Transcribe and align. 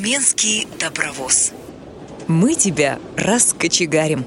Тюменский 0.00 0.66
добровоз. 0.80 1.52
Мы 2.26 2.54
тебя 2.54 2.98
раскочегарим. 3.18 4.24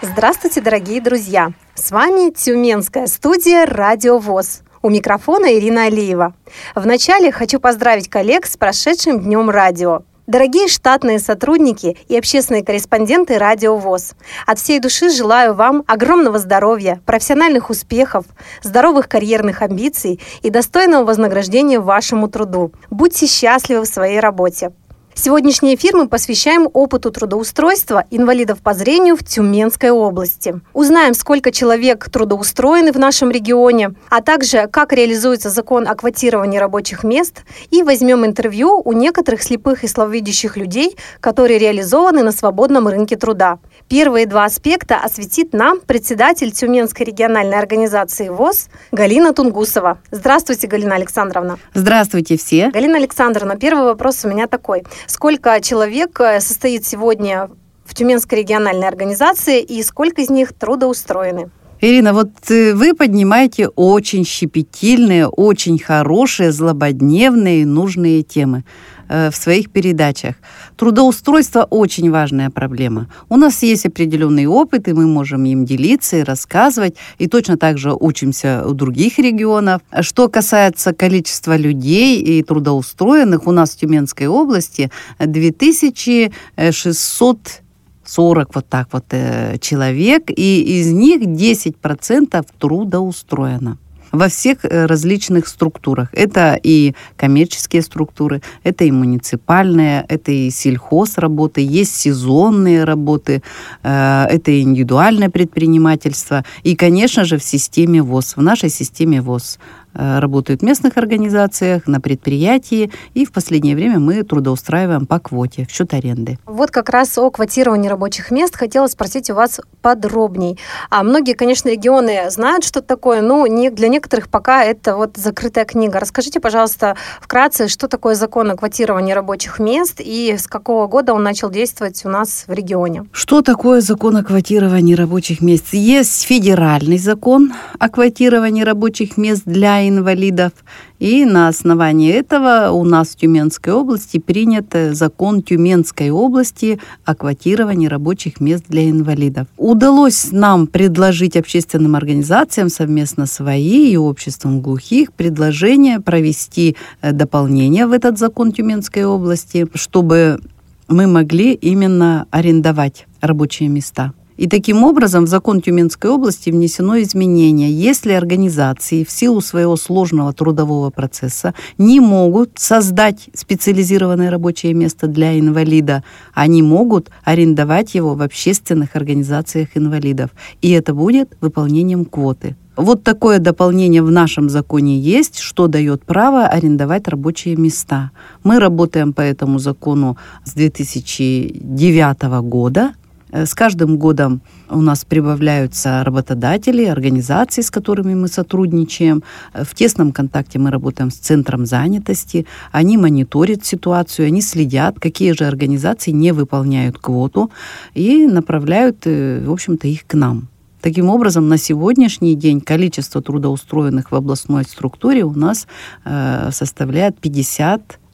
Здравствуйте, 0.00 0.62
дорогие 0.62 1.02
друзья! 1.02 1.52
С 1.74 1.90
вами 1.90 2.30
Тюменская 2.30 3.06
студия 3.06 3.66
«Радио 3.66 4.16
ВОЗ». 4.16 4.62
У 4.80 4.88
микрофона 4.88 5.52
Ирина 5.54 5.84
Алиева. 5.84 6.34
Вначале 6.74 7.30
хочу 7.30 7.60
поздравить 7.60 8.08
коллег 8.08 8.46
с 8.46 8.56
прошедшим 8.56 9.20
Днем 9.20 9.50
радио. 9.50 10.00
Дорогие 10.30 10.68
штатные 10.68 11.18
сотрудники 11.18 11.96
и 12.06 12.16
общественные 12.16 12.64
корреспонденты 12.64 13.36
Радио 13.36 13.76
ВОЗ, 13.76 14.14
от 14.46 14.60
всей 14.60 14.78
души 14.78 15.10
желаю 15.10 15.54
вам 15.54 15.82
огромного 15.88 16.38
здоровья, 16.38 17.00
профессиональных 17.04 17.68
успехов, 17.68 18.26
здоровых 18.62 19.08
карьерных 19.08 19.60
амбиций 19.60 20.20
и 20.42 20.50
достойного 20.50 21.04
вознаграждения 21.04 21.80
вашему 21.80 22.28
труду. 22.28 22.70
Будьте 22.90 23.26
счастливы 23.26 23.82
в 23.82 23.88
своей 23.88 24.20
работе. 24.20 24.70
Сегодняшний 25.14 25.74
эфир 25.74 25.96
мы 25.96 26.08
посвящаем 26.08 26.68
опыту 26.72 27.10
трудоустройства 27.10 28.04
инвалидов 28.10 28.60
по 28.62 28.72
зрению 28.72 29.16
в 29.16 29.24
Тюменской 29.24 29.90
области. 29.90 30.60
Узнаем, 30.72 31.14
сколько 31.14 31.50
человек 31.50 32.08
трудоустроены 32.10 32.92
в 32.92 32.98
нашем 32.98 33.30
регионе, 33.30 33.94
а 34.08 34.22
также 34.22 34.68
как 34.68 34.92
реализуется 34.92 35.50
закон 35.50 35.86
о 35.88 35.94
квотировании 35.94 36.58
рабочих 36.58 37.04
мест 37.04 37.42
и 37.70 37.82
возьмем 37.82 38.24
интервью 38.24 38.80
у 38.82 38.92
некоторых 38.92 39.42
слепых 39.42 39.84
и 39.84 39.88
слабовидящих 39.88 40.56
людей, 40.56 40.96
которые 41.20 41.58
реализованы 41.58 42.22
на 42.22 42.32
свободном 42.32 42.88
рынке 42.88 43.16
труда. 43.16 43.58
Первые 43.88 44.26
два 44.26 44.44
аспекта 44.44 44.96
осветит 44.96 45.52
нам 45.52 45.80
председатель 45.80 46.52
Тюменской 46.52 47.04
региональной 47.04 47.58
организации 47.58 48.28
ВОЗ 48.28 48.68
Галина 48.92 49.34
Тунгусова. 49.34 49.98
Здравствуйте, 50.12 50.68
Галина 50.68 50.94
Александровна. 50.94 51.58
Здравствуйте 51.74 52.38
все. 52.38 52.70
Галина 52.70 52.96
Александровна, 52.96 53.56
первый 53.56 53.84
вопрос 53.84 54.24
у 54.24 54.28
меня 54.28 54.46
такой. 54.46 54.84
Сколько 55.10 55.60
человек 55.60 56.20
э, 56.20 56.38
состоит 56.38 56.86
сегодня 56.86 57.50
в 57.84 57.96
Тюменской 57.96 58.38
региональной 58.38 58.86
организации 58.86 59.60
и 59.60 59.82
сколько 59.82 60.22
из 60.22 60.30
них 60.30 60.52
трудоустроены? 60.52 61.50
Ирина, 61.82 62.12
вот 62.12 62.30
э, 62.50 62.74
вы 62.74 62.92
поднимаете 62.92 63.68
очень 63.68 64.26
щепетильные, 64.26 65.26
очень 65.26 65.78
хорошие, 65.78 66.52
злободневные 66.52 67.64
нужные 67.64 68.22
темы 68.22 68.64
э, 69.08 69.30
в 69.30 69.36
своих 69.36 69.70
передачах. 69.70 70.34
Трудоустройство 70.76 71.66
очень 71.70 72.10
важная 72.10 72.50
проблема. 72.50 73.08
У 73.30 73.38
нас 73.38 73.62
есть 73.62 73.86
определенный 73.86 74.44
опыт, 74.44 74.88
и 74.88 74.92
мы 74.92 75.06
можем 75.06 75.46
им 75.46 75.64
делиться 75.64 76.18
и 76.18 76.22
рассказывать, 76.22 76.96
и 77.16 77.28
точно 77.28 77.56
так 77.56 77.78
же 77.78 77.94
учимся 77.94 78.62
у 78.66 78.74
других 78.74 79.18
регионов. 79.18 79.80
Что 80.02 80.28
касается 80.28 80.92
количества 80.92 81.56
людей 81.56 82.20
и 82.20 82.42
трудоустроенных, 82.42 83.46
у 83.46 83.52
нас 83.52 83.70
в 83.70 83.78
Тюменской 83.78 84.26
области 84.26 84.90
2600 85.18 87.62
40 88.10 88.54
вот 88.54 88.66
так 88.68 88.88
вот 88.92 89.04
э, 89.10 89.58
человек, 89.60 90.30
и 90.30 90.80
из 90.80 90.92
них 90.92 91.22
10% 91.22 92.46
трудоустроено 92.58 93.78
во 94.12 94.28
всех 94.28 94.64
э, 94.64 94.86
различных 94.86 95.46
структурах. 95.46 96.08
Это 96.12 96.58
и 96.60 96.94
коммерческие 97.16 97.82
структуры, 97.82 98.42
это 98.64 98.84
и 98.84 98.90
муниципальные, 98.90 100.04
это 100.08 100.32
и 100.32 100.50
сельхоз 100.50 101.18
работы, 101.18 101.60
есть 101.60 101.94
сезонные 101.94 102.84
работы, 102.84 103.42
э, 103.82 104.26
это 104.28 104.50
и 104.50 104.62
индивидуальное 104.62 105.30
предпринимательство. 105.30 106.44
И, 106.64 106.74
конечно 106.74 107.24
же, 107.24 107.38
в 107.38 107.44
системе 107.44 108.02
ВОЗ, 108.02 108.36
в 108.36 108.42
нашей 108.42 108.70
системе 108.70 109.22
ВОЗ 109.22 109.58
работают 109.94 110.60
в 110.60 110.64
местных 110.64 110.96
организациях, 110.96 111.86
на 111.86 112.00
предприятии, 112.00 112.90
и 113.14 113.24
в 113.24 113.32
последнее 113.32 113.74
время 113.74 113.98
мы 113.98 114.22
трудоустраиваем 114.22 115.06
по 115.06 115.18
квоте 115.18 115.66
в 115.66 115.72
счет 115.72 115.94
аренды. 115.94 116.38
Вот 116.46 116.70
как 116.70 116.88
раз 116.90 117.16
о 117.18 117.30
квотировании 117.30 117.88
рабочих 117.88 118.30
мест 118.30 118.56
хотела 118.56 118.86
спросить 118.86 119.30
у 119.30 119.34
вас 119.34 119.60
подробней. 119.82 120.58
А 120.90 121.02
многие, 121.02 121.34
конечно, 121.34 121.68
регионы 121.68 122.30
знают, 122.30 122.64
что 122.64 122.82
такое, 122.82 123.22
но 123.22 123.46
не, 123.46 123.70
для 123.70 123.88
некоторых 123.88 124.28
пока 124.28 124.64
это 124.64 124.96
вот 124.96 125.16
закрытая 125.16 125.64
книга. 125.64 126.00
Расскажите, 126.00 126.40
пожалуйста, 126.40 126.96
вкратце, 127.20 127.68
что 127.68 127.88
такое 127.88 128.14
закон 128.14 128.50
о 128.50 128.56
квотировании 128.56 129.12
рабочих 129.12 129.58
мест 129.58 130.00
и 130.00 130.36
с 130.36 130.46
какого 130.46 130.86
года 130.86 131.14
он 131.14 131.22
начал 131.22 131.50
действовать 131.50 132.04
у 132.04 132.08
нас 132.08 132.44
в 132.46 132.52
регионе? 132.52 133.04
Что 133.12 133.42
такое 133.42 133.80
закон 133.80 134.16
о 134.16 134.24
квотировании 134.24 134.94
рабочих 134.94 135.40
мест? 135.40 135.66
Есть 135.72 136.22
федеральный 136.22 136.98
закон 136.98 137.52
о 137.78 137.88
квотировании 137.88 138.62
рабочих 138.62 139.16
мест 139.16 139.42
для 139.44 139.79
инвалидов. 139.88 140.52
И 140.98 141.24
на 141.24 141.48
основании 141.48 142.12
этого 142.12 142.70
у 142.72 142.84
нас 142.84 143.08
в 143.08 143.16
Тюменской 143.16 143.72
области 143.72 144.18
принят 144.18 144.74
закон 144.92 145.42
Тюменской 145.42 146.10
области 146.10 146.78
о 147.04 147.14
квотировании 147.14 147.86
рабочих 147.86 148.40
мест 148.40 148.64
для 148.68 148.90
инвалидов. 148.90 149.46
Удалось 149.56 150.32
нам 150.32 150.66
предложить 150.66 151.36
общественным 151.36 151.96
организациям 151.96 152.68
совместно 152.68 153.26
свои 153.26 153.92
и 153.92 153.96
обществом 153.96 154.60
глухих 154.60 155.12
предложение 155.12 156.00
провести 156.00 156.76
э, 157.00 157.12
дополнение 157.12 157.86
в 157.86 157.92
этот 157.92 158.18
закон 158.18 158.52
Тюменской 158.52 159.04
области, 159.04 159.66
чтобы 159.74 160.40
мы 160.88 161.06
могли 161.06 161.54
именно 161.54 162.26
арендовать 162.30 163.06
рабочие 163.20 163.68
места. 163.68 164.12
И 164.40 164.48
таким 164.48 164.84
образом 164.84 165.26
в 165.26 165.28
закон 165.28 165.60
Тюменской 165.60 166.08
области 166.08 166.48
внесено 166.48 166.98
изменение. 167.02 167.70
Если 167.70 168.12
организации 168.12 169.04
в 169.04 169.10
силу 169.10 169.42
своего 169.42 169.76
сложного 169.76 170.32
трудового 170.32 170.88
процесса 170.88 171.52
не 171.76 172.00
могут 172.00 172.52
создать 172.54 173.28
специализированное 173.34 174.30
рабочее 174.30 174.72
место 174.72 175.08
для 175.08 175.38
инвалида, 175.38 176.04
они 176.32 176.62
могут 176.62 177.10
арендовать 177.22 177.94
его 177.94 178.14
в 178.14 178.22
общественных 178.22 178.96
организациях 178.96 179.68
инвалидов. 179.74 180.30
И 180.62 180.70
это 180.70 180.94
будет 180.94 181.36
выполнением 181.42 182.06
квоты. 182.06 182.56
Вот 182.76 183.02
такое 183.02 183.40
дополнение 183.40 184.02
в 184.02 184.10
нашем 184.10 184.48
законе 184.48 184.98
есть, 184.98 185.38
что 185.38 185.66
дает 185.66 186.02
право 186.04 186.46
арендовать 186.46 187.08
рабочие 187.08 187.56
места. 187.56 188.10
Мы 188.42 188.58
работаем 188.58 189.12
по 189.12 189.20
этому 189.20 189.58
закону 189.58 190.16
с 190.46 190.54
2009 190.54 192.22
года. 192.42 192.94
Э, 193.32 193.46
с 193.46 193.54
каждым 193.54 193.96
годом 193.96 194.40
у 194.68 194.80
нас 194.80 195.04
прибавляются 195.04 196.04
работодатели, 196.04 196.84
организации, 196.84 197.62
с 197.62 197.70
которыми 197.70 198.14
мы 198.14 198.28
сотрудничаем. 198.28 199.22
Э, 199.52 199.64
в 199.64 199.74
тесном 199.74 200.12
контакте 200.12 200.58
мы 200.58 200.70
работаем 200.70 201.10
с 201.10 201.16
Центром 201.16 201.66
занятости. 201.66 202.46
Они 202.72 202.96
мониторят 202.96 203.64
ситуацию, 203.64 204.26
они 204.26 204.42
следят, 204.42 204.98
какие 205.00 205.32
же 205.32 205.44
организации 205.44 206.12
не 206.12 206.32
выполняют 206.32 206.98
квоту 206.98 207.50
и 207.94 208.26
направляют, 208.26 209.06
э, 209.06 209.42
в 209.44 209.52
общем-то, 209.52 209.88
их 209.88 210.06
к 210.06 210.14
нам. 210.14 210.48
Таким 210.80 211.10
образом, 211.10 211.48
на 211.48 211.58
сегодняшний 211.58 212.34
день 212.34 212.60
количество 212.60 213.20
трудоустроенных 213.20 214.12
в 214.12 214.14
областной 214.14 214.64
структуре 214.64 215.24
у 215.24 215.34
нас 215.34 215.66
э, 216.04 216.50
составляет 216.52 217.18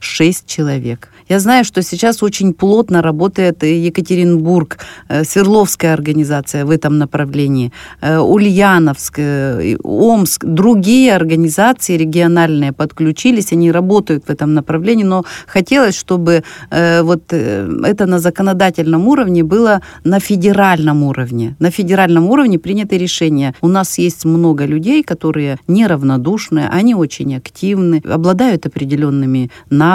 56 0.01 0.47
человек. 0.47 1.09
Я 1.29 1.41
знаю, 1.41 1.65
что 1.65 1.83
сейчас 1.83 2.23
очень 2.23 2.53
плотно 2.53 3.03
работает 3.03 3.65
Екатеринбург, 3.65 4.79
э, 5.09 5.25
Свердловская 5.25 5.93
организация 5.93 6.65
в 6.65 6.71
этом 6.71 6.99
направлении, 6.99 7.73
э, 8.03 8.19
Ульяновск, 8.19 9.19
э, 9.19 9.77
Омск, 9.83 10.45
другие 10.45 11.17
организации 11.17 11.99
региональные 11.99 12.73
подключились, 12.73 13.53
они 13.53 13.73
работают 13.73 14.25
в 14.29 14.31
этом 14.31 14.55
направлении, 14.55 15.05
но 15.05 15.25
хотелось, 15.47 15.99
чтобы 15.99 16.43
вот 16.71 17.33
это 17.33 18.07
на 18.07 18.19
законодательном 18.19 19.09
уровне 19.09 19.43
было 19.43 19.81
на 20.05 20.21
федеральном 20.21 21.03
уровне. 21.03 21.57
На 21.59 21.71
федеральном 21.71 22.31
уровне 22.31 22.59
приняты 22.59 22.99
решения. 22.99 23.55
У 23.63 23.69
нас 23.69 23.99
есть 23.99 24.25
много 24.25 24.67
людей, 24.67 25.03
которые 25.03 25.59
неравнодушны, 25.69 26.69
они 26.79 26.95
очень 26.95 27.37
активны, 27.37 28.03
обладают 28.05 28.67
определенными 28.67 29.51
навыками, 29.71 29.86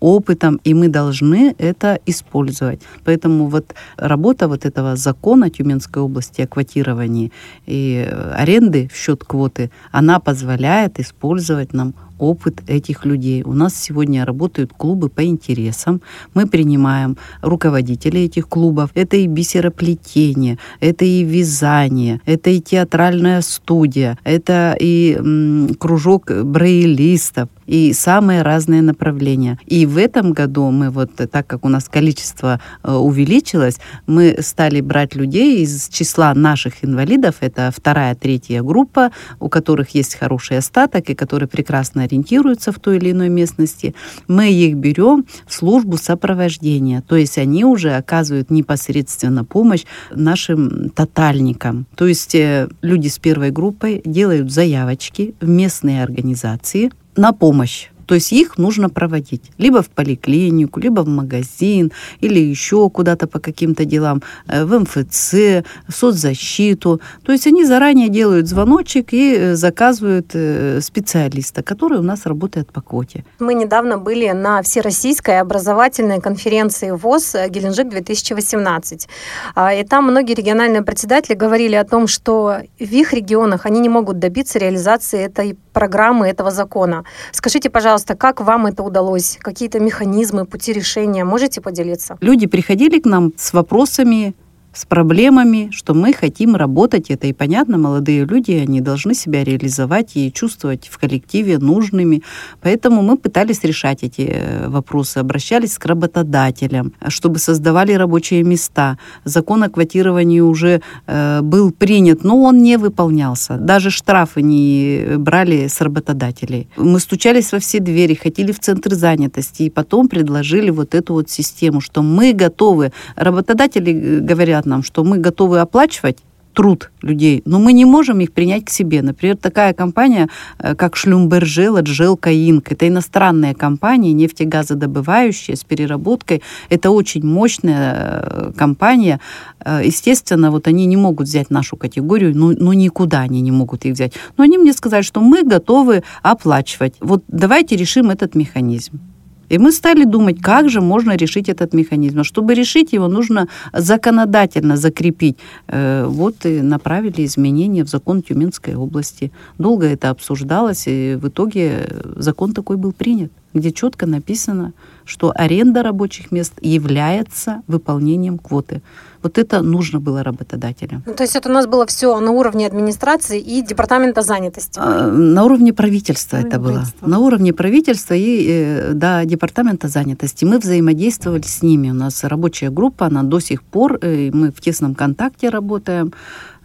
опытом, 0.00 0.60
и 0.64 0.74
мы 0.74 0.88
должны 0.88 1.54
это 1.58 1.98
использовать. 2.06 2.80
Поэтому 3.04 3.46
вот 3.46 3.74
работа 3.96 4.48
вот 4.48 4.64
этого 4.66 4.96
закона 4.96 5.50
Тюменской 5.50 6.02
области 6.02 6.42
о 6.42 6.46
квотировании 6.46 7.30
и 7.66 8.08
аренды 8.32 8.88
в 8.92 8.96
счет 8.96 9.24
квоты, 9.24 9.70
она 9.92 10.18
позволяет 10.20 11.00
использовать 11.00 11.74
нам 11.74 11.94
опыт 12.18 12.62
этих 12.66 13.04
людей. 13.04 13.42
У 13.42 13.52
нас 13.52 13.74
сегодня 13.74 14.24
работают 14.24 14.72
клубы 14.76 15.08
по 15.08 15.24
интересам. 15.24 16.00
Мы 16.34 16.46
принимаем 16.46 17.16
руководителей 17.42 18.24
этих 18.24 18.48
клубов. 18.48 18.90
Это 18.94 19.16
и 19.16 19.26
бисероплетение, 19.26 20.58
это 20.80 21.04
и 21.04 21.24
вязание, 21.24 22.20
это 22.26 22.50
и 22.50 22.60
театральная 22.60 23.40
студия, 23.40 24.18
это 24.24 24.76
и 24.78 25.16
м, 25.18 25.74
кружок 25.74 26.30
брейлистов 26.30 27.48
и 27.66 27.92
самые 27.92 28.42
разные 28.42 28.82
направления. 28.82 29.58
И 29.66 29.86
в 29.86 29.96
этом 29.96 30.32
году 30.32 30.70
мы 30.70 30.90
вот, 30.90 31.10
так 31.14 31.46
как 31.46 31.64
у 31.64 31.68
нас 31.68 31.88
количество 31.88 32.60
э, 32.82 32.92
увеличилось, 32.92 33.78
мы 34.06 34.36
стали 34.40 34.80
брать 34.80 35.14
людей 35.14 35.62
из 35.62 35.88
числа 35.88 36.34
наших 36.34 36.84
инвалидов, 36.84 37.36
это 37.40 37.72
вторая, 37.74 38.14
третья 38.14 38.62
группа, 38.62 39.10
у 39.40 39.48
которых 39.48 39.90
есть 39.90 40.14
хороший 40.14 40.58
остаток 40.58 41.08
и 41.10 41.14
которые 41.14 41.48
прекрасно 41.48 42.03
ориентируются 42.04 42.72
в 42.72 42.78
той 42.78 42.96
или 42.96 43.10
иной 43.10 43.28
местности, 43.28 43.94
мы 44.28 44.50
их 44.52 44.76
берем 44.76 45.24
в 45.46 45.54
службу 45.54 45.96
сопровождения. 45.96 47.02
То 47.02 47.16
есть 47.16 47.38
они 47.38 47.64
уже 47.64 47.94
оказывают 47.96 48.50
непосредственно 48.50 49.44
помощь 49.44 49.84
нашим 50.14 50.90
тотальникам. 50.90 51.86
То 51.96 52.06
есть 52.06 52.34
э, 52.34 52.68
люди 52.82 53.08
с 53.08 53.18
первой 53.18 53.50
группой 53.50 54.02
делают 54.04 54.52
заявочки 54.52 55.34
в 55.40 55.48
местные 55.48 56.02
организации 56.02 56.90
на 57.16 57.32
помощь 57.32 57.88
то 58.06 58.14
есть 58.14 58.32
их 58.32 58.58
нужно 58.58 58.88
проводить 58.88 59.42
либо 59.58 59.82
в 59.82 59.88
поликлинику, 59.88 60.80
либо 60.80 61.00
в 61.00 61.08
магазин, 61.08 61.92
или 62.20 62.40
еще 62.40 62.90
куда-то 62.90 63.26
по 63.26 63.38
каким-то 63.38 63.84
делам, 63.84 64.22
э, 64.48 64.64
в 64.64 64.78
МФЦ, 64.78 65.64
в 65.88 65.92
соцзащиту. 65.92 67.00
То 67.24 67.32
есть 67.32 67.46
они 67.46 67.64
заранее 67.64 68.08
делают 68.08 68.48
звоночек 68.48 69.12
и 69.12 69.34
э, 69.34 69.54
заказывают 69.54 70.30
э, 70.34 70.80
специалиста, 70.80 71.62
который 71.62 71.98
у 71.98 72.02
нас 72.02 72.26
работает 72.26 72.72
по 72.72 72.80
квоте. 72.80 73.24
Мы 73.38 73.54
недавно 73.54 73.98
были 73.98 74.30
на 74.30 74.62
Всероссийской 74.62 75.40
образовательной 75.40 76.20
конференции 76.20 76.90
ВОЗ 76.90 77.34
Геленджик-2018. 77.48 79.08
А, 79.54 79.74
и 79.74 79.84
там 79.84 80.04
многие 80.04 80.34
региональные 80.34 80.82
председатели 80.82 81.34
говорили 81.34 81.74
о 81.74 81.84
том, 81.84 82.06
что 82.06 82.58
в 82.78 82.92
их 82.92 83.12
регионах 83.12 83.66
они 83.66 83.80
не 83.80 83.88
могут 83.88 84.18
добиться 84.18 84.58
реализации 84.58 85.20
этой 85.20 85.56
программы, 85.74 86.26
этого 86.28 86.50
закона. 86.50 87.04
Скажите, 87.32 87.68
пожалуйста, 87.68 88.14
как 88.14 88.40
вам 88.40 88.66
это 88.66 88.82
удалось? 88.82 89.36
Какие-то 89.40 89.80
механизмы, 89.80 90.46
пути 90.46 90.72
решения? 90.72 91.24
Можете 91.24 91.60
поделиться? 91.60 92.16
Люди 92.22 92.46
приходили 92.46 92.98
к 93.00 93.04
нам 93.04 93.32
с 93.36 93.52
вопросами 93.52 94.34
с 94.74 94.84
проблемами, 94.84 95.68
что 95.70 95.94
мы 95.94 96.12
хотим 96.12 96.56
работать. 96.56 97.10
Это 97.10 97.26
и 97.26 97.32
понятно, 97.32 97.78
молодые 97.78 98.24
люди, 98.24 98.52
они 98.52 98.80
должны 98.80 99.14
себя 99.14 99.44
реализовать 99.44 100.16
и 100.16 100.32
чувствовать 100.32 100.88
в 100.88 100.98
коллективе 100.98 101.58
нужными. 101.58 102.22
Поэтому 102.60 103.02
мы 103.02 103.16
пытались 103.16 103.62
решать 103.62 104.02
эти 104.02 104.22
э, 104.22 104.68
вопросы, 104.68 105.18
обращались 105.18 105.78
к 105.78 105.86
работодателям, 105.86 106.92
чтобы 107.08 107.38
создавали 107.38 107.92
рабочие 107.92 108.42
места. 108.42 108.98
Закон 109.24 109.62
о 109.62 109.70
квотировании 109.70 110.40
уже 110.40 110.82
э, 111.06 111.40
был 111.42 111.70
принят, 111.70 112.24
но 112.24 112.42
он 112.42 112.62
не 112.62 112.76
выполнялся. 112.76 113.56
Даже 113.56 113.90
штрафы 113.90 114.42
не 114.42 115.16
брали 115.18 115.68
с 115.68 115.80
работодателей. 115.80 116.68
Мы 116.76 116.98
стучались 117.00 117.52
во 117.52 117.58
все 117.58 117.78
двери, 117.78 118.14
хотели 118.14 118.52
в 118.52 118.58
центр 118.58 118.94
занятости, 118.94 119.64
и 119.64 119.70
потом 119.70 120.08
предложили 120.08 120.70
вот 120.70 120.94
эту 120.94 121.14
вот 121.14 121.30
систему, 121.30 121.80
что 121.80 122.02
мы 122.02 122.32
готовы. 122.32 122.92
Работодатели 123.16 123.92
э, 123.92 124.20
говорят, 124.20 124.63
говорят 124.64 124.66
нам, 124.66 124.82
что 124.82 125.04
мы 125.04 125.18
готовы 125.18 125.60
оплачивать 125.60 126.18
труд 126.54 126.90
людей, 127.02 127.42
но 127.46 127.58
мы 127.58 127.72
не 127.72 127.84
можем 127.84 128.20
их 128.20 128.30
принять 128.30 128.64
к 128.64 128.70
себе. 128.70 129.02
Например, 129.02 129.36
такая 129.36 129.72
компания, 129.72 130.28
э, 130.58 130.74
как 130.76 130.96
Шлюмбержел, 130.96 131.80
Джелка 131.80 132.30
Инк, 132.30 132.72
это 132.72 132.86
иностранная 132.86 133.54
компания, 133.54 134.14
нефтегазодобывающая 134.14 135.56
с 135.56 135.64
переработкой. 135.64 136.42
Это 136.70 136.90
очень 136.90 137.24
мощная 137.26 137.94
э, 137.94 138.52
компания. 138.56 139.18
Э, 139.64 139.82
естественно, 139.86 140.50
вот 140.50 140.68
они 140.68 140.86
не 140.86 140.96
могут 140.96 141.26
взять 141.26 141.50
нашу 141.50 141.76
категорию, 141.76 142.32
ну, 142.36 142.54
ну 142.56 142.72
никуда 142.72 143.24
они 143.24 143.42
не 143.42 143.52
могут 143.52 143.84
их 143.84 143.94
взять. 143.94 144.12
Но 144.38 144.44
они 144.44 144.58
мне 144.58 144.72
сказали, 144.72 145.02
что 145.02 145.20
мы 145.20 145.42
готовы 145.42 146.02
оплачивать. 146.22 146.94
Вот 147.00 147.24
давайте 147.28 147.76
решим 147.76 148.10
этот 148.10 148.36
механизм. 148.36 149.00
И 149.48 149.58
мы 149.58 149.72
стали 149.72 150.04
думать, 150.04 150.40
как 150.40 150.68
же 150.68 150.80
можно 150.80 151.16
решить 151.16 151.48
этот 151.48 151.74
механизм. 151.74 152.20
А 152.20 152.24
чтобы 152.24 152.54
решить 152.54 152.92
его, 152.92 153.08
нужно 153.08 153.48
законодательно 153.72 154.76
закрепить. 154.76 155.36
Э, 155.68 156.06
вот 156.06 156.46
и 156.46 156.62
направили 156.62 157.24
изменения 157.24 157.84
в 157.84 157.88
закон 157.88 158.22
Тюменской 158.22 158.74
области. 158.74 159.30
Долго 159.58 159.86
это 159.86 160.10
обсуждалось, 160.10 160.84
и 160.86 161.18
в 161.20 161.28
итоге 161.28 161.88
закон 162.16 162.52
такой 162.52 162.76
был 162.76 162.92
принят, 162.92 163.30
где 163.52 163.72
четко 163.72 164.06
написано, 164.06 164.72
что 165.04 165.32
аренда 165.34 165.82
рабочих 165.82 166.32
мест 166.32 166.54
является 166.60 167.62
выполнением 167.66 168.38
квоты. 168.38 168.80
Вот 169.24 169.38
это 169.38 169.62
нужно 169.62 170.00
было 170.00 170.22
работодателям. 170.22 171.02
Ну, 171.06 171.14
то 171.14 171.22
есть 171.22 171.34
это 171.34 171.48
у 171.48 171.52
нас 171.52 171.66
было 171.66 171.86
все 171.86 172.20
на 172.20 172.30
уровне 172.30 172.66
администрации 172.66 173.40
и 173.40 173.62
департамента 173.62 174.20
занятости? 174.20 174.78
А, 174.82 175.08
на 175.08 175.44
уровне 175.44 175.72
правительства 175.72 176.36
это 176.36 176.58
было. 176.58 176.84
На 177.00 177.18
уровне 177.18 177.54
правительства 177.54 178.12
и 178.14 178.46
э, 178.46 178.92
да, 178.92 179.24
департамента 179.24 179.88
занятости. 179.88 180.44
Мы 180.44 180.58
взаимодействовали 180.58 181.42
с 181.42 181.62
ними. 181.62 181.90
У 181.90 181.94
нас 181.94 182.22
рабочая 182.24 182.68
группа, 182.68 183.06
она 183.06 183.22
до 183.22 183.40
сих 183.40 183.62
пор, 183.62 183.98
э, 184.02 184.30
мы 184.30 184.52
в 184.52 184.60
тесном 184.60 184.94
контакте 184.94 185.48
работаем. 185.48 186.12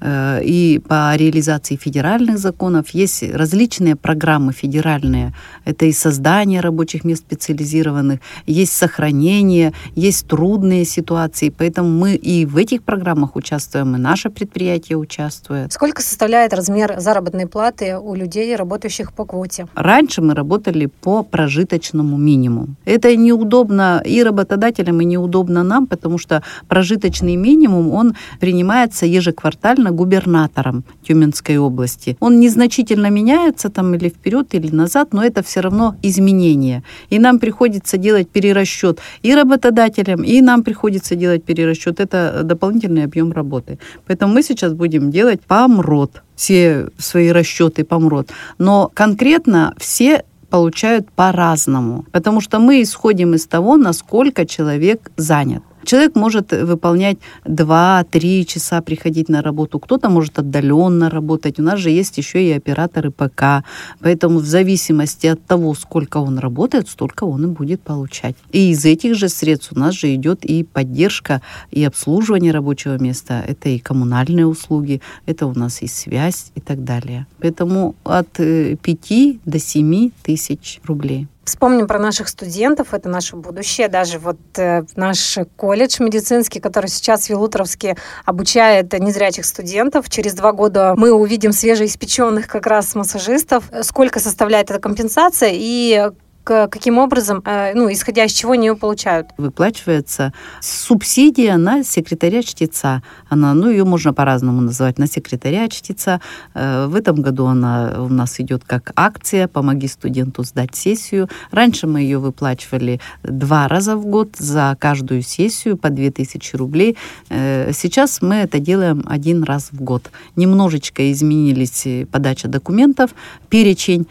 Э, 0.02 0.42
и 0.44 0.80
по 0.80 1.16
реализации 1.16 1.76
федеральных 1.76 2.38
законов. 2.38 2.90
Есть 2.90 3.24
различные 3.34 3.96
программы 3.96 4.54
федеральные. 4.54 5.34
Это 5.66 5.86
и 5.86 5.92
создание 5.92 6.62
рабочих 6.62 7.04
мест 7.04 7.24
специализированных, 7.24 8.20
есть 8.46 8.74
сохранение, 8.74 9.74
есть 9.96 10.28
трудные 10.28 10.86
ситуации. 10.86 11.50
Поэтому 11.50 11.90
мы 11.90 12.16
и 12.16 12.46
в 12.50 12.58
этих 12.58 12.84
программах 12.84 13.36
участвуем, 13.36 13.96
и 13.96 14.00
наше 14.00 14.30
предприятие 14.30 14.98
участвует. 14.98 15.72
Сколько 15.72 16.02
составляет 16.02 16.54
размер 16.54 17.00
заработной 17.00 17.48
платы 17.48 17.98
у 17.98 18.16
людей, 18.16 18.56
работающих 18.56 19.14
по 19.14 19.26
квоте? 19.26 19.68
Раньше 19.76 20.22
мы 20.22 20.34
работали 20.34 20.88
по 20.88 21.24
прожиточному 21.24 22.18
минимуму. 22.18 22.76
Это 22.86 23.16
неудобно 23.16 24.02
и 24.04 24.24
работодателям, 24.24 25.00
и 25.02 25.06
неудобно 25.06 25.64
нам, 25.64 25.86
потому 25.86 26.18
что 26.18 26.42
прожиточный 26.68 27.36
минимум, 27.36 27.92
он 27.94 28.16
принимается 28.40 29.06
ежеквартально 29.06 29.92
губернатором 29.92 30.84
Тюменской 31.08 31.58
области. 31.58 32.18
Он 32.20 32.40
незначительно 32.40 33.10
меняется 33.10 33.70
там 33.70 33.94
или 33.94 34.10
вперед, 34.10 34.54
или 34.56 34.72
назад, 34.76 35.14
но 35.14 35.24
это 35.24 35.44
все 35.44 35.62
равно 35.62 35.96
изменение. 36.02 36.84
И 37.12 37.20
нам 37.20 37.40
приходится 37.40 37.98
делать 37.98 38.30
перерасчет 38.30 39.00
и 39.22 39.36
работодателям, 39.36 40.24
и 40.24 40.42
нам 40.42 40.64
приходится 40.64 41.16
делать 41.16 41.44
перерасчет. 41.44 42.00
Это 42.00 42.39
дополнительный 42.44 43.04
объем 43.04 43.32
работы. 43.32 43.80
Поэтому 44.08 44.34
мы 44.34 44.44
сейчас 44.44 44.74
будем 44.74 45.12
делать 45.12 45.42
помрот 45.42 46.24
все 46.36 46.88
свои 46.98 47.30
расчеты 47.30 47.84
помрот. 47.84 48.30
Но 48.58 48.90
конкретно 48.94 49.74
все 49.78 50.24
получают 50.50 51.12
по-разному, 51.12 52.06
потому 52.12 52.42
что 52.42 52.60
мы 52.60 52.82
исходим 52.82 53.34
из 53.34 53.46
того, 53.46 53.78
насколько 53.78 54.46
человек 54.46 55.12
занят. 55.18 55.64
Человек 55.84 56.16
может 56.16 56.52
выполнять 56.52 57.18
2-3 57.46 58.46
часа, 58.46 58.82
приходить 58.82 59.30
на 59.30 59.42
работу, 59.42 59.80
кто-то 59.80 60.10
может 60.10 60.40
отдаленно 60.40 61.10
работать. 61.10 61.60
У 61.60 61.64
нас 61.64 61.80
же 61.80 61.90
есть 61.90 62.18
еще 62.18 62.44
и 62.44 62.52
операторы 62.52 63.12
ПК. 63.12 63.64
Поэтому 64.00 64.40
в 64.40 64.46
зависимости 64.46 65.28
от 65.28 65.46
того, 65.46 65.74
сколько 65.74 66.18
он 66.18 66.40
работает, 66.40 66.90
столько 66.90 67.24
он 67.24 67.46
и 67.46 67.48
будет 67.48 67.82
получать. 67.82 68.36
И 68.52 68.72
из 68.72 68.86
этих 68.86 69.16
же 69.16 69.30
средств 69.30 69.72
у 69.76 69.80
нас 69.80 69.96
же 69.96 70.14
идет 70.14 70.46
и 70.46 70.64
поддержка, 70.64 71.42
и 71.72 71.84
обслуживание 71.84 72.52
рабочего 72.52 72.98
места. 72.98 73.44
Это 73.48 73.70
и 73.70 73.80
коммунальные 73.80 74.46
услуги, 74.46 75.02
это 75.26 75.48
у 75.48 75.54
нас 75.54 75.82
и 75.82 75.88
связь 75.88 76.52
и 76.56 76.60
так 76.60 76.84
далее. 76.84 77.26
Поэтому 77.40 77.96
от 78.04 78.32
5 78.34 79.12
э, 79.12 79.36
до 79.46 79.60
7 79.60 80.12
тысяч 80.24 80.80
рублей. 80.84 81.28
Вспомним 81.50 81.88
про 81.88 81.98
наших 81.98 82.30
студентов, 82.30 82.94
это 82.94 83.10
наше 83.10 83.36
будущее. 83.36 83.88
Даже 83.88 84.20
вот 84.20 84.38
э, 84.58 84.84
наш 84.96 85.40
колледж 85.56 85.96
медицинский, 86.00 86.60
который 86.60 86.92
сейчас 86.92 87.26
в 87.26 87.30
Елутровске 87.32 87.98
обучает 88.24 88.94
незрячих 88.94 89.46
студентов. 89.46 90.12
Через 90.12 90.36
два 90.36 90.52
года 90.52 90.94
мы 90.96 91.12
увидим 91.12 91.52
свежеиспеченных 91.52 92.46
как 92.46 92.68
раз 92.68 92.94
массажистов. 92.94 93.64
Сколько 93.82 94.20
составляет 94.20 94.70
эта 94.70 94.80
компенсация 94.80 95.50
и 95.52 96.12
каким 96.44 96.98
образом, 96.98 97.42
э, 97.46 97.74
ну, 97.76 97.92
исходя 97.92 98.26
из 98.26 98.32
чего 98.32 98.54
они 98.54 98.68
ее 98.68 98.76
получают? 98.76 99.30
Выплачивается 99.38 100.34
субсидия 100.62 101.58
на 101.58 101.84
секретаря 101.84 102.42
чтеца. 102.44 103.04
Она, 103.30 103.54
ну, 103.54 103.70
ее 103.70 103.86
можно 103.86 104.14
по-разному 104.14 104.62
называть, 104.62 104.98
на 104.98 105.08
секретаря 105.08 105.68
чтеца. 105.68 106.22
Э, 106.54 106.88
в 106.88 106.96
этом 106.96 107.22
году 107.22 107.46
она 107.46 107.96
у 108.00 108.10
нас 108.10 108.40
идет 108.40 108.64
как 108.66 108.92
акция 108.96 109.48
«Помоги 109.48 109.88
студенту 109.88 110.44
сдать 110.44 110.76
сессию». 110.76 111.30
Раньше 111.52 111.88
мы 111.88 112.02
ее 112.02 112.18
выплачивали 112.18 113.00
два 113.24 113.68
раза 113.68 113.96
в 113.96 114.06
год 114.06 114.36
за 114.38 114.76
каждую 114.80 115.22
сессию 115.22 115.78
по 115.78 115.90
2000 115.90 116.56
рублей. 116.56 116.98
Э, 117.30 117.72
сейчас 117.74 118.22
мы 118.22 118.36
это 118.36 118.60
делаем 118.60 119.04
один 119.08 119.44
раз 119.44 119.70
в 119.72 119.82
год. 119.82 120.10
Немножечко 120.36 121.12
изменились 121.12 122.08
подача 122.12 122.48
документов, 122.48 123.12
перечень 123.50 124.08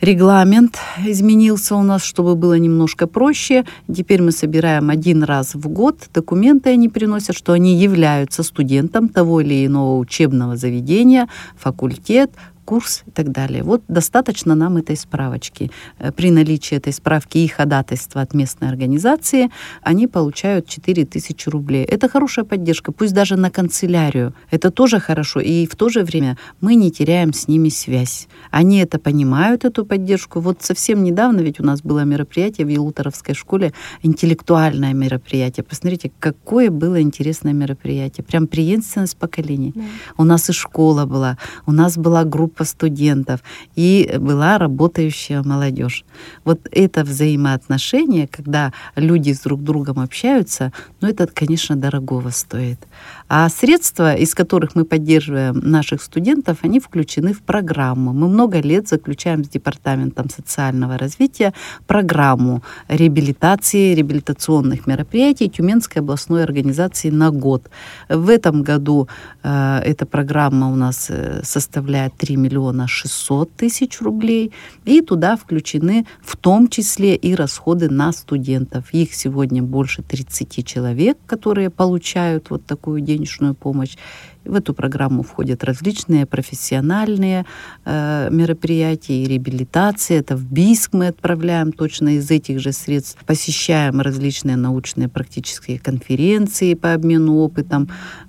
регламент 0.00 0.78
изменился 1.04 1.74
у 1.76 1.82
нас, 1.82 2.04
чтобы 2.04 2.34
было 2.34 2.58
немножко 2.58 3.06
проще. 3.06 3.64
Теперь 3.92 4.22
мы 4.22 4.32
собираем 4.32 4.90
один 4.90 5.22
раз 5.22 5.54
в 5.54 5.68
год 5.68 6.08
документы, 6.12 6.70
они 6.70 6.88
приносят, 6.88 7.36
что 7.36 7.52
они 7.52 7.76
являются 7.76 8.42
студентом 8.42 9.08
того 9.08 9.40
или 9.40 9.66
иного 9.66 9.98
учебного 9.98 10.56
заведения, 10.56 11.28
факультет, 11.56 12.30
курс 12.64 13.02
и 13.06 13.10
так 13.10 13.30
далее. 13.30 13.62
Вот 13.62 13.82
достаточно 13.88 14.54
нам 14.54 14.76
этой 14.76 14.96
справочки. 14.96 15.70
Э, 15.98 16.12
при 16.12 16.30
наличии 16.30 16.76
этой 16.76 16.92
справки 16.92 17.38
и 17.38 17.48
ходатайства 17.48 18.20
от 18.20 18.34
местной 18.34 18.68
организации 18.68 19.50
они 19.82 20.06
получают 20.06 20.66
4 20.68 21.04
тысячи 21.04 21.48
рублей. 21.48 21.84
Это 21.84 22.08
хорошая 22.08 22.44
поддержка, 22.44 22.92
пусть 22.92 23.14
даже 23.14 23.36
на 23.36 23.50
канцелярию. 23.50 24.32
Это 24.50 24.70
тоже 24.70 25.00
хорошо. 25.00 25.40
И 25.40 25.66
в 25.66 25.76
то 25.76 25.88
же 25.88 26.02
время 26.02 26.36
мы 26.60 26.74
не 26.74 26.90
теряем 26.90 27.32
с 27.32 27.48
ними 27.48 27.68
связь. 27.68 28.28
Они 28.50 28.78
это 28.78 28.98
понимают, 28.98 29.64
эту 29.64 29.84
поддержку. 29.84 30.40
Вот 30.40 30.62
совсем 30.62 31.04
недавно 31.04 31.40
ведь 31.40 31.60
у 31.60 31.64
нас 31.64 31.82
было 31.82 32.04
мероприятие 32.04 32.66
в 32.66 32.70
Елуторовской 32.70 33.34
школе, 33.34 33.72
интеллектуальное 34.02 34.94
мероприятие. 34.94 35.64
Посмотрите, 35.64 36.10
какое 36.18 36.70
было 36.70 37.00
интересное 37.00 37.52
мероприятие. 37.52 38.24
Прям 38.24 38.46
преемственность 38.46 39.16
поколений. 39.16 39.72
Да. 39.74 39.82
У 40.18 40.24
нас 40.24 40.50
и 40.50 40.52
школа 40.52 41.06
была, 41.06 41.36
у 41.66 41.72
нас 41.72 41.96
была 41.96 42.24
группа 42.24 42.53
студентов, 42.62 43.40
и 43.74 44.16
была 44.20 44.58
работающая 44.58 45.42
молодежь. 45.42 46.04
Вот 46.44 46.60
это 46.70 47.02
взаимоотношение, 47.02 48.28
когда 48.28 48.72
люди 48.94 49.32
с 49.32 49.40
друг 49.40 49.64
другом 49.64 49.98
общаются, 49.98 50.72
ну 51.00 51.08
это, 51.08 51.26
конечно, 51.26 51.74
дорогого 51.74 52.30
стоит. 52.30 52.78
А 53.26 53.48
средства, 53.48 54.14
из 54.14 54.34
которых 54.34 54.74
мы 54.74 54.84
поддерживаем 54.84 55.58
наших 55.58 56.02
студентов, 56.02 56.58
они 56.62 56.78
включены 56.78 57.32
в 57.32 57.40
программу. 57.40 58.12
Мы 58.12 58.28
много 58.28 58.60
лет 58.60 58.86
заключаем 58.86 59.44
с 59.44 59.48
Департаментом 59.48 60.28
социального 60.28 60.98
развития 60.98 61.54
программу 61.86 62.62
реабилитации, 62.88 63.94
реабилитационных 63.94 64.86
мероприятий 64.86 65.48
Тюменской 65.48 66.02
областной 66.02 66.44
организации 66.44 67.08
на 67.08 67.30
год. 67.30 67.70
В 68.10 68.28
этом 68.28 68.62
году 68.62 69.08
э, 69.42 69.80
эта 69.84 70.04
программа 70.04 70.70
у 70.70 70.76
нас 70.76 71.06
э, 71.08 71.40
составляет 71.44 72.14
3 72.18 72.36
миллиона 72.36 72.86
600 72.86 73.56
тысяч 73.56 74.02
рублей, 74.02 74.52
и 74.84 75.00
туда 75.00 75.36
включены 75.36 76.06
в 76.22 76.36
том 76.36 76.68
числе 76.68 77.16
и 77.16 77.34
расходы 77.34 77.88
на 77.88 78.12
студентов. 78.12 78.92
Их 78.92 79.14
сегодня 79.14 79.62
больше 79.62 80.02
30 80.02 80.66
человек, 80.66 81.16
которые 81.26 81.70
получают 81.70 82.50
вот 82.50 82.66
такую 82.66 83.00
денежную 83.00 83.13
денежную 83.16 83.54
помощь. 83.54 83.96
В 84.44 84.54
эту 84.54 84.74
программу 84.74 85.22
входят 85.22 85.64
различные 85.64 86.26
профессиональные 86.26 87.46
э, 87.84 88.28
мероприятия 88.30 89.22
и 89.22 89.26
реабилитация. 89.26 90.20
Это 90.20 90.36
в 90.36 90.44
БИСК 90.44 90.92
мы 90.92 91.08
отправляем 91.08 91.72
точно 91.72 92.16
из 92.16 92.30
этих 92.30 92.60
же 92.60 92.72
средств. 92.72 93.24
Посещаем 93.24 94.00
различные 94.00 94.56
научные 94.56 95.08
практические 95.08 95.78
конференции 95.78 96.74
по 96.74 96.92
обмену 96.92 97.36
опытом. 97.36 97.88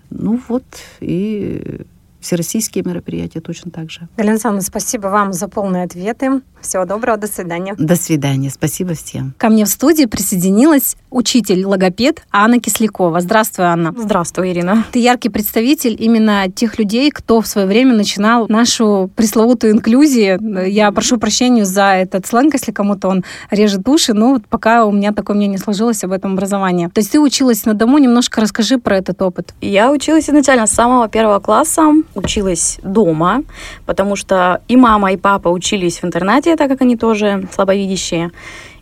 Ну 0.09 0.39
вот, 0.47 0.63
и 1.01 1.81
всероссийские 2.25 2.83
мероприятия 2.83 3.39
точно 3.39 3.71
так 3.71 3.91
же. 3.91 4.07
Галина 4.17 4.33
Александровна, 4.33 4.61
спасибо 4.61 5.07
вам 5.07 5.31
за 5.31 5.47
полные 5.47 5.83
ответы. 5.83 6.41
Всего 6.59 6.85
доброго, 6.85 7.17
до 7.17 7.27
свидания. 7.27 7.75
До 7.77 7.95
свидания, 7.95 8.49
спасибо 8.49 8.95
всем. 8.95 9.35
Ко 9.37 9.49
мне 9.49 9.65
в 9.65 9.69
студии 9.69 10.05
присоединилась 10.05 10.95
учитель-логопед 11.11 12.23
Анна 12.31 12.59
Кислякова. 12.59 13.21
Здравствуй, 13.21 13.65
Анна. 13.65 13.93
Здравствуй, 13.95 14.51
Ирина. 14.51 14.83
Ты 14.91 14.99
яркий 14.99 15.29
представитель 15.29 15.95
именно 15.99 16.51
тех 16.51 16.79
людей, 16.79 17.11
кто 17.11 17.41
в 17.41 17.47
свое 17.47 17.67
время 17.67 17.93
начинал 17.93 18.47
нашу 18.49 19.11
пресловутую 19.15 19.73
инклюзию. 19.73 20.65
Я 20.67 20.91
прошу 20.91 21.17
прощения 21.17 21.65
за 21.65 21.93
этот 21.93 22.25
сленг, 22.25 22.53
если 22.53 22.71
кому-то 22.71 23.09
он 23.09 23.23
режет 23.51 23.87
уши, 23.87 24.13
но 24.13 24.33
вот 24.33 24.47
пока 24.47 24.85
у 24.85 24.91
меня 24.91 25.13
такое 25.13 25.35
мнение 25.35 25.59
сложилось 25.59 26.03
об 26.03 26.11
этом 26.11 26.33
образовании. 26.33 26.87
То 26.87 26.99
есть 26.99 27.11
ты 27.11 27.19
училась 27.19 27.65
на 27.65 27.75
дому, 27.75 27.99
немножко 27.99 28.41
расскажи 28.41 28.79
про 28.79 28.97
этот 28.97 29.21
опыт. 29.21 29.53
Я 29.61 29.91
училась 29.91 30.27
изначально 30.27 30.65
с 30.65 30.71
самого 30.71 31.07
первого 31.07 31.39
класса, 31.39 31.83
училась 32.15 32.79
дома, 32.81 33.43
потому 33.85 34.15
что 34.15 34.61
и 34.67 34.75
мама, 34.75 35.11
и 35.13 35.17
папа 35.17 35.49
учились 35.49 35.99
в 35.99 36.05
интернате, 36.05 36.55
так 36.55 36.69
как 36.69 36.81
они 36.81 36.97
тоже 36.97 37.47
слабовидящие. 37.53 38.31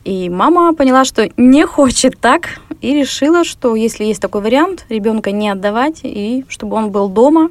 И 0.05 0.29
мама 0.29 0.73
поняла, 0.73 1.05
что 1.05 1.29
не 1.37 1.65
хочет 1.65 2.19
так, 2.19 2.59
и 2.81 2.93
решила, 2.93 3.43
что 3.43 3.75
если 3.75 4.03
есть 4.03 4.21
такой 4.21 4.41
вариант, 4.41 4.85
ребенка 4.89 5.31
не 5.31 5.49
отдавать, 5.49 6.01
и 6.03 6.45
чтобы 6.49 6.75
он 6.75 6.91
был 6.91 7.09
дома 7.09 7.49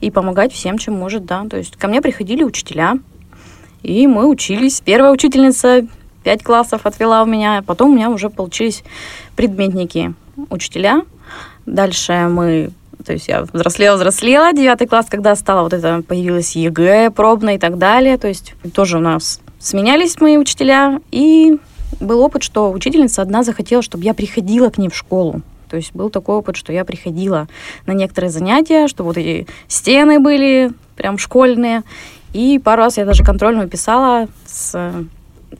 и 0.00 0.10
помогать 0.10 0.52
всем, 0.52 0.78
чем 0.78 0.94
может, 0.94 1.24
да. 1.24 1.46
То 1.48 1.56
есть 1.56 1.76
ко 1.76 1.88
мне 1.88 2.02
приходили 2.02 2.42
учителя, 2.42 2.98
и 3.82 4.06
мы 4.06 4.26
учились. 4.26 4.80
Первая 4.80 5.12
учительница 5.12 5.86
пять 6.24 6.42
классов 6.42 6.86
отвела 6.86 7.22
у 7.22 7.26
меня, 7.26 7.62
потом 7.64 7.90
у 7.90 7.94
меня 7.94 8.10
уже 8.10 8.30
получились 8.30 8.82
предметники 9.36 10.12
учителя. 10.50 11.02
Дальше 11.66 12.28
мы 12.28 12.70
то 13.04 13.12
есть 13.12 13.28
я 13.28 13.42
взрослела, 13.42 13.96
взрослела, 13.96 14.52
девятый 14.52 14.86
класс, 14.86 15.06
когда 15.08 15.34
стала 15.36 15.62
вот 15.62 15.72
это, 15.72 16.02
появилась 16.02 16.56
ЕГЭ 16.56 17.10
пробная 17.10 17.56
и 17.56 17.58
так 17.58 17.78
далее. 17.78 18.18
То 18.18 18.28
есть 18.28 18.54
тоже 18.74 18.98
у 18.98 19.00
нас 19.00 19.40
сменялись 19.58 20.20
мои 20.20 20.36
учителя, 20.36 21.00
и 21.10 21.58
был 22.00 22.20
опыт, 22.20 22.42
что 22.42 22.70
учительница 22.72 23.22
одна 23.22 23.42
захотела, 23.42 23.82
чтобы 23.82 24.04
я 24.04 24.14
приходила 24.14 24.70
к 24.70 24.78
ней 24.78 24.88
в 24.88 24.96
школу. 24.96 25.42
То 25.68 25.76
есть 25.76 25.94
был 25.94 26.10
такой 26.10 26.36
опыт, 26.36 26.56
что 26.56 26.72
я 26.72 26.84
приходила 26.84 27.48
на 27.86 27.92
некоторые 27.92 28.30
занятия, 28.30 28.86
что 28.88 29.04
вот 29.04 29.16
эти 29.16 29.46
стены 29.68 30.20
были 30.20 30.72
прям 30.96 31.18
школьные. 31.18 31.82
И 32.32 32.58
пару 32.58 32.82
раз 32.82 32.98
я 32.98 33.04
даже 33.04 33.24
контрольную 33.24 33.68
писала 33.68 34.28
с 34.46 34.92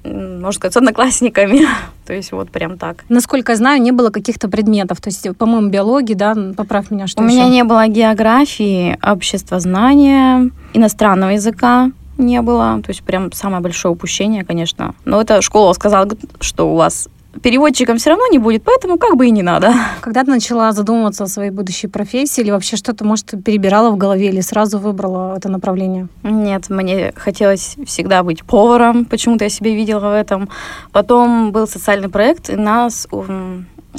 можно 0.05 0.53
сказать, 0.53 0.75
с 0.75 0.77
одноклассниками. 0.77 1.67
то 2.07 2.13
есть 2.13 2.33
вот 2.33 2.51
прям 2.51 2.79
так. 2.79 3.05
Насколько 3.09 3.53
я 3.53 3.57
знаю, 3.57 3.83
не 3.83 3.93
было 3.93 4.11
каких-то 4.11 4.49
предметов. 4.49 5.01
То 5.01 5.09
есть, 5.09 5.27
по-моему, 5.37 5.69
биологии, 5.69 6.15
да, 6.15 6.35
поправь 6.57 6.91
меня, 6.91 7.07
что 7.07 7.23
У 7.23 7.27
еще? 7.27 7.35
меня 7.35 7.49
не 7.49 7.65
было 7.65 7.87
географии, 7.89 8.99
обществознания, 9.03 10.51
иностранного 10.73 11.31
языка 11.31 11.91
не 12.19 12.41
было. 12.43 12.81
То 12.83 12.91
есть 12.91 13.03
прям 13.03 13.33
самое 13.33 13.63
большое 13.63 13.93
упущение, 13.93 14.45
конечно. 14.45 14.95
Но 15.05 15.21
эта 15.21 15.43
школа 15.43 15.73
сказала, 15.73 16.09
что 16.41 16.73
у 16.73 16.77
вас 16.77 17.09
переводчиком 17.43 17.99
все 17.99 18.11
равно 18.11 18.27
не 18.29 18.39
будет, 18.39 18.63
поэтому 18.63 18.99
как 18.99 19.17
бы 19.17 19.27
и 19.27 19.31
не 19.31 19.43
надо. 19.43 19.73
Когда 20.01 20.25
ты 20.25 20.31
начала 20.31 20.73
задумываться 20.73 21.25
о 21.25 21.27
своей 21.27 21.51
будущей 21.51 21.89
профессии 21.89 22.41
или 22.41 22.51
вообще 22.51 22.77
что-то, 22.77 23.05
может, 23.05 23.33
перебирала 23.45 23.91
в 23.91 23.97
голове 23.97 24.29
или 24.29 24.41
сразу 24.41 24.79
выбрала 24.79 25.37
это 25.37 25.49
направление? 25.49 26.09
Нет, 26.23 26.71
мне 26.71 27.13
хотелось 27.17 27.77
всегда 27.87 28.23
быть 28.23 28.45
поваром, 28.45 29.05
почему-то 29.05 29.45
я 29.45 29.51
себе 29.51 29.75
видела 29.75 30.01
в 30.01 30.15
этом. 30.15 30.49
Потом 30.93 31.53
был 31.53 31.67
социальный 31.67 32.09
проект, 32.09 32.51
и 32.51 32.57
нас 32.57 33.07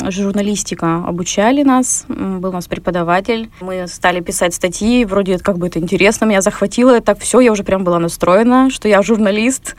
журналистика 0.03 1.03
обучали 1.06 1.63
нас, 1.63 2.06
был 2.08 2.50
у 2.50 2.53
нас 2.53 2.67
преподаватель. 2.67 3.50
Мы 3.62 3.88
стали 3.88 4.20
писать 4.20 4.53
статьи, 4.53 5.06
вроде 5.06 5.39
как 5.39 5.58
бы 5.58 5.67
это 5.67 5.79
интересно, 5.79 6.25
меня 6.25 6.41
захватило, 6.41 7.00
так 7.01 7.20
все, 7.20 7.39
я 7.39 7.51
уже 7.51 7.63
прям 7.63 7.84
была 7.84 8.00
настроена, 8.00 8.70
что 8.70 8.88
я 8.88 9.01
журналист, 9.01 9.75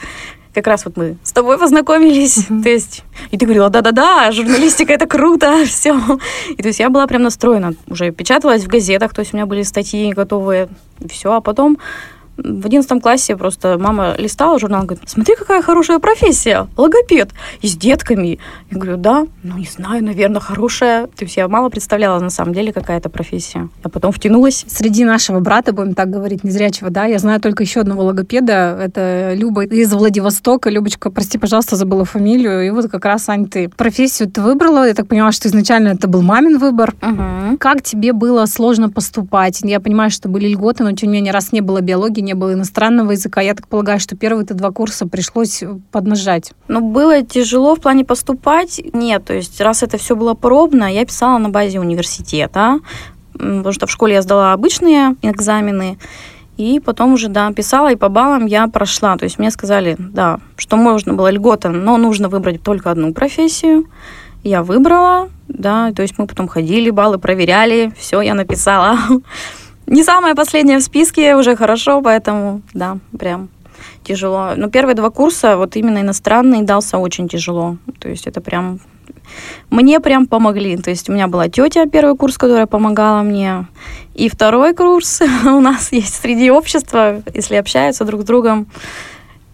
как 0.54 0.66
раз 0.66 0.84
вот 0.84 0.96
мы 0.96 1.16
с 1.22 1.32
тобой 1.32 1.58
познакомились, 1.58 2.38
mm-hmm. 2.38 2.62
то 2.62 2.68
есть, 2.68 3.04
и 3.30 3.38
ты 3.38 3.44
говорила, 3.44 3.70
да-да-да, 3.70 4.32
журналистика 4.32 4.92
это 4.92 5.06
круто, 5.06 5.64
все. 5.66 5.98
И 6.50 6.62
то 6.62 6.68
есть 6.68 6.80
я 6.80 6.90
была 6.90 7.06
прям 7.06 7.22
настроена, 7.22 7.74
уже 7.88 8.10
печаталась 8.10 8.64
в 8.64 8.68
газетах, 8.68 9.14
то 9.14 9.20
есть 9.20 9.34
у 9.34 9.36
меня 9.36 9.46
были 9.46 9.62
статьи 9.62 10.12
готовые, 10.12 10.68
все, 11.08 11.32
а 11.32 11.40
потом 11.40 11.78
в 12.38 12.66
одиннадцатом 12.66 13.00
классе 13.00 13.36
просто 13.36 13.76
мама 13.78 14.14
листала 14.16 14.58
журнал, 14.58 14.84
говорит, 14.84 15.08
смотри, 15.08 15.34
какая 15.36 15.60
хорошая 15.62 15.98
профессия, 15.98 16.68
логопед, 16.76 17.30
и 17.60 17.68
с 17.68 17.76
детками. 17.76 18.38
Я 18.70 18.78
говорю, 18.78 18.96
да, 18.96 19.26
ну 19.42 19.58
не 19.58 19.66
знаю, 19.66 20.04
наверное, 20.04 20.40
хорошая. 20.40 21.06
То 21.06 21.24
есть 21.24 21.36
я 21.36 21.48
мало 21.48 21.68
представляла 21.68 22.20
на 22.20 22.30
самом 22.30 22.54
деле, 22.54 22.72
какая 22.72 22.98
это 22.98 23.08
профессия. 23.08 23.68
А 23.82 23.88
потом 23.88 24.12
втянулась. 24.12 24.64
Среди 24.68 25.04
нашего 25.04 25.40
брата, 25.40 25.72
будем 25.72 25.94
так 25.94 26.10
говорить, 26.10 26.44
незрячего, 26.44 26.90
да, 26.90 27.04
я 27.04 27.18
знаю 27.18 27.40
только 27.40 27.62
еще 27.62 27.80
одного 27.80 28.04
логопеда, 28.04 28.78
это 28.80 29.32
Люба 29.34 29.64
из 29.64 29.92
Владивостока. 29.92 30.70
Любочка, 30.70 31.10
прости, 31.10 31.38
пожалуйста, 31.38 31.76
забыла 31.76 32.04
фамилию. 32.04 32.66
И 32.66 32.70
вот 32.70 32.88
как 32.90 33.04
раз, 33.04 33.28
Ань, 33.28 33.48
ты 33.48 33.68
профессию 33.68 34.30
ты 34.30 34.40
выбрала. 34.40 34.86
Я 34.86 34.94
так 34.94 35.08
поняла, 35.08 35.32
что 35.32 35.48
изначально 35.48 35.88
это 35.88 36.08
был 36.08 36.22
мамин 36.22 36.58
выбор. 36.58 36.94
Угу. 37.02 37.58
Как 37.58 37.82
тебе 37.82 38.12
было 38.12 38.46
сложно 38.46 38.90
поступать? 38.90 39.60
Я 39.62 39.80
понимаю, 39.80 40.10
что 40.10 40.28
были 40.28 40.48
льготы, 40.48 40.84
но 40.84 40.92
тем 40.92 41.10
не 41.10 41.18
менее, 41.18 41.32
раз 41.32 41.52
не 41.52 41.60
было 41.60 41.80
биологии, 41.80 42.20
не 42.28 42.34
было 42.34 42.52
иностранного 42.52 43.12
языка. 43.12 43.40
Я 43.40 43.54
так 43.54 43.68
полагаю, 43.68 43.98
что 43.98 44.16
первые-то 44.16 44.52
два 44.54 44.70
курса 44.70 45.06
пришлось 45.06 45.64
поднажать. 45.90 46.52
Ну, 46.68 46.80
было 46.80 47.22
тяжело 47.22 47.74
в 47.74 47.80
плане 47.80 48.04
поступать. 48.04 48.80
Нет, 48.92 49.24
то 49.24 49.34
есть 49.34 49.60
раз 49.60 49.82
это 49.82 49.96
все 49.96 50.14
было 50.14 50.34
пробно, 50.34 50.92
я 50.92 51.06
писала 51.06 51.38
на 51.38 51.48
базе 51.48 51.80
университета, 51.80 52.80
потому 53.32 53.72
что 53.72 53.86
в 53.86 53.90
школе 53.90 54.14
я 54.14 54.22
сдала 54.22 54.52
обычные 54.52 55.16
экзамены, 55.22 55.98
и 56.58 56.80
потом 56.80 57.14
уже, 57.14 57.28
да, 57.28 57.50
писала, 57.52 57.92
и 57.92 57.96
по 57.96 58.08
баллам 58.08 58.44
я 58.46 58.66
прошла. 58.66 59.16
То 59.16 59.24
есть 59.24 59.38
мне 59.38 59.50
сказали, 59.50 59.96
да, 59.98 60.40
что 60.56 60.76
можно 60.76 61.14
было 61.14 61.30
льгота, 61.30 61.70
но 61.70 61.96
нужно 61.96 62.28
выбрать 62.28 62.62
только 62.62 62.90
одну 62.90 63.14
профессию. 63.14 63.86
Я 64.42 64.62
выбрала, 64.62 65.30
да, 65.46 65.92
то 65.92 66.02
есть 66.02 66.18
мы 66.18 66.26
потом 66.26 66.48
ходили, 66.48 66.90
баллы 66.90 67.18
проверяли, 67.18 67.92
все, 67.96 68.20
я 68.20 68.34
написала. 68.34 68.98
не 69.88 70.04
самая 70.04 70.34
последняя 70.34 70.78
в 70.78 70.82
списке, 70.82 71.34
уже 71.34 71.56
хорошо, 71.56 72.02
поэтому, 72.02 72.62
да, 72.74 72.98
прям 73.18 73.48
тяжело. 74.04 74.52
Но 74.56 74.68
первые 74.68 74.94
два 74.94 75.10
курса, 75.10 75.56
вот 75.56 75.76
именно 75.76 76.00
иностранный, 76.00 76.62
дался 76.62 76.98
очень 76.98 77.28
тяжело. 77.28 77.76
То 77.98 78.08
есть 78.08 78.26
это 78.26 78.40
прям... 78.40 78.80
Мне 79.70 80.00
прям 80.00 80.26
помогли. 80.26 80.76
То 80.76 80.90
есть 80.90 81.08
у 81.08 81.12
меня 81.12 81.26
была 81.26 81.48
тетя 81.48 81.86
первый 81.86 82.16
курс, 82.16 82.38
которая 82.38 82.66
помогала 82.66 83.22
мне. 83.22 83.66
И 84.14 84.28
второй 84.28 84.74
курс 84.74 85.20
у 85.44 85.60
нас 85.60 85.92
есть 85.92 86.20
среди 86.20 86.50
общества, 86.50 87.22
если 87.34 87.56
общаются 87.56 88.04
друг 88.04 88.22
с 88.22 88.24
другом. 88.24 88.66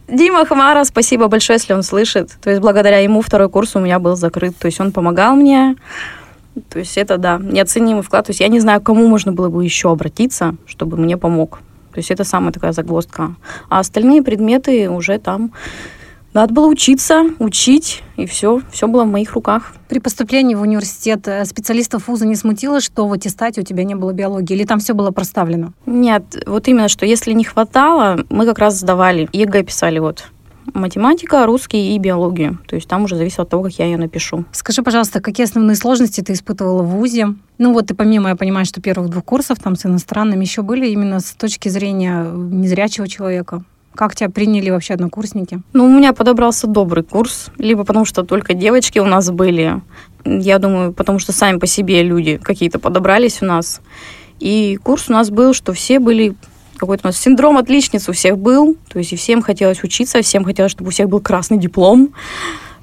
Дима 0.08 0.44
Хмара, 0.44 0.84
спасибо 0.84 1.28
большое, 1.28 1.58
если 1.58 1.72
он 1.72 1.82
слышит. 1.82 2.30
То 2.42 2.50
есть 2.50 2.60
благодаря 2.60 2.98
ему 2.98 3.22
второй 3.22 3.48
курс 3.48 3.74
у 3.74 3.80
меня 3.80 3.98
был 3.98 4.16
закрыт. 4.16 4.56
То 4.58 4.66
есть 4.66 4.80
он 4.80 4.92
помогал 4.92 5.34
мне. 5.34 5.76
То 6.68 6.78
есть 6.78 6.96
это, 6.96 7.18
да, 7.18 7.38
неоценимый 7.38 8.02
вклад. 8.02 8.26
То 8.26 8.30
есть 8.30 8.40
я 8.40 8.48
не 8.48 8.60
знаю, 8.60 8.80
к 8.80 8.84
кому 8.84 9.06
можно 9.06 9.32
было 9.32 9.48
бы 9.48 9.64
еще 9.64 9.90
обратиться, 9.90 10.56
чтобы 10.66 10.96
мне 10.96 11.16
помог. 11.16 11.60
То 11.92 11.98
есть 11.98 12.10
это 12.10 12.24
самая 12.24 12.52
такая 12.52 12.72
загвоздка. 12.72 13.36
А 13.68 13.78
остальные 13.78 14.22
предметы 14.22 14.90
уже 14.90 15.18
там 15.18 15.52
надо 16.34 16.52
было 16.52 16.66
учиться, 16.66 17.26
учить, 17.38 18.02
и 18.16 18.26
все, 18.26 18.60
все 18.72 18.88
было 18.88 19.04
в 19.04 19.08
моих 19.08 19.34
руках. 19.34 19.72
При 19.88 20.00
поступлении 20.00 20.56
в 20.56 20.62
университет 20.62 21.28
э, 21.28 21.44
специалистов 21.44 22.08
вуза 22.08 22.26
не 22.26 22.34
смутило, 22.34 22.80
что 22.80 23.06
в 23.06 23.12
аттестате 23.12 23.60
у 23.60 23.64
тебя 23.64 23.84
не 23.84 23.94
было 23.94 24.12
биологии, 24.12 24.54
или 24.54 24.64
там 24.64 24.80
все 24.80 24.94
было 24.94 25.12
проставлено? 25.12 25.72
Нет, 25.86 26.42
вот 26.44 26.66
именно, 26.66 26.88
что 26.88 27.06
если 27.06 27.32
не 27.32 27.44
хватало, 27.44 28.24
мы 28.30 28.46
как 28.46 28.58
раз 28.58 28.80
сдавали, 28.80 29.28
ЕГЭ 29.32 29.62
писали 29.62 30.00
вот 30.00 30.24
математика, 30.72 31.46
русский 31.46 31.94
и 31.94 31.98
биологию. 31.98 32.58
То 32.66 32.76
есть 32.76 32.88
там 32.88 33.04
уже 33.04 33.16
зависит 33.16 33.40
от 33.40 33.48
того, 33.48 33.64
как 33.64 33.72
я 33.78 33.84
ее 33.86 33.96
напишу. 33.96 34.44
Скажи, 34.52 34.82
пожалуйста, 34.82 35.20
какие 35.20 35.44
основные 35.44 35.76
сложности 35.76 36.20
ты 36.20 36.32
испытывала 36.32 36.82
в 36.82 36.86
ВУЗе? 36.86 37.34
Ну 37.58 37.72
вот 37.72 37.90
и 37.90 37.94
помимо, 37.94 38.30
я 38.30 38.36
понимаю, 38.36 38.66
что 38.66 38.80
первых 38.80 39.10
двух 39.10 39.24
курсов 39.24 39.58
там 39.58 39.76
с 39.76 39.86
иностранными 39.86 40.44
еще 40.44 40.62
были 40.62 40.88
именно 40.88 41.20
с 41.20 41.32
точки 41.32 41.68
зрения 41.68 42.24
незрячего 42.24 43.08
человека. 43.08 43.62
Как 43.94 44.16
тебя 44.16 44.28
приняли 44.28 44.70
вообще 44.70 44.94
однокурсники? 44.94 45.60
Ну, 45.72 45.84
у 45.84 45.88
меня 45.88 46.12
подобрался 46.12 46.66
добрый 46.66 47.04
курс, 47.04 47.50
либо 47.58 47.84
потому 47.84 48.04
что 48.04 48.24
только 48.24 48.52
девочки 48.52 48.98
у 48.98 49.04
нас 49.04 49.30
были. 49.30 49.80
Я 50.24 50.58
думаю, 50.58 50.92
потому 50.92 51.20
что 51.20 51.32
сами 51.32 51.58
по 51.58 51.66
себе 51.66 52.02
люди 52.02 52.40
какие-то 52.42 52.80
подобрались 52.80 53.40
у 53.40 53.44
нас. 53.44 53.80
И 54.40 54.78
курс 54.82 55.08
у 55.08 55.12
нас 55.12 55.30
был, 55.30 55.54
что 55.54 55.72
все 55.72 56.00
были 56.00 56.34
какой-то 56.78 57.06
у 57.06 57.08
нас 57.08 57.18
синдром 57.18 57.56
отличниц 57.56 58.08
у 58.08 58.12
всех 58.12 58.38
был, 58.38 58.76
то 58.88 58.98
есть 58.98 59.12
и 59.12 59.16
всем 59.16 59.42
хотелось 59.42 59.82
учиться, 59.82 60.22
всем 60.22 60.44
хотелось, 60.44 60.72
чтобы 60.72 60.88
у 60.88 60.90
всех 60.90 61.08
был 61.08 61.20
красный 61.20 61.58
диплом, 61.58 62.14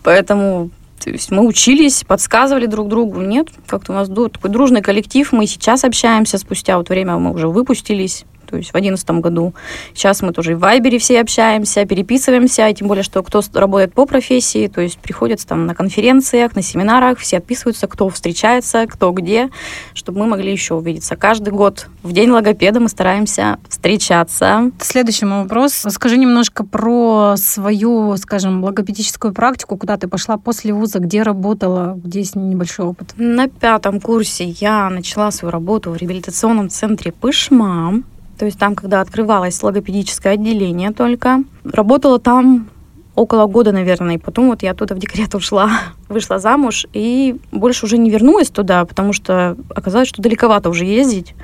поэтому 0.04 0.70
то 1.04 1.10
есть 1.10 1.32
мы 1.32 1.48
учились, 1.48 2.04
подсказывали 2.04 2.68
друг 2.68 2.88
другу. 2.88 3.22
Нет, 3.22 3.48
как-то 3.66 3.92
у 3.92 3.96
нас 3.96 4.08
такой 4.08 4.52
дружный 4.52 4.84
коллектив. 4.84 5.32
Мы 5.32 5.48
сейчас 5.48 5.84
общаемся 5.84 6.38
спустя 6.38 6.78
вот 6.78 6.90
время, 6.90 7.18
мы 7.18 7.34
уже 7.34 7.48
выпустились 7.48 8.26
то 8.52 8.58
есть 8.58 8.70
в 8.70 8.74
2011 8.74 9.10
году. 9.22 9.54
Сейчас 9.94 10.22
мы 10.22 10.34
тоже 10.34 10.56
в 10.56 10.60
Вайбере 10.60 11.00
все 11.00 11.22
общаемся, 11.22 11.86
переписываемся, 11.86 12.68
и 12.68 12.74
тем 12.74 12.88
более, 12.88 13.04
что 13.04 13.24
кто 13.24 13.42
работает 13.54 13.94
по 13.94 14.06
профессии, 14.06 14.68
то 14.68 14.82
есть 14.82 15.00
приходят 15.00 15.46
там 15.46 15.66
на 15.66 15.74
конференциях, 15.74 16.56
на 16.56 16.62
семинарах, 16.62 17.18
все 17.18 17.38
отписываются, 17.38 17.88
кто 17.88 18.10
встречается, 18.10 18.86
кто 18.88 19.12
где, 19.12 19.50
чтобы 19.94 20.20
мы 20.20 20.28
могли 20.28 20.52
еще 20.52 20.76
увидеться. 20.76 21.16
Каждый 21.16 21.52
год 21.52 21.88
в 22.04 22.12
день 22.12 22.30
логопеда 22.30 22.80
мы 22.80 22.90
стараемся 22.90 23.58
встречаться. 23.70 24.72
Следующий 24.80 25.26
мой 25.26 25.44
вопрос. 25.44 25.86
Расскажи 25.86 26.18
немножко 26.18 26.66
про 26.66 27.36
свою, 27.38 28.18
скажем, 28.18 28.64
логопедическую 28.64 29.34
практику, 29.34 29.78
куда 29.78 29.98
ты 29.98 30.08
пошла 30.08 30.38
после 30.38 30.74
вуза, 30.74 31.00
где 31.00 31.24
работала, 31.24 31.98
где 32.04 32.20
есть 32.20 32.36
небольшой 32.36 32.88
опыт. 32.88 33.14
На 33.18 33.48
пятом 33.48 34.02
курсе 34.02 34.46
я 34.46 34.90
начала 34.90 35.32
свою 35.32 35.52
работу 35.52 35.92
в 35.92 35.96
реабилитационном 35.96 36.70
центре 36.70 37.12
Пышма. 37.12 38.04
То 38.42 38.46
есть 38.46 38.58
там, 38.58 38.74
когда 38.74 39.02
открывалось 39.02 39.62
логопедическое 39.62 40.34
отделение 40.34 40.90
только, 40.90 41.44
работала 41.64 42.18
там 42.18 42.70
около 43.14 43.46
года, 43.46 43.72
наверное, 43.72 44.16
и 44.16 44.18
потом 44.18 44.48
вот 44.48 44.64
я 44.64 44.72
оттуда 44.72 44.96
в 44.96 44.98
декрет 44.98 45.36
ушла, 45.36 45.70
вышла 46.10 46.40
замуж 46.40 46.88
и 46.92 47.36
больше 47.52 47.86
уже 47.86 48.00
не 48.00 48.10
вернулась 48.10 48.50
туда, 48.50 48.84
потому 48.86 49.14
что 49.14 49.58
оказалось, 49.70 50.08
что 50.08 50.24
далековато 50.24 50.72
уже 50.72 50.86
ездить. 50.86 51.36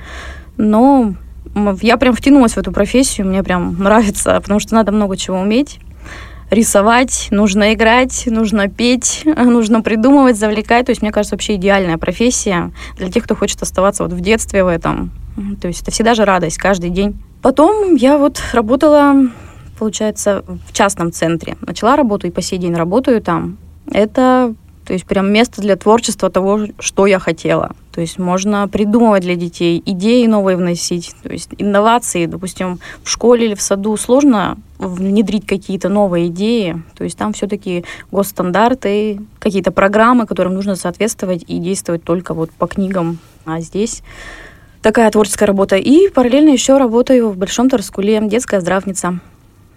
Но 0.56 1.14
я 1.82 1.98
прям 1.98 2.16
втянулась 2.16 2.54
в 2.54 2.58
эту 2.58 2.72
профессию, 2.72 3.28
мне 3.28 3.44
прям 3.44 3.80
нравится, 3.80 4.40
потому 4.40 4.58
что 4.58 4.74
надо 4.74 4.90
много 4.90 5.16
чего 5.16 5.38
уметь. 5.38 5.78
Рисовать, 6.50 7.28
нужно 7.30 7.74
играть, 7.74 8.24
нужно 8.26 8.66
петь, 8.68 9.22
нужно 9.24 9.82
придумывать, 9.82 10.36
завлекать. 10.36 10.86
То 10.86 10.90
есть, 10.90 11.02
мне 11.02 11.12
кажется, 11.12 11.36
вообще 11.36 11.54
идеальная 11.54 11.96
профессия 11.96 12.72
для 12.96 13.08
тех, 13.08 13.22
кто 13.22 13.36
хочет 13.36 13.62
оставаться 13.62 14.02
вот 14.02 14.12
в 14.12 14.20
детстве 14.20 14.64
в 14.64 14.66
этом. 14.66 15.12
То 15.60 15.68
есть 15.68 15.82
это 15.82 15.90
всегда 15.90 16.14
же 16.14 16.24
радость 16.24 16.58
каждый 16.58 16.90
день. 16.90 17.16
Потом 17.42 17.94
я 17.94 18.18
вот 18.18 18.40
работала, 18.52 19.14
получается, 19.78 20.44
в 20.66 20.72
частном 20.72 21.12
центре. 21.12 21.56
Начала 21.60 21.96
работу 21.96 22.26
и 22.26 22.30
по 22.30 22.42
сей 22.42 22.58
день 22.58 22.74
работаю 22.74 23.22
там. 23.22 23.58
Это 23.90 24.54
то 24.88 24.94
есть 24.94 25.04
прям 25.04 25.30
место 25.30 25.60
для 25.60 25.76
творчества 25.76 26.30
того, 26.30 26.60
что 26.78 27.06
я 27.06 27.18
хотела. 27.18 27.72
То 27.92 28.00
есть 28.00 28.18
можно 28.18 28.66
придумывать 28.68 29.22
для 29.22 29.36
детей, 29.36 29.82
идеи 29.84 30.24
новые 30.24 30.56
вносить, 30.56 31.14
то 31.22 31.30
есть 31.30 31.50
инновации, 31.58 32.24
допустим, 32.24 32.80
в 33.02 33.10
школе 33.10 33.48
или 33.48 33.54
в 33.54 33.60
саду 33.60 33.98
сложно 33.98 34.56
внедрить 34.78 35.46
какие-то 35.46 35.90
новые 35.90 36.28
идеи. 36.28 36.82
То 36.96 37.04
есть 37.04 37.18
там 37.18 37.34
все-таки 37.34 37.84
госстандарты, 38.10 39.20
какие-то 39.38 39.72
программы, 39.72 40.26
которым 40.26 40.54
нужно 40.54 40.74
соответствовать 40.74 41.44
и 41.46 41.58
действовать 41.58 42.02
только 42.02 42.32
вот 42.32 42.50
по 42.52 42.66
книгам. 42.66 43.18
А 43.44 43.60
здесь 43.60 44.02
такая 44.82 45.10
творческая 45.10 45.46
работа. 45.46 45.76
И 45.76 46.08
параллельно 46.08 46.50
еще 46.50 46.78
работаю 46.78 47.30
в 47.30 47.36
Большом 47.36 47.68
Тарскуле, 47.68 48.20
детская 48.22 48.60
здравница. 48.60 49.20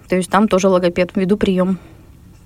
То 0.07 0.15
есть 0.15 0.29
там 0.29 0.47
тоже 0.47 0.67
логопед, 0.67 1.11
веду 1.15 1.37
прием. 1.37 1.79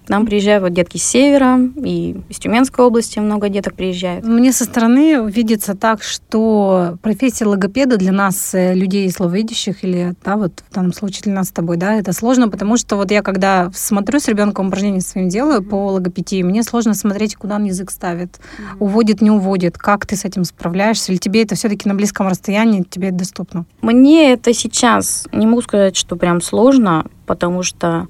К 0.06 0.10
нам 0.10 0.26
приезжают 0.28 0.62
вот 0.62 0.74
детки 0.74 0.98
с 0.98 1.04
севера 1.04 1.60
и 1.78 2.16
из 2.30 2.38
Тюменской 2.38 2.86
области 2.86 3.18
много 3.18 3.50
деток 3.50 3.74
приезжают. 3.74 4.24
Мне 4.24 4.52
со 4.52 4.66
стороны 4.66 5.28
видится 5.30 5.76
так, 5.76 6.04
что 6.04 7.00
профессия 7.02 7.46
логопеда 7.46 7.98
для 7.98 8.12
нас, 8.12 8.54
э, 8.54 8.76
людей 8.76 9.10
слабовидящих, 9.10 9.84
или 9.84 10.14
да, 10.24 10.38
вот 10.38 10.64
в 10.70 10.74
данном 10.74 10.94
случае 10.94 11.24
для 11.24 11.34
нас 11.34 11.48
с 11.48 11.52
тобой, 11.52 11.78
да, 11.78 11.96
это 11.96 12.14
сложно, 12.14 12.50
потому 12.50 12.78
что 12.78 12.98
вот 12.98 13.10
я 13.10 13.24
когда 13.24 13.72
смотрю 13.74 14.20
с 14.20 14.28
ребенком 14.28 14.68
упражнения 14.68 15.02
своим 15.02 15.28
делаю 15.28 15.64
по 15.64 15.88
логопедии, 15.88 16.44
мне 16.44 16.62
сложно 16.62 16.94
смотреть, 16.94 17.36
куда 17.36 17.56
он 17.56 17.64
язык 17.64 17.90
ставит, 17.90 18.36
mm-hmm. 18.36 18.78
уводит, 18.80 19.22
не 19.22 19.32
уводит, 19.32 19.78
как 19.80 20.06
ты 20.06 20.16
с 20.16 20.24
этим 20.24 20.44
справляешься, 20.44 21.12
или 21.12 21.18
тебе 21.18 21.42
это 21.42 21.56
все-таки 21.56 21.90
на 21.90 21.96
близком 21.96 22.28
расстоянии, 22.28 22.84
тебе 22.84 23.08
это 23.08 23.18
доступно? 23.18 23.66
Мне 23.82 24.34
это 24.34 24.54
сейчас, 24.54 25.28
не 25.32 25.48
могу 25.48 25.64
сказать, 25.64 25.96
что 25.98 26.16
прям 26.16 26.42
сложно, 26.42 27.06
потому 27.26 27.64
что 27.64 28.08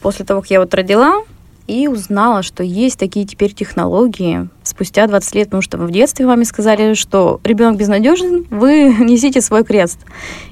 после 0.00 0.24
того, 0.24 0.40
как 0.40 0.50
я 0.50 0.60
вот 0.60 0.72
родила, 0.74 1.22
и 1.66 1.88
узнала, 1.88 2.42
что 2.42 2.62
есть 2.62 2.98
такие 2.98 3.26
теперь 3.26 3.54
технологии 3.54 4.48
спустя 4.62 5.06
20 5.06 5.34
лет, 5.34 5.46
потому 5.48 5.62
что 5.62 5.78
в 5.78 5.90
детстве 5.90 6.26
маме 6.26 6.44
сказали, 6.44 6.94
что 6.94 7.40
ребенок 7.44 7.78
безнадежен, 7.78 8.46
вы 8.50 8.94
несите 9.00 9.40
свой 9.40 9.64
крест. 9.64 9.98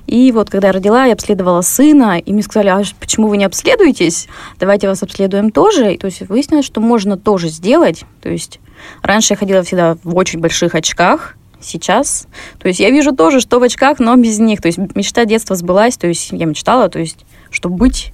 И 0.07 0.33
вот 0.33 0.51
когда 0.51 0.69
я 0.69 0.73
родила, 0.73 1.05
я 1.05 1.13
обследовала 1.13 1.61
сына, 1.61 2.19
и 2.19 2.33
мне 2.33 2.43
сказали, 2.43 2.69
а 2.69 2.83
почему 2.99 3.29
вы 3.29 3.37
не 3.37 3.45
обследуетесь? 3.45 4.29
Давайте 4.59 4.89
вас 4.89 5.03
обследуем 5.03 5.51
тоже. 5.51 5.95
И, 5.95 5.99
то 5.99 6.07
есть 6.07 6.21
выяснилось, 6.29 6.65
что 6.65 6.81
можно 6.81 7.17
тоже 7.17 7.49
сделать. 7.49 8.05
То 8.23 8.31
есть 8.31 8.61
раньше 9.03 9.35
я 9.35 9.37
ходила 9.37 9.63
всегда 9.63 9.97
в 10.03 10.17
очень 10.17 10.41
больших 10.41 10.75
очках, 10.75 11.37
сейчас. 11.65 12.27
То 12.59 12.69
есть 12.69 12.81
я 12.81 12.91
вижу 12.91 13.13
тоже, 13.13 13.41
что 13.41 13.59
в 13.59 13.63
очках, 13.63 13.99
но 13.99 14.17
без 14.17 14.39
них. 14.39 14.61
То 14.61 14.67
есть 14.67 14.79
мечта 14.79 15.25
детства 15.25 15.57
сбылась, 15.57 15.97
то 15.97 16.07
есть 16.07 16.31
я 16.33 16.47
мечтала, 16.47 16.89
то 16.89 16.99
есть 16.99 17.25
чтобы 17.51 17.77
быть 17.77 18.13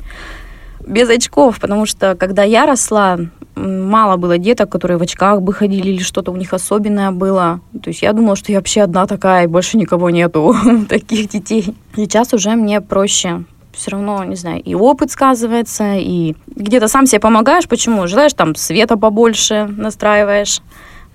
без 0.89 1.09
очков, 1.09 1.61
потому 1.61 1.87
что 1.87 2.15
когда 2.17 2.43
я 2.43 2.67
росла, 2.67 3.19
мало 3.55 4.17
было 4.17 4.39
деток, 4.39 4.71
которые 4.71 4.99
в 4.99 5.03
очках 5.03 5.43
бы 5.43 5.53
ходили 5.53 5.89
или 5.89 6.03
что-то 6.03 6.33
у 6.33 6.37
них 6.37 6.53
особенное 6.53 7.11
было. 7.11 7.61
То 7.83 7.91
есть 7.91 8.03
я 8.03 8.13
думала, 8.13 8.37
что 8.37 8.53
я 8.53 8.59
вообще 8.59 8.83
одна 8.83 9.07
такая, 9.07 9.45
и 9.45 9.49
больше 9.49 9.77
никого 9.77 10.11
нету 10.11 10.55
таких 10.89 11.29
детей. 11.29 11.75
Сейчас 11.95 12.33
уже 12.33 12.51
мне 12.51 12.81
проще 12.81 13.45
все 13.73 13.93
равно, 13.93 14.25
не 14.25 14.35
знаю, 14.35 14.61
и 14.61 14.75
опыт 14.75 15.11
сказывается, 15.11 15.95
и 15.95 16.35
где-то 16.49 16.89
сам 16.89 17.07
себе 17.07 17.21
помогаешь. 17.21 17.69
Почему? 17.69 18.09
Желаешь 18.09 18.33
там 18.35 18.57
света 18.57 18.97
побольше, 18.97 19.69
настраиваешь. 19.77 20.61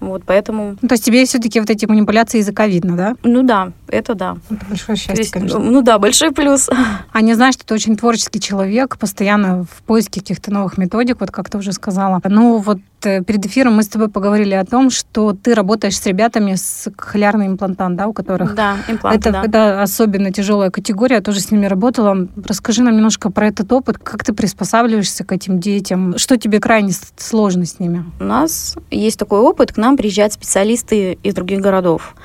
Вот, 0.08 0.24
поэтому... 0.26 0.78
Ну, 0.82 0.88
то 0.88 0.94
есть 0.94 1.06
тебе 1.06 1.26
все-таки 1.26 1.60
вот 1.60 1.70
эти 1.70 1.86
манипуляции 1.86 2.40
языка 2.40 2.68
видно, 2.68 2.96
да? 2.96 3.16
Ну 3.24 3.44
да, 3.44 3.72
это 3.88 4.16
да. 4.16 4.38
Это 4.50 4.66
большое 4.68 4.98
счастье, 4.98 5.16
есть, 5.18 5.32
конечно. 5.32 5.60
Ну 5.60 5.82
да, 5.82 6.00
большой 6.00 6.32
плюс. 6.32 6.70
А 7.12 7.22
не 7.22 7.34
знаешь, 7.34 7.56
что 7.56 7.66
ты 7.66 7.74
очень 7.74 7.96
творческий 7.96 8.40
человек, 8.40 8.98
постоянно 8.98 9.64
в 9.64 9.84
поиске 9.84 10.20
каких-то 10.20 10.52
новых 10.52 10.78
методик, 10.78 11.20
вот 11.20 11.32
как 11.32 11.50
ты 11.50 11.58
уже 11.58 11.72
сказала. 11.72 12.22
Ну 12.26 12.58
вот 12.58 12.80
Э, 13.06 13.24
перед 13.24 13.46
эфиром 13.46 13.76
мы 13.76 13.84
с 13.84 13.88
тобой 13.88 14.10
поговорили 14.10 14.54
о 14.54 14.66
том, 14.66 14.90
что 14.90 15.34
ты 15.34 15.54
работаешь 15.54 15.98
с 15.98 16.06
ребятами 16.06 16.56
с 16.56 16.90
кохлеарный 16.96 17.48
имплантант, 17.48 17.98
да, 17.98 18.08
у 18.08 18.14
которых... 18.14 18.56
Да, 18.56 18.78
имплант, 18.88 19.18
это, 19.18 19.32
да. 19.32 19.44
это 19.44 19.82
особенно 19.82 20.32
тяжелая 20.32 20.70
категория, 20.70 21.16
я 21.16 21.22
тоже 21.22 21.40
с 21.40 21.52
ними 21.52 21.66
работала. 21.66 22.28
Расскажи 22.46 22.84
нам 22.84 22.96
немножко 22.96 23.30
про 23.30 23.48
этот 23.48 23.72
опыт, 23.72 23.98
как 23.98 24.24
ты 24.24 24.34
приспосабливаешься 24.34 25.24
к 25.24 25.32
этим 25.32 25.60
детям, 25.60 26.18
что 26.18 26.38
тебе 26.38 26.60
крайне 26.60 26.94
сложно 27.18 27.66
с 27.66 27.80
ними? 27.80 28.06
У 28.20 28.24
нас 28.24 28.76
есть 28.92 29.20
такой 29.20 29.40
опыт, 29.40 29.74
к 29.74 29.78
нам 29.78 29.93
приезжают 29.98 30.34
специалисты 30.34 31.18
из 31.24 31.34
других 31.34 31.60
городов. 31.60 32.16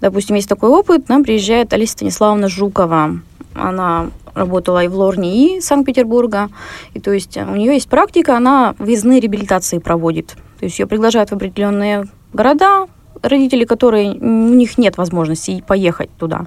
Допустим, 0.00 0.36
есть 0.36 0.48
такой 0.48 0.70
опыт, 0.70 1.08
нам 1.08 1.22
приезжает 1.22 1.72
Алиса 1.72 1.92
Станиславовна 1.92 2.48
Жукова. 2.48 3.20
Она 3.54 4.10
работала 4.34 4.82
и 4.82 4.88
в 4.88 4.94
Лорнии 4.94 5.60
Санкт-Петербурга. 5.60 6.48
И 6.94 7.00
то 7.00 7.12
есть 7.12 7.36
у 7.36 7.54
нее 7.54 7.74
есть 7.74 7.88
практика, 7.88 8.36
она 8.36 8.74
выездные 8.78 9.20
реабилитации 9.20 9.78
проводит. 9.78 10.36
То 10.58 10.64
есть 10.64 10.78
ее 10.78 10.86
приглашают 10.86 11.30
в 11.30 11.34
определенные 11.34 12.06
города, 12.32 12.86
родители, 13.22 13.64
которые 13.64 14.12
у 14.12 14.54
них 14.54 14.78
нет 14.78 14.96
возможности 14.96 15.62
поехать 15.66 16.10
туда. 16.18 16.46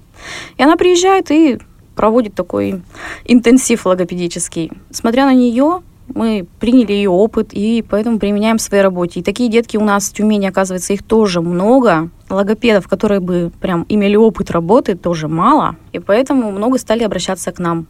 И 0.57 0.63
она 0.63 0.75
приезжает 0.75 1.31
и 1.31 1.59
проводит 1.95 2.35
такой 2.35 2.81
интенсив 3.23 3.85
логопедический. 3.85 4.71
Смотря 4.91 5.25
на 5.25 5.33
нее, 5.33 5.81
мы 6.13 6.45
приняли 6.59 6.93
ее 6.93 7.09
опыт 7.09 7.49
и 7.51 7.83
поэтому 7.87 8.19
применяем 8.19 8.57
в 8.57 8.61
своей 8.61 8.83
работе. 8.83 9.19
И 9.19 9.23
такие 9.23 9.49
детки 9.49 9.77
у 9.77 9.83
нас 9.83 10.09
в 10.09 10.13
Тюмени, 10.13 10.47
оказывается, 10.47 10.93
их 10.93 11.03
тоже 11.03 11.41
много. 11.41 12.09
Логопедов, 12.29 12.87
которые 12.87 13.19
бы 13.19 13.51
прям 13.59 13.85
имели 13.89 14.15
опыт 14.15 14.51
работы, 14.51 14.95
тоже 14.95 15.27
мало. 15.27 15.75
И 15.93 15.99
поэтому 15.99 16.51
много 16.51 16.77
стали 16.77 17.03
обращаться 17.03 17.51
к 17.51 17.59
нам. 17.59 17.87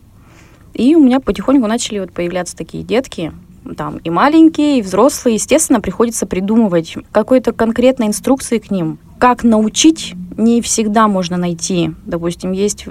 И 0.74 0.96
у 0.96 1.04
меня 1.04 1.20
потихоньку 1.20 1.68
начали 1.68 2.00
вот 2.00 2.12
появляться 2.12 2.56
такие 2.56 2.84
детки, 2.84 3.32
там 3.78 3.98
и 3.98 4.10
маленькие, 4.10 4.80
и 4.80 4.82
взрослые. 4.82 5.36
Естественно, 5.36 5.82
приходится 5.82 6.26
придумывать 6.26 6.96
какой-то 7.12 7.54
конкретной 7.54 8.08
инструкции 8.08 8.60
к 8.60 8.70
ним. 8.72 9.00
Как 9.18 9.44
научить, 9.44 10.14
не 10.38 10.62
всегда 10.62 11.08
можно 11.08 11.38
найти. 11.38 11.92
Допустим, 12.06 12.52
есть 12.52 12.88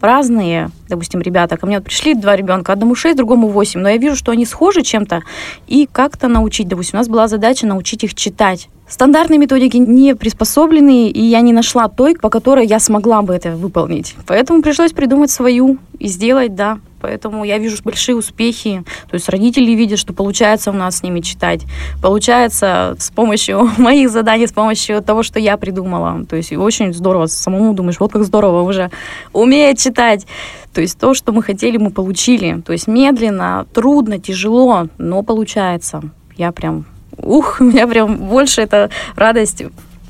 разные, 0.00 0.70
допустим, 0.88 1.20
ребята, 1.20 1.56
ко 1.56 1.66
мне 1.66 1.78
вот 1.78 1.84
пришли 1.84 2.14
два 2.14 2.36
ребенка, 2.36 2.72
одному 2.72 2.94
6, 2.94 3.16
другому 3.16 3.48
8, 3.48 3.80
но 3.80 3.88
я 3.88 3.96
вижу, 3.96 4.16
что 4.16 4.32
они 4.32 4.46
схожи 4.46 4.82
чем-то, 4.82 5.22
и 5.66 5.88
как-то 5.90 6.28
научить, 6.28 6.68
допустим, 6.68 6.98
у 6.98 7.00
нас 7.00 7.08
была 7.08 7.28
задача 7.28 7.66
научить 7.66 8.04
их 8.04 8.14
читать. 8.14 8.68
Стандартные 8.88 9.38
методики 9.38 9.78
не 9.78 10.14
приспособлены, 10.14 11.08
и 11.08 11.20
я 11.20 11.40
не 11.40 11.52
нашла 11.52 11.88
той, 11.88 12.14
по 12.14 12.30
которой 12.30 12.66
я 12.66 12.78
смогла 12.78 13.22
бы 13.22 13.34
это 13.34 13.56
выполнить. 13.56 14.14
Поэтому 14.26 14.62
пришлось 14.62 14.92
придумать 14.92 15.30
свою 15.30 15.78
и 15.98 16.06
сделать, 16.06 16.54
да. 16.54 16.78
Поэтому 17.00 17.44
я 17.44 17.58
вижу 17.58 17.76
большие 17.84 18.14
успехи. 18.14 18.84
То 19.08 19.14
есть 19.14 19.28
родители 19.28 19.72
видят, 19.72 19.98
что 19.98 20.12
получается 20.12 20.70
у 20.70 20.72
нас 20.72 20.98
с 20.98 21.02
ними 21.02 21.20
читать. 21.20 21.62
Получается 22.00 22.96
с 22.98 23.10
помощью 23.10 23.68
моих 23.78 24.08
заданий, 24.08 24.46
с 24.46 24.52
помощью 24.52 25.02
того, 25.02 25.24
что 25.24 25.40
я 25.40 25.56
придумала. 25.56 26.24
То 26.24 26.36
есть 26.36 26.52
очень 26.52 26.94
здорово. 26.94 27.26
Самому 27.26 27.74
думаешь, 27.74 27.98
вот 27.98 28.12
как 28.12 28.24
здорово 28.24 28.62
уже 28.62 28.90
умеет 29.32 29.78
читать. 29.78 30.26
То 30.72 30.80
есть 30.80 30.98
то, 30.98 31.12
что 31.12 31.32
мы 31.32 31.42
хотели, 31.42 31.76
мы 31.76 31.90
получили. 31.90 32.60
То 32.64 32.72
есть 32.72 32.86
медленно, 32.86 33.66
трудно, 33.74 34.18
тяжело, 34.20 34.88
но 34.96 35.22
получается. 35.22 36.02
Я 36.36 36.52
прям 36.52 36.86
ух, 37.18 37.60
у 37.60 37.64
меня 37.64 37.86
прям 37.86 38.16
больше 38.16 38.62
это 38.62 38.90
радость 39.16 39.62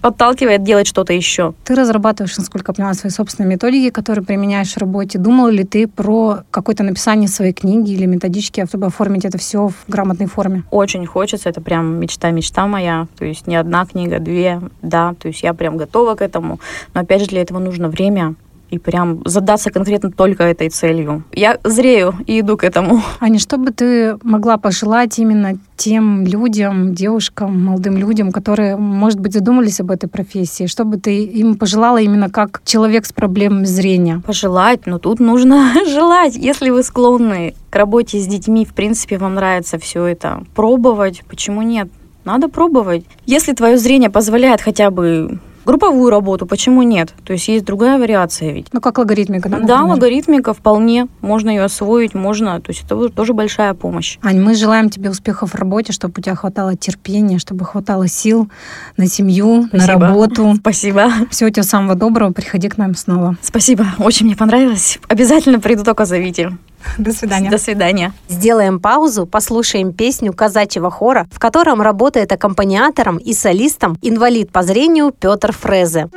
подталкивает 0.06 0.62
делать 0.62 0.86
что-то 0.86 1.12
еще. 1.12 1.52
Ты 1.64 1.74
разрабатываешь, 1.74 2.36
насколько 2.38 2.70
я 2.70 2.74
поняла, 2.74 2.94
свои 2.94 3.10
собственные 3.10 3.50
методики, 3.50 3.90
которые 3.90 4.24
применяешь 4.24 4.72
в 4.72 4.78
работе. 4.78 5.18
Думал 5.18 5.48
ли 5.48 5.64
ты 5.64 5.88
про 5.88 6.44
какое-то 6.52 6.84
написание 6.84 7.28
своей 7.28 7.52
книги 7.52 7.90
или 7.90 8.06
методички, 8.06 8.64
чтобы 8.68 8.86
оформить 8.86 9.24
это 9.24 9.36
все 9.38 9.66
в 9.66 9.74
грамотной 9.88 10.26
форме? 10.26 10.62
Очень 10.70 11.06
хочется, 11.06 11.48
это 11.48 11.60
прям 11.60 11.98
мечта-мечта 11.98 12.68
моя. 12.68 13.08
То 13.18 13.24
есть 13.24 13.48
не 13.48 13.56
одна 13.56 13.84
книга, 13.84 14.20
две, 14.20 14.60
да. 14.80 15.14
То 15.18 15.26
есть 15.26 15.42
я 15.42 15.54
прям 15.54 15.76
готова 15.76 16.14
к 16.14 16.22
этому. 16.22 16.60
Но 16.94 17.00
опять 17.00 17.22
же 17.22 17.26
для 17.26 17.42
этого 17.42 17.58
нужно 17.58 17.88
время, 17.88 18.36
и 18.70 18.78
прям 18.78 19.22
задаться 19.24 19.70
конкретно 19.70 20.10
только 20.10 20.44
этой 20.44 20.68
целью. 20.68 21.24
Я 21.32 21.58
зрею 21.64 22.14
и 22.26 22.40
иду 22.40 22.56
к 22.56 22.64
этому. 22.64 23.02
Аня, 23.20 23.38
что 23.38 23.58
бы 23.58 23.70
ты 23.70 24.16
могла 24.22 24.56
пожелать 24.56 25.18
именно 25.18 25.58
тем 25.76 26.24
людям, 26.24 26.94
девушкам, 26.94 27.64
молодым 27.64 27.96
людям, 27.96 28.32
которые, 28.32 28.76
может 28.76 29.20
быть, 29.20 29.34
задумались 29.34 29.80
об 29.80 29.90
этой 29.90 30.08
профессии? 30.08 30.66
Что 30.66 30.84
бы 30.84 30.96
ты 30.96 31.24
им 31.24 31.56
пожелала 31.56 31.98
именно 31.98 32.30
как 32.30 32.62
человек 32.64 33.06
с 33.06 33.12
проблемами 33.12 33.64
зрения? 33.64 34.22
Пожелать? 34.26 34.86
Но 34.86 34.94
ну, 34.94 34.98
тут 34.98 35.20
нужно 35.20 35.72
желать. 35.86 36.34
Если 36.36 36.70
вы 36.70 36.82
склонны 36.82 37.54
к 37.70 37.76
работе 37.76 38.18
с 38.18 38.26
детьми, 38.26 38.64
в 38.64 38.74
принципе, 38.74 39.18
вам 39.18 39.34
нравится 39.34 39.78
все 39.78 40.04
это, 40.06 40.42
пробовать, 40.54 41.22
почему 41.28 41.62
нет? 41.62 41.88
Надо 42.24 42.48
пробовать. 42.48 43.04
Если 43.24 43.52
твое 43.52 43.78
зрение 43.78 44.10
позволяет 44.10 44.60
хотя 44.60 44.90
бы 44.90 45.38
групповую 45.66 46.10
работу, 46.10 46.46
почему 46.46 46.82
нет? 46.82 47.12
То 47.24 47.32
есть 47.32 47.48
есть 47.48 47.64
другая 47.64 47.98
вариация 47.98 48.52
ведь. 48.52 48.68
Ну, 48.72 48.80
как 48.80 48.98
логаритмика, 48.98 49.48
да? 49.48 49.58
Например? 49.58 49.78
Да, 49.78 49.84
логаритмика 49.84 50.54
вполне. 50.54 51.08
Можно 51.20 51.50
ее 51.50 51.64
освоить, 51.64 52.14
можно. 52.14 52.60
То 52.60 52.70
есть 52.70 52.84
это 52.84 53.08
тоже 53.10 53.34
большая 53.34 53.74
помощь. 53.74 54.18
Ань, 54.22 54.40
мы 54.40 54.54
желаем 54.54 54.88
тебе 54.88 55.10
успехов 55.10 55.52
в 55.52 55.54
работе, 55.56 55.92
чтобы 55.92 56.14
у 56.16 56.20
тебя 56.22 56.34
хватало 56.36 56.76
терпения, 56.76 57.38
чтобы 57.38 57.64
хватало 57.64 58.08
сил 58.08 58.48
на 58.96 59.06
семью, 59.06 59.66
Спасибо. 59.68 59.92
на 59.92 60.08
работу. 60.08 60.54
Спасибо. 60.60 61.10
Всего 61.30 61.50
тебе 61.50 61.64
самого 61.64 61.94
доброго. 61.96 62.32
Приходи 62.32 62.68
к 62.68 62.78
нам 62.78 62.94
снова. 62.94 63.36
Спасибо. 63.42 63.86
Очень 63.98 64.26
мне 64.26 64.36
понравилось. 64.36 64.98
Обязательно 65.08 65.60
приду, 65.60 65.82
только 65.82 66.04
зовите. 66.04 66.52
До 66.98 67.12
свидания. 67.12 67.50
До 67.50 67.58
свидания. 67.58 68.12
Сделаем 68.28 68.80
паузу, 68.80 69.26
послушаем 69.26 69.92
песню 69.92 70.32
казачьего 70.32 70.90
хора, 70.90 71.26
в 71.30 71.38
котором 71.38 71.82
работает 71.82 72.32
аккомпаниатором 72.32 73.18
и 73.18 73.32
солистом 73.32 73.96
инвалид 74.02 74.50
по 74.52 74.62
зрению 74.62 75.12
Петр 75.12 75.52
Фрезе. 75.52 76.08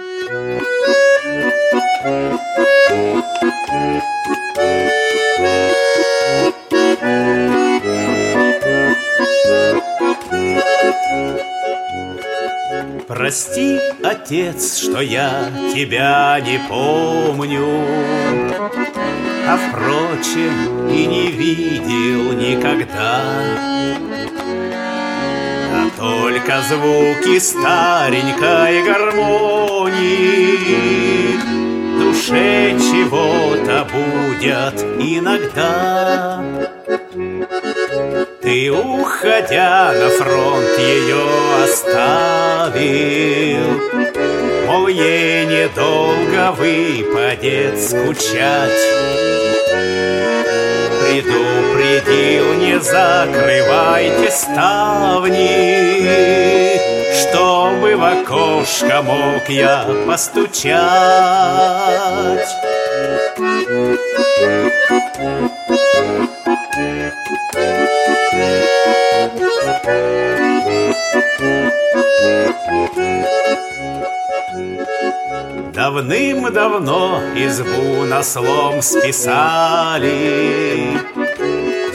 Прости, 13.09 13.79
отец, 14.03 14.77
что 14.83 15.01
я 15.01 15.51
тебя 15.73 16.39
не 16.45 16.59
помню, 16.69 17.83
а 19.47 19.57
впрочем 19.57 20.87
и 20.87 21.07
не 21.07 21.31
видел 21.31 22.33
никогда. 22.33 23.23
А 25.73 25.89
только 25.97 26.61
звуки 26.69 27.39
старенькой 27.39 28.83
гармонии 28.83 30.29
душе 31.97 32.77
чего-то 32.77 33.87
будет 33.91 34.83
иногда. 34.99 36.68
Ты, 38.49 38.71
уходя 38.71 39.93
на 39.93 40.09
фронт, 40.09 40.79
ее 40.79 41.23
оставил, 41.63 42.79
Мол, 44.65 44.88
ей 44.88 45.45
недолго 45.45 46.51
выпадет 46.53 47.79
скучать 47.79 48.71
предупредил, 50.99 52.55
не 52.55 52.79
закрывайте 52.79 54.31
ставни, 54.31 55.38
Чтобы 57.21 57.95
в 57.97 58.03
окошко 58.03 59.03
мог 59.03 59.47
я 59.47 59.85
постучать. 60.07 60.79
Давным-давно 75.73 77.21
избу 77.35 78.03
на 78.05 78.21
слом 78.21 78.81
списали. 78.81 80.09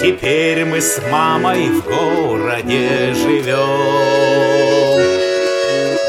Теперь 0.00 0.64
мы 0.64 0.80
с 0.80 1.00
мамой 1.10 1.68
в 1.68 1.84
городе 1.84 3.14
живем. 3.14 3.60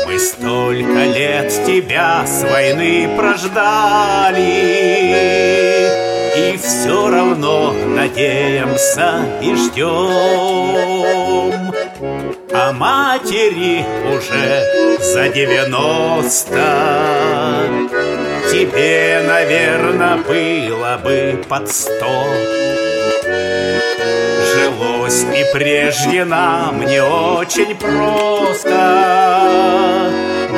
Мы 0.07 0.19
столько 0.19 1.05
лет 1.13 1.51
тебя 1.65 2.25
с 2.25 2.43
войны 2.43 3.09
прождали 3.17 4.45
И 6.37 6.57
все 6.57 7.09
равно 7.09 7.71
надеемся 7.71 9.21
и 9.41 9.55
ждем 9.55 9.93
А 12.51 12.73
матери 12.73 13.85
уже 14.13 14.99
за 14.99 15.29
девяносто. 15.29 16.59
Тебе, 18.51 19.21
наверное, 19.25 20.17
было 20.17 20.99
бы 21.01 21.41
под 21.47 21.71
сто. 21.71 22.25
Жилось 24.53 25.23
и 25.23 25.45
прежде 25.53 26.25
нам 26.25 26.85
не 26.85 27.01
очень 27.01 27.75
просто. 27.77 28.69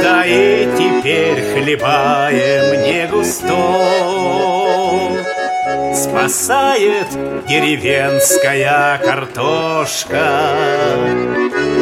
Да 0.02 0.26
и 0.26 0.68
теперь 0.76 1.54
хлебаем 1.54 2.82
не 2.82 3.08
густо 3.08 4.67
Спасает 6.10 7.08
деревенская 7.48 8.98
картошка 9.04 10.50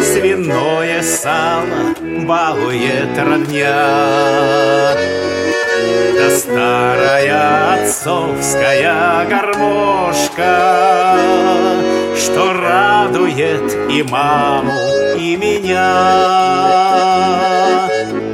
Свиное 0.04 1.02
сало 1.04 1.94
балует 2.02 3.18
родня 3.18 4.94
Да 6.18 6.30
старая 6.38 7.84
отцовская 7.84 9.28
гармошка, 9.30 11.18
Что 12.16 12.54
радует 12.54 13.92
и 13.92 14.02
маму, 14.04 14.74
и 15.18 15.36
меня. 15.38 15.94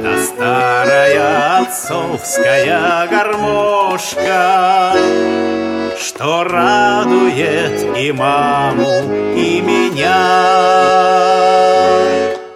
Да 0.02 0.22
старая 0.22 1.58
отцовская 1.62 3.06
гармошка, 3.08 4.92
Что 6.04 6.42
радует 6.42 7.96
и 7.96 8.10
маму, 8.10 9.04
и 9.36 9.60
меня. 9.60 10.82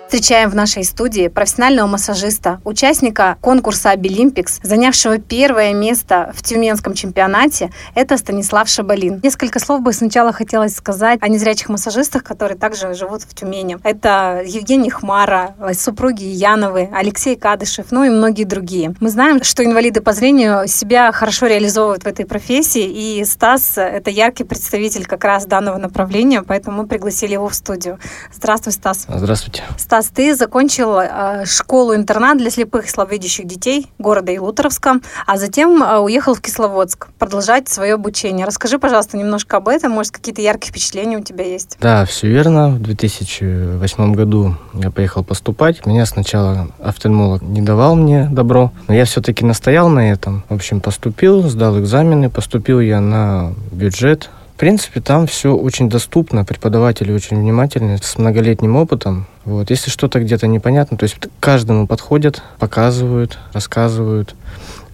Встречаем 0.06 0.50
в 0.50 0.54
нашей 0.54 0.84
студии 0.84 1.26
профессионального 1.26 1.88
массажиста, 1.88 2.60
участника 2.62 3.38
конкурса 3.40 3.90
Обилимпикс, 3.90 4.60
занявшего 4.62 5.18
первое 5.18 5.74
место 5.74 6.32
в 6.32 6.44
Тюменском 6.44 6.94
чемпионате. 6.94 7.72
Это 7.96 8.16
Станислав 8.16 8.68
Шабалин. 8.68 9.18
Несколько 9.24 9.58
слов 9.58 9.80
бы 9.80 9.92
сначала 9.92 10.32
хотелось 10.32 10.76
сказать 10.76 11.18
о 11.20 11.28
незрячих 11.28 11.70
массажистах, 11.70 12.22
которые 12.22 12.56
также 12.56 12.94
живут 12.94 13.22
в 13.22 13.34
Тюмени. 13.34 13.78
Это 13.82 14.42
Евгений 14.46 14.90
Хмара, 14.90 15.56
супруги 15.74 16.22
Яновы, 16.22 16.88
Алексей 16.94 17.34
Кадышев, 17.34 17.86
ну 17.90 18.04
и 18.04 18.08
многие 18.08 18.44
другие. 18.44 18.94
Мы 19.00 19.10
знаем, 19.10 19.42
что 19.42 19.64
инвалиды 19.64 20.00
по 20.02 20.12
зрению 20.12 20.68
себя 20.68 21.10
хорошо 21.10 21.46
реализовывают 21.46 22.04
в 22.04 22.06
этой 22.06 22.26
профессии, 22.26 22.84
и 22.84 23.24
Стас— 23.24 23.72
это 23.76 24.10
яркий 24.10 24.44
представитель 24.44 25.04
как 25.04 25.24
раз 25.24 25.46
данного 25.46 25.78
направления, 25.78 26.42
поэтому 26.42 26.82
мы 26.82 26.86
пригласили 26.86 27.32
его 27.32 27.48
в 27.48 27.56
студию. 27.56 27.98
Здравствуй, 28.32 28.72
Стас. 28.72 29.06
Здравствуйте. 29.08 29.64
Стас, 29.76 29.95
ты 30.04 30.34
закончил 30.34 30.98
э, 30.98 31.44
школу-интернат 31.46 32.38
для 32.38 32.50
слепых 32.50 32.86
и 32.86 32.88
слабовидящих 32.88 33.46
детей 33.46 33.90
города 33.98 34.34
Илуторовска, 34.34 35.00
а 35.26 35.36
затем 35.38 35.82
э, 35.82 35.98
уехал 35.98 36.34
в 36.34 36.40
Кисловодск 36.40 37.08
продолжать 37.18 37.68
свое 37.68 37.94
обучение. 37.94 38.46
Расскажи, 38.46 38.78
пожалуйста, 38.78 39.16
немножко 39.16 39.56
об 39.56 39.68
этом. 39.68 39.92
Может, 39.92 40.12
какие-то 40.12 40.42
яркие 40.42 40.70
впечатления 40.70 41.18
у 41.18 41.22
тебя 41.22 41.44
есть? 41.44 41.76
Да, 41.80 42.04
все 42.04 42.28
верно. 42.28 42.70
В 42.70 42.80
2008 42.80 44.14
году 44.14 44.54
я 44.74 44.90
поехал 44.90 45.24
поступать. 45.24 45.86
Меня 45.86 46.06
сначала 46.06 46.68
офтальмолог 46.80 47.42
не 47.42 47.62
давал 47.62 47.96
мне 47.96 48.28
добро, 48.30 48.72
но 48.88 48.94
я 48.94 49.04
все-таки 49.04 49.44
настоял 49.44 49.88
на 49.88 50.10
этом. 50.10 50.44
В 50.48 50.54
общем, 50.54 50.80
поступил, 50.80 51.42
сдал 51.48 51.78
экзамены, 51.80 52.30
поступил 52.30 52.80
я 52.80 53.00
на 53.00 53.52
бюджет. 53.72 54.30
В 54.56 54.58
принципе, 54.58 55.02
там 55.02 55.26
все 55.26 55.54
очень 55.54 55.90
доступно, 55.90 56.42
преподаватели 56.42 57.12
очень 57.12 57.38
внимательны, 57.38 57.98
с 57.98 58.16
многолетним 58.16 58.76
опытом. 58.76 59.26
Вот. 59.44 59.68
Если 59.68 59.90
что-то 59.90 60.18
где-то 60.18 60.46
непонятно, 60.46 60.96
то 60.96 61.02
есть 61.02 61.18
каждому 61.40 61.86
подходят, 61.86 62.42
показывают, 62.58 63.38
рассказывают. 63.52 64.34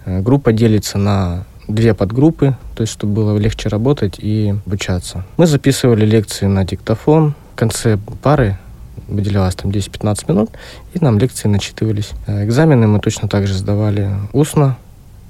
Э, 0.05 0.21
Группа 0.21 0.53
делится 0.53 0.99
на 0.99 1.45
две 1.69 1.95
подгруппы, 1.95 2.57
то 2.75 2.81
есть 2.81 2.93
чтобы 2.93 3.15
было 3.15 3.39
легче 3.39 3.69
работать 3.69 4.17
и 4.19 4.53
обучаться. 4.67 5.25
Мы 5.37 5.47
записывали 5.47 6.05
лекции 6.05 6.47
на 6.47 6.65
диктофон. 6.65 7.37
В 7.55 7.57
конце 7.57 7.99
пары 8.21 8.59
выделялось 9.07 9.55
там 9.55 9.71
10-15 9.71 10.25
минут, 10.27 10.51
и 10.93 10.99
нам 10.99 11.21
лекции 11.21 11.47
начитывались. 11.47 12.11
Э, 12.27 12.45
Экзамены 12.45 12.89
мы 12.89 12.99
точно 12.99 13.29
так 13.29 13.47
же 13.47 13.55
сдавали 13.55 14.11
устно 14.33 14.77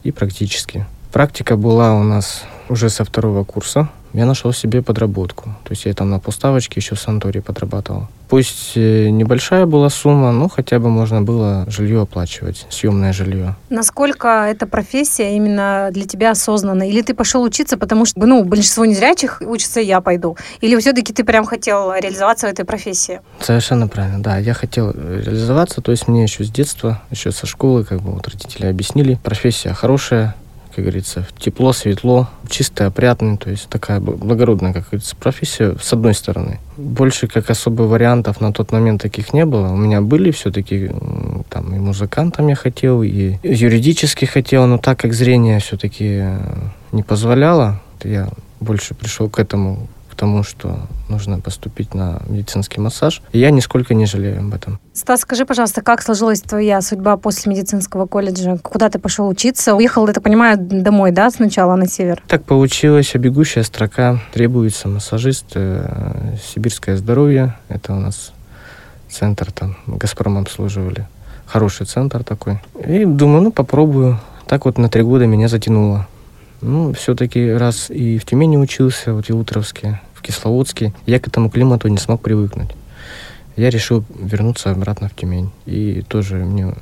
и 0.04 0.10
практически. 0.10 0.86
Практика 1.12 1.58
была 1.58 1.92
у 1.92 2.02
нас 2.02 2.44
уже 2.70 2.88
со 2.88 3.04
второго 3.04 3.44
курса. 3.44 3.90
Я 4.12 4.26
нашел 4.26 4.52
себе 4.52 4.82
подработку. 4.82 5.50
То 5.64 5.70
есть 5.70 5.86
я 5.86 5.94
там 5.94 6.10
на 6.10 6.18
поставочке 6.18 6.80
еще 6.80 6.94
в 6.94 7.00
санатории 7.00 7.40
подрабатывал. 7.40 8.08
Пусть 8.28 8.72
э, 8.76 9.10
небольшая 9.10 9.66
была 9.66 9.90
сумма, 9.90 10.32
но 10.32 10.48
хотя 10.48 10.78
бы 10.78 10.88
можно 10.88 11.20
было 11.20 11.66
жилье 11.68 12.02
оплачивать, 12.02 12.66
съемное 12.70 13.12
жилье. 13.12 13.56
Насколько 13.68 14.46
эта 14.48 14.66
профессия 14.66 15.36
именно 15.36 15.90
для 15.92 16.06
тебя 16.06 16.30
осознанна? 16.30 16.88
Или 16.88 17.02
ты 17.02 17.12
пошел 17.12 17.42
учиться, 17.42 17.76
потому 17.76 18.06
что, 18.06 18.24
ну, 18.24 18.42
большинство 18.44 18.86
незрячих 18.86 19.42
учатся, 19.42 19.80
я 19.80 20.00
пойду? 20.00 20.38
Или 20.62 20.78
все-таки 20.78 21.12
ты 21.12 21.24
прям 21.24 21.44
хотел 21.44 21.92
реализоваться 21.94 22.46
в 22.46 22.50
этой 22.50 22.64
профессии? 22.64 23.20
Совершенно 23.40 23.86
правильно, 23.86 24.22
да. 24.22 24.38
Я 24.38 24.54
хотел 24.54 24.92
э, 24.94 25.22
реализоваться, 25.24 25.82
то 25.82 25.90
есть 25.90 26.08
мне 26.08 26.22
еще 26.22 26.44
с 26.44 26.50
детства, 26.50 27.02
еще 27.10 27.32
со 27.32 27.46
школы, 27.46 27.84
как 27.84 28.00
бы 28.00 28.12
вот 28.12 28.26
родители 28.28 28.66
объяснили, 28.66 29.18
профессия 29.22 29.74
хорошая, 29.74 30.34
как 30.74 30.84
говорится, 30.84 31.26
тепло, 31.38 31.72
светло, 31.72 32.28
чистая, 32.48 32.88
опрятная, 32.88 33.36
то 33.36 33.50
есть 33.50 33.68
такая 33.68 34.00
бл- 34.00 34.16
благородная, 34.16 34.72
как 34.72 34.84
говорится, 34.84 35.14
профессия, 35.16 35.76
с 35.80 35.92
одной 35.92 36.14
стороны. 36.14 36.60
Больше 36.76 37.26
как 37.26 37.50
особо 37.50 37.82
вариантов 37.82 38.40
на 38.40 38.52
тот 38.52 38.72
момент 38.72 39.02
таких 39.02 39.32
не 39.32 39.44
было. 39.44 39.68
У 39.68 39.76
меня 39.76 40.00
были 40.00 40.30
все-таки 40.30 40.90
там 41.48 41.74
и 41.74 41.78
музыкантом 41.78 42.48
я 42.48 42.54
хотел, 42.54 43.02
и 43.02 43.36
юридически 43.42 44.24
хотел, 44.24 44.66
но 44.66 44.78
так 44.78 44.98
как 44.98 45.12
зрение 45.12 45.58
все-таки 45.60 46.24
не 46.92 47.02
позволяло, 47.02 47.80
я 48.04 48.28
больше 48.60 48.94
пришел 48.94 49.28
к 49.28 49.38
этому, 49.38 49.88
к 50.12 50.14
тому, 50.14 50.42
что 50.42 50.78
нужно 51.08 51.40
поступить 51.40 51.94
на 51.94 52.20
медицинский 52.28 52.80
массаж. 52.80 53.22
И 53.32 53.38
я 53.38 53.50
нисколько 53.50 53.94
не 53.94 54.04
жалею 54.04 54.40
об 54.40 54.52
этом. 54.54 54.78
Стас, 54.92 55.20
скажи, 55.20 55.46
пожалуйста, 55.46 55.80
как 55.80 56.02
сложилась 56.02 56.42
твоя 56.42 56.82
судьба 56.82 57.16
после 57.16 57.50
медицинского 57.50 58.06
колледжа? 58.06 58.58
Куда 58.58 58.90
ты 58.90 58.98
пошел 58.98 59.26
учиться? 59.26 59.74
Уехал, 59.74 60.06
я 60.06 60.12
так 60.12 60.22
понимаю, 60.22 60.58
домой, 60.58 61.12
да, 61.12 61.30
сначала 61.30 61.76
на 61.76 61.88
север? 61.88 62.22
Так 62.28 62.44
получилось, 62.44 63.14
а 63.14 63.18
бегущая 63.18 63.62
строка. 63.62 64.20
Требуется 64.34 64.88
массажист, 64.88 65.46
э, 65.54 66.36
сибирское 66.44 66.98
здоровье. 66.98 67.56
Это 67.68 67.94
у 67.94 67.98
нас 67.98 68.32
центр 69.08 69.50
там, 69.50 69.76
Газпром 69.86 70.36
обслуживали. 70.36 71.06
Хороший 71.46 71.86
центр 71.86 72.22
такой. 72.22 72.58
И 72.86 73.06
думаю, 73.06 73.42
ну 73.42 73.50
попробую. 73.50 74.20
Так 74.46 74.66
вот 74.66 74.76
на 74.76 74.90
три 74.90 75.02
года 75.02 75.26
меня 75.26 75.48
затянуло. 75.48 76.06
Ну, 76.62 76.92
все-таки 76.92 77.50
раз 77.50 77.90
и 77.90 78.18
в 78.18 78.24
Тюмени 78.24 78.56
учился, 78.56 79.12
вот 79.12 79.28
и 79.28 79.32
Утровске, 79.32 80.00
в 80.14 80.22
Кисловодске, 80.22 80.94
я 81.06 81.18
к 81.18 81.26
этому 81.26 81.50
климату 81.50 81.88
не 81.88 81.98
смог 81.98 82.22
привыкнуть. 82.22 82.70
Я 83.56 83.68
решил 83.68 84.04
вернуться 84.18 84.70
обратно 84.70 85.08
в 85.08 85.14
Тюмень. 85.14 85.50
И 85.66 86.02
тоже 86.08 86.36
мне 86.36 86.72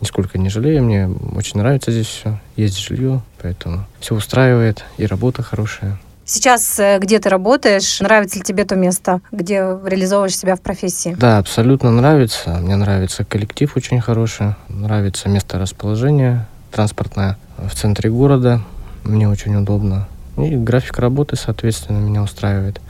нисколько 0.00 0.38
не 0.38 0.48
жалею, 0.48 0.82
мне 0.82 1.08
очень 1.34 1.58
нравится 1.58 1.92
здесь 1.92 2.06
все. 2.06 2.38
Есть 2.56 2.78
жилье, 2.78 3.22
поэтому 3.40 3.86
все 4.00 4.14
устраивает, 4.14 4.84
и 4.96 5.06
работа 5.06 5.42
хорошая. 5.42 5.98
Сейчас 6.24 6.78
э, 6.78 6.98
где 6.98 7.18
ты 7.20 7.30
работаешь? 7.30 8.00
Нравится 8.00 8.36
ли 8.36 8.44
тебе 8.44 8.66
то 8.66 8.76
место, 8.76 9.22
где 9.32 9.60
реализовываешь 9.82 10.36
себя 10.36 10.56
в 10.56 10.60
профессии? 10.60 11.16
Да, 11.18 11.38
абсолютно 11.38 11.90
нравится. 11.90 12.58
Мне 12.60 12.76
нравится 12.76 13.24
коллектив 13.24 13.74
очень 13.74 14.00
хороший, 14.00 14.54
нравится 14.68 15.30
место 15.30 15.58
расположения 15.58 16.46
транспортное 16.70 17.38
в 17.56 17.74
центре 17.74 18.10
города. 18.10 18.60
Мне 19.04 19.28
очень 19.28 19.54
удобно. 19.56 20.08
И 20.36 20.54
график 20.54 20.98
работы, 20.98 21.36
соответственно, 21.36 21.98
меня 21.98 22.22
устраивает. 22.22 22.80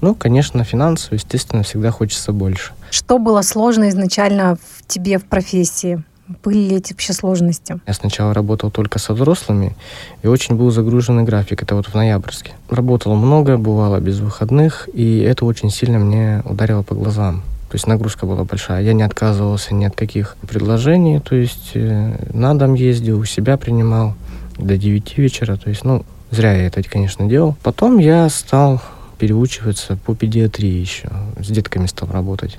Ну, 0.00 0.14
конечно, 0.14 0.64
финансово, 0.64 1.14
естественно, 1.14 1.62
всегда 1.62 1.90
хочется 1.90 2.32
больше. 2.32 2.72
Что 2.90 3.18
было 3.18 3.42
сложно 3.42 3.88
изначально 3.88 4.56
в 4.56 4.86
тебе 4.86 5.18
в 5.18 5.24
профессии? 5.24 6.02
Были 6.42 6.58
ли 6.58 6.76
эти 6.76 6.92
вообще 6.92 7.12
сложности? 7.12 7.78
Я 7.86 7.92
сначала 7.92 8.32
работал 8.32 8.70
только 8.70 8.98
со 8.98 9.12
взрослыми, 9.12 9.76
и 10.22 10.26
очень 10.26 10.56
был 10.56 10.70
загруженный 10.70 11.22
график. 11.22 11.62
Это 11.62 11.74
вот 11.74 11.86
в 11.86 11.94
ноябрьске. 11.94 12.52
Работал 12.70 13.14
много, 13.14 13.58
бывало 13.58 14.00
без 14.00 14.20
выходных, 14.20 14.88
и 14.94 15.18
это 15.18 15.44
очень 15.44 15.70
сильно 15.70 15.98
мне 15.98 16.42
ударило 16.46 16.82
по 16.82 16.94
глазам. 16.94 17.42
То 17.68 17.76
есть 17.76 17.86
нагрузка 17.86 18.24
была 18.24 18.44
большая. 18.44 18.82
Я 18.82 18.92
не 18.92 19.02
отказывался 19.02 19.74
ни 19.74 19.84
от 19.84 19.96
каких 19.96 20.36
предложений. 20.48 21.20
То 21.20 21.34
есть 21.34 21.72
э, 21.74 22.30
на 22.32 22.54
дом 22.54 22.74
ездил, 22.74 23.18
у 23.18 23.24
себя 23.24 23.56
принимал 23.56 24.14
до 24.58 24.76
9 24.76 25.18
вечера. 25.18 25.56
То 25.56 25.70
есть, 25.70 25.84
ну, 25.84 26.04
зря 26.30 26.52
я 26.52 26.66
это, 26.66 26.82
конечно, 26.82 27.26
делал. 27.26 27.56
Потом 27.62 27.98
я 27.98 28.28
стал 28.28 28.82
переучиваться 29.18 29.96
по 30.04 30.14
педиатрии 30.14 30.80
еще. 30.80 31.10
С 31.38 31.48
детками 31.48 31.86
стал 31.86 32.10
работать. 32.10 32.58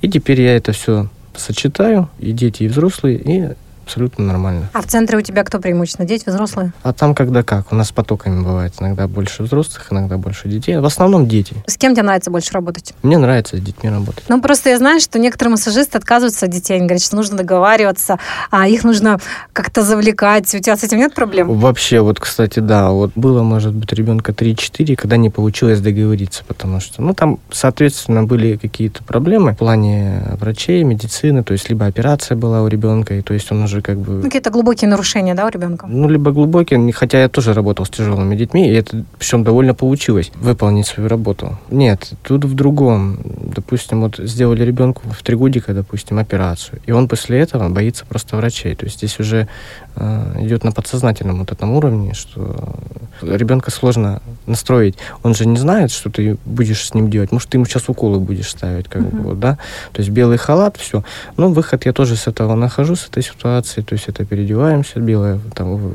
И 0.00 0.08
теперь 0.08 0.40
я 0.40 0.56
это 0.56 0.72
все 0.72 1.08
сочетаю, 1.34 2.08
и 2.18 2.32
дети, 2.32 2.64
и 2.64 2.68
взрослые, 2.68 3.18
и 3.18 3.54
абсолютно 3.86 4.24
нормально. 4.24 4.68
А 4.72 4.82
в 4.82 4.86
центре 4.86 5.16
у 5.16 5.20
тебя 5.20 5.44
кто 5.44 5.60
преимущественно? 5.60 6.08
Дети, 6.08 6.24
взрослые? 6.26 6.72
А 6.82 6.92
там 6.92 7.14
когда 7.14 7.44
как? 7.44 7.72
У 7.72 7.76
нас 7.76 7.92
потоками 7.92 8.42
бывает. 8.42 8.74
Иногда 8.80 9.06
больше 9.06 9.44
взрослых, 9.44 9.86
иногда 9.92 10.18
больше 10.18 10.48
детей. 10.48 10.76
В 10.76 10.84
основном 10.84 11.28
дети. 11.28 11.54
С 11.66 11.76
кем 11.76 11.94
тебе 11.94 12.02
нравится 12.02 12.32
больше 12.32 12.52
работать? 12.52 12.94
Мне 13.02 13.16
нравится 13.16 13.56
с 13.56 13.60
детьми 13.60 13.88
работать. 13.88 14.24
Ну, 14.28 14.42
просто 14.42 14.70
я 14.70 14.78
знаю, 14.78 14.98
что 14.98 15.20
некоторые 15.20 15.52
массажисты 15.52 15.98
отказываются 15.98 16.46
от 16.46 16.52
детей. 16.52 16.74
Они 16.74 16.86
говорят, 16.86 17.02
что 17.02 17.14
нужно 17.14 17.36
договариваться, 17.36 18.18
а 18.50 18.66
их 18.66 18.82
нужно 18.82 19.20
как-то 19.52 19.82
завлекать. 19.82 20.52
У 20.52 20.58
тебя 20.58 20.76
с 20.76 20.82
этим 20.82 20.98
нет 20.98 21.14
проблем? 21.14 21.56
Вообще, 21.56 22.00
вот, 22.00 22.18
кстати, 22.18 22.58
да, 22.58 22.90
вот 22.90 23.12
было, 23.14 23.44
может 23.44 23.72
быть, 23.72 23.92
ребенка 23.92 24.32
3-4, 24.32 24.96
когда 24.96 25.16
не 25.16 25.30
получилось 25.30 25.80
договориться, 25.80 26.42
потому 26.44 26.80
что, 26.80 27.02
ну, 27.02 27.14
там, 27.14 27.38
соответственно, 27.52 28.24
были 28.24 28.56
какие-то 28.56 29.04
проблемы 29.04 29.52
в 29.52 29.58
плане 29.58 30.22
врачей, 30.40 30.82
медицины, 30.82 31.44
то 31.44 31.52
есть 31.52 31.68
либо 31.68 31.86
операция 31.86 32.36
была 32.36 32.62
у 32.62 32.68
ребенка, 32.68 33.14
и 33.14 33.22
то 33.22 33.32
есть 33.32 33.52
он 33.52 33.62
уже 33.62 33.75
как 33.82 33.98
бы... 33.98 34.12
Ну, 34.12 34.22
какие-то 34.22 34.50
глубокие 34.50 34.88
нарушения, 34.88 35.34
да, 35.34 35.46
у 35.46 35.48
ребенка? 35.48 35.86
Ну, 35.88 36.08
либо 36.08 36.32
глубокие, 36.32 36.92
хотя 36.92 37.20
я 37.20 37.28
тоже 37.28 37.54
работал 37.54 37.86
с 37.86 37.90
тяжелыми 37.90 38.36
детьми, 38.36 38.68
и 38.68 38.74
это 38.74 39.04
причем 39.18 39.44
довольно 39.44 39.74
получилось 39.74 40.30
выполнить 40.34 40.86
свою 40.86 41.08
работу. 41.08 41.58
Нет, 41.70 42.12
тут 42.22 42.44
в 42.44 42.54
другом. 42.54 43.18
допустим, 43.54 44.02
вот 44.02 44.16
сделали 44.16 44.64
ребенку 44.64 45.02
в 45.10 45.22
три 45.22 45.36
годика, 45.36 45.74
допустим, 45.74 46.18
операцию, 46.18 46.80
и 46.86 46.92
он 46.92 47.08
после 47.08 47.40
этого 47.40 47.68
боится 47.68 48.04
просто 48.06 48.36
врачей. 48.36 48.74
То 48.74 48.84
есть 48.84 48.98
здесь 48.98 49.18
уже 49.20 49.48
э, 49.96 50.44
идет 50.44 50.64
на 50.64 50.72
подсознательном 50.72 51.38
вот 51.40 51.52
этом 51.52 51.72
уровне, 51.72 52.14
что 52.14 52.76
ребенка 53.22 53.70
сложно 53.70 54.20
настроить. 54.46 54.96
Он 55.22 55.34
же 55.34 55.46
не 55.46 55.56
знает, 55.56 55.90
что 55.90 56.10
ты 56.10 56.36
будешь 56.44 56.86
с 56.86 56.94
ним 56.94 57.10
делать. 57.10 57.32
Может, 57.32 57.48
ты 57.48 57.56
ему 57.56 57.66
сейчас 57.66 57.88
уколы 57.88 58.20
будешь 58.20 58.50
ставить, 58.50 58.88
как 58.88 59.02
бы, 59.02 59.18
вот, 59.22 59.40
да? 59.40 59.58
То 59.92 60.00
есть 60.00 60.10
белый 60.10 60.38
халат, 60.38 60.76
все. 60.76 61.04
Но 61.36 61.50
выход 61.50 61.86
я 61.86 61.92
тоже 61.92 62.16
с 62.16 62.26
этого 62.26 62.54
нахожу, 62.54 62.96
с 62.96 63.08
этой 63.08 63.22
ситуации. 63.22 63.65
То 63.74 63.94
есть 63.94 64.08
это 64.08 64.24
переодеваемся, 64.24 65.00
белая, 65.00 65.40
там, 65.54 65.94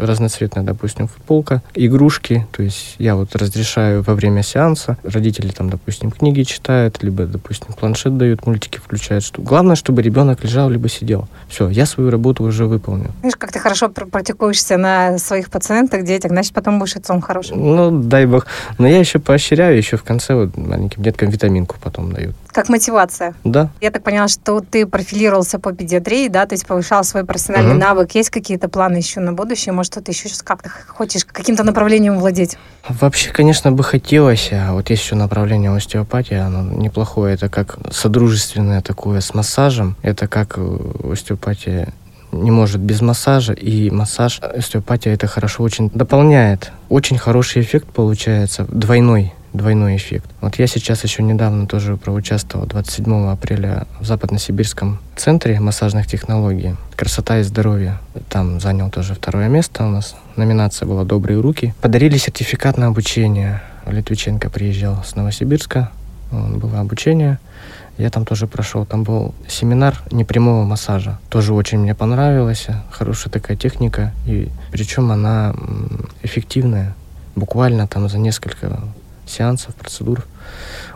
разноцветная, 0.00 0.64
допустим, 0.64 1.08
футболка, 1.08 1.62
игрушки. 1.74 2.46
То 2.52 2.62
есть 2.62 2.96
я 2.98 3.16
вот 3.16 3.34
разрешаю 3.36 4.02
во 4.02 4.14
время 4.14 4.42
сеанса. 4.42 4.96
Родители 5.02 5.48
там, 5.48 5.70
допустим, 5.70 6.10
книги 6.10 6.42
читают, 6.42 7.02
либо, 7.02 7.24
допустим, 7.24 7.74
планшет 7.74 8.16
дают, 8.16 8.46
мультики 8.46 8.78
включают. 8.78 9.24
Что... 9.24 9.42
Главное, 9.42 9.76
чтобы 9.76 10.02
ребенок 10.02 10.42
лежал, 10.44 10.70
либо 10.70 10.88
сидел. 10.88 11.28
Все, 11.48 11.68
я 11.68 11.86
свою 11.86 12.10
работу 12.10 12.44
уже 12.44 12.66
выполнил. 12.66 13.10
Видишь, 13.22 13.36
как 13.36 13.52
ты 13.52 13.58
хорошо 13.58 13.88
практикуешься 13.88 14.76
на 14.76 15.18
своих 15.18 15.50
пациентах, 15.50 16.04
детях, 16.04 16.30
значит, 16.30 16.52
потом 16.52 16.78
будешь 16.78 16.96
отцом 16.96 17.20
хорошим. 17.20 17.58
Ну, 17.58 18.02
дай 18.02 18.26
бог. 18.26 18.46
Но 18.78 18.86
я 18.86 18.98
еще 18.98 19.18
поощряю, 19.18 19.76
еще 19.76 19.96
в 19.96 20.02
конце 20.02 20.34
вот 20.34 20.56
маленьким 20.56 21.02
деткам 21.02 21.30
витаминку 21.30 21.76
потом 21.82 22.12
дают. 22.12 22.34
Как 22.54 22.68
мотивация. 22.68 23.34
Да. 23.42 23.68
Я 23.80 23.90
так 23.90 24.04
поняла, 24.04 24.28
что 24.28 24.60
ты 24.60 24.86
профилировался 24.86 25.58
по 25.58 25.72
педиатрии, 25.72 26.28
да, 26.28 26.46
то 26.46 26.54
есть 26.54 26.64
повышал 26.64 27.02
свой 27.02 27.24
профессиональный 27.24 27.72
угу. 27.72 27.80
навык. 27.80 28.12
Есть 28.12 28.30
какие-то 28.30 28.68
планы 28.68 28.98
еще 28.98 29.18
на 29.18 29.32
будущее? 29.32 29.72
Может, 29.72 29.92
что-то 29.92 30.12
еще 30.12 30.28
сейчас 30.28 30.42
как-то 30.42 30.70
хочешь 30.70 31.24
каким-то 31.24 31.64
направлением 31.64 32.16
владеть? 32.20 32.56
Вообще, 32.88 33.30
конечно, 33.30 33.72
бы 33.72 33.82
хотелось. 33.82 34.50
А 34.52 34.72
вот 34.72 34.88
есть 34.88 35.02
еще 35.02 35.16
направление 35.16 35.74
остеопатия, 35.74 36.46
оно 36.46 36.62
неплохое. 36.62 37.34
Это 37.34 37.48
как 37.48 37.76
содружественное 37.90 38.82
такое 38.82 39.20
с 39.20 39.34
массажем. 39.34 39.96
Это 40.02 40.28
как 40.28 40.54
э, 40.56 40.78
остеопатия 41.10 41.92
не 42.30 42.52
может 42.52 42.80
без 42.80 43.00
массажа, 43.00 43.52
и 43.52 43.90
массаж, 43.90 44.40
остеопатия 44.40 45.12
это 45.12 45.26
хорошо 45.26 45.64
очень 45.64 45.90
дополняет. 45.90 46.70
Очень 46.88 47.18
хороший 47.18 47.62
эффект 47.62 47.88
получается, 47.88 48.64
двойной 48.68 49.32
двойной 49.54 49.96
эффект. 49.96 50.28
Вот 50.40 50.56
я 50.56 50.66
сейчас 50.66 51.02
еще 51.04 51.22
недавно 51.22 51.66
тоже 51.66 51.96
проучаствовал 51.96 52.66
27 52.66 53.30
апреля 53.30 53.86
в 54.00 54.04
Западно-Сибирском 54.04 54.98
центре 55.16 55.58
массажных 55.60 56.06
технологий 56.06 56.74
«Красота 56.96 57.38
и 57.38 57.42
здоровье». 57.42 57.98
Там 58.28 58.60
занял 58.60 58.90
тоже 58.90 59.14
второе 59.14 59.48
место 59.48 59.86
у 59.86 59.88
нас. 59.88 60.16
Номинация 60.36 60.86
была 60.86 61.04
«Добрые 61.04 61.40
руки». 61.40 61.72
Подарили 61.80 62.18
сертификат 62.18 62.76
на 62.76 62.88
обучение. 62.88 63.62
Литвиченко 63.86 64.50
приезжал 64.50 65.02
с 65.04 65.14
Новосибирска. 65.14 65.90
Было 66.30 66.80
обучение. 66.80 67.38
Я 67.96 68.10
там 68.10 68.24
тоже 68.24 68.48
прошел. 68.48 68.84
Там 68.84 69.04
был 69.04 69.34
семинар 69.46 70.02
непрямого 70.10 70.64
массажа. 70.64 71.20
Тоже 71.28 71.54
очень 71.54 71.78
мне 71.78 71.94
понравилось. 71.94 72.66
Хорошая 72.90 73.32
такая 73.32 73.56
техника. 73.56 74.12
И 74.26 74.48
причем 74.72 75.12
она 75.12 75.54
эффективная. 76.22 76.94
Буквально 77.36 77.86
там 77.86 78.08
за 78.08 78.18
несколько 78.18 78.80
сеансов, 79.26 79.74
процедур 79.74 80.26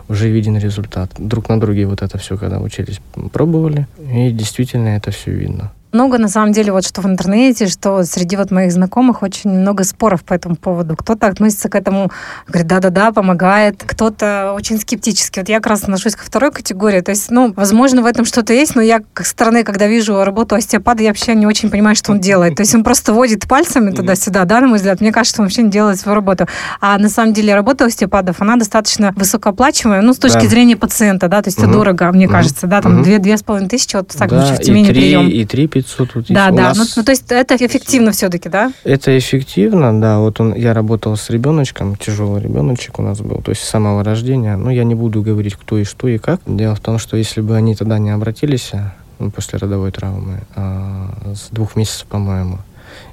уже 0.07 0.29
виден 0.29 0.57
результат. 0.57 1.11
Друг 1.17 1.49
на 1.49 1.59
друге 1.59 1.85
вот 1.85 2.01
это 2.01 2.17
все, 2.17 2.37
когда 2.37 2.59
учились, 2.59 2.99
пробовали, 3.31 3.87
и 4.11 4.31
действительно 4.31 4.89
это 4.89 5.11
все 5.11 5.31
видно 5.31 5.71
много, 5.91 6.17
на 6.17 6.27
самом 6.27 6.51
деле, 6.51 6.71
вот 6.71 6.85
что 6.85 7.01
в 7.01 7.05
интернете, 7.05 7.67
что 7.67 8.03
среди 8.03 8.35
вот 8.35 8.51
моих 8.51 8.71
знакомых 8.71 9.21
очень 9.23 9.49
много 9.49 9.83
споров 9.83 10.23
по 10.23 10.33
этому 10.33 10.55
поводу. 10.55 10.95
Кто-то 10.95 11.27
относится 11.27 11.69
к 11.69 11.75
этому, 11.75 12.11
говорит, 12.47 12.67
да-да-да, 12.67 13.11
помогает. 13.11 13.83
Кто-то 13.85 14.53
очень 14.53 14.79
скептически. 14.79 15.39
Вот 15.39 15.49
я 15.49 15.57
как 15.57 15.67
раз 15.67 15.83
отношусь 15.83 16.15
ко 16.15 16.23
второй 16.23 16.51
категории. 16.51 17.01
То 17.01 17.11
есть, 17.11 17.31
ну, 17.31 17.53
возможно, 17.55 18.01
в 18.01 18.05
этом 18.05 18.25
что-то 18.25 18.53
есть, 18.53 18.75
но 18.75 18.81
я, 18.81 19.01
как 19.13 19.25
стороны, 19.25 19.63
когда 19.63 19.87
вижу 19.87 20.23
работу 20.23 20.55
остеопата, 20.55 21.03
я 21.03 21.09
вообще 21.09 21.35
не 21.35 21.45
очень 21.45 21.69
понимаю, 21.69 21.95
что 21.95 22.11
он 22.11 22.19
делает. 22.19 22.55
То 22.55 22.61
есть 22.61 22.75
он 22.75 22.83
просто 22.83 23.13
водит 23.13 23.47
пальцами 23.47 23.91
туда-сюда, 23.91 24.45
да, 24.45 24.61
на 24.61 24.67
мой 24.67 24.77
взгляд. 24.77 25.01
Мне 25.01 25.11
кажется, 25.11 25.35
что 25.35 25.41
он 25.41 25.47
вообще 25.47 25.63
не 25.63 25.71
делает 25.71 25.99
свою 25.99 26.15
работу. 26.15 26.47
А 26.81 26.97
на 26.97 27.09
самом 27.09 27.33
деле 27.33 27.55
работа 27.55 27.85
остеопатов, 27.85 28.41
она 28.41 28.55
достаточно 28.55 29.13
высокооплачиваемая, 29.15 30.01
ну, 30.01 30.13
с 30.13 30.17
точки 30.17 30.43
да. 30.43 30.49
зрения 30.49 30.75
пациента, 30.75 31.27
да, 31.27 31.41
то 31.41 31.47
есть 31.47 31.57
угу. 31.57 31.67
это 31.67 31.73
дорого, 31.73 32.11
мне 32.11 32.25
угу. 32.25 32.33
кажется, 32.33 32.67
да, 32.67 32.81
там 32.81 33.03
с 33.03 33.43
половиной 33.43 33.69
тысячи, 33.69 33.95
вот 33.95 34.09
так, 34.09 34.29
да, 34.29 34.55
в 34.55 34.59
Тюмени 34.59 34.89
прием. 34.89 35.27
И 35.27 35.45
три 35.45 35.67
500 35.81 36.15
вот 36.15 36.25
Да, 36.29 36.51
да. 36.51 36.69
Нас... 36.69 36.77
Ну, 36.77 36.85
ну, 36.97 37.03
то 37.03 37.11
есть 37.11 37.25
это 37.29 37.55
эффективно 37.55 38.11
все-таки, 38.11 38.49
да? 38.49 38.71
Это 38.83 39.17
эффективно, 39.17 39.99
да. 39.99 40.19
Вот 40.19 40.39
он, 40.39 40.53
я 40.55 40.73
работал 40.73 41.15
с 41.15 41.29
ребеночком, 41.29 41.95
тяжелый 41.95 42.41
ребеночек 42.41 42.99
у 42.99 43.01
нас 43.01 43.19
был, 43.21 43.41
то 43.41 43.51
есть 43.51 43.63
с 43.63 43.69
самого 43.69 44.03
рождения. 44.03 44.57
Ну, 44.57 44.69
я 44.69 44.83
не 44.83 44.95
буду 44.95 45.21
говорить, 45.21 45.55
кто 45.55 45.77
и 45.77 45.83
что 45.83 46.07
и 46.07 46.17
как. 46.17 46.41
Дело 46.45 46.75
в 46.75 46.79
том, 46.79 46.99
что 46.99 47.17
если 47.17 47.41
бы 47.41 47.55
они 47.55 47.75
тогда 47.75 47.99
не 47.99 48.09
обратились 48.09 48.71
ну, 49.19 49.31
после 49.31 49.59
родовой 49.59 49.91
травмы, 49.91 50.41
а, 50.55 51.33
с 51.33 51.49
двух 51.51 51.75
месяцев, 51.75 52.07
по-моему, 52.07 52.59